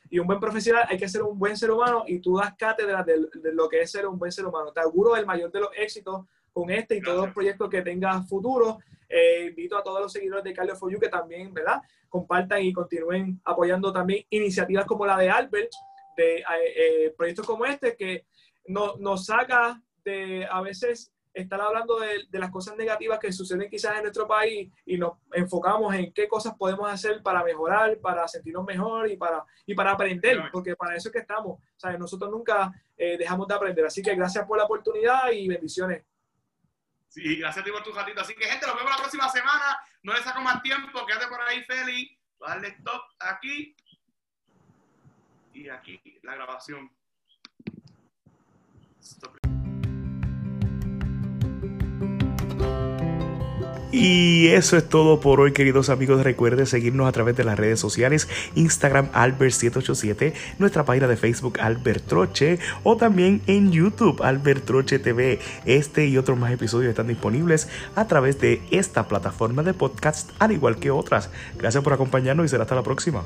[0.10, 3.02] y un buen profesional hay que ser un buen ser humano y tú das cátedra
[3.04, 4.74] de, de lo que es ser un buen ser humano.
[4.74, 8.28] Te auguro el mayor de los éxitos con este y todos los proyectos que tengas
[8.28, 8.76] futuros.
[9.12, 11.82] Eh, invito a todos los seguidores de Cardio For You que también, ¿verdad?
[12.10, 15.72] Compartan y continúen apoyando también iniciativas como la de Albert,
[16.18, 16.44] de eh,
[16.76, 18.26] eh, proyectos como este que
[18.68, 23.70] no- nos saca de a veces estar hablando de, de las cosas negativas que suceden
[23.70, 28.28] quizás en nuestro país y nos enfocamos en qué cosas podemos hacer para mejorar, para
[28.28, 31.54] sentirnos mejor y para, y para aprender, porque para eso es que estamos.
[31.58, 33.86] O sea, nosotros nunca eh, dejamos de aprender.
[33.86, 36.04] Así que gracias por la oportunidad y bendiciones.
[37.12, 38.22] Sí, gracias a ti por tu ratito.
[38.22, 39.78] Así que, gente, nos vemos la próxima semana.
[40.02, 41.06] No le saco más tiempo.
[41.06, 42.18] Quédate por ahí, Félix.
[42.40, 43.76] Voy a darle stop aquí.
[45.54, 46.90] Y aquí, la grabación.
[49.02, 49.61] Stop.
[53.92, 56.24] Y eso es todo por hoy, queridos amigos.
[56.24, 62.06] Recuerden seguirnos a través de las redes sociales: Instagram Albert787, nuestra página de Facebook Albert
[62.08, 65.40] Troche o también en YouTube Albert Troche TV.
[65.66, 70.54] Este y otros más episodios están disponibles a través de esta plataforma de podcast, al
[70.54, 71.30] igual que otras.
[71.58, 73.24] Gracias por acompañarnos y será hasta la próxima.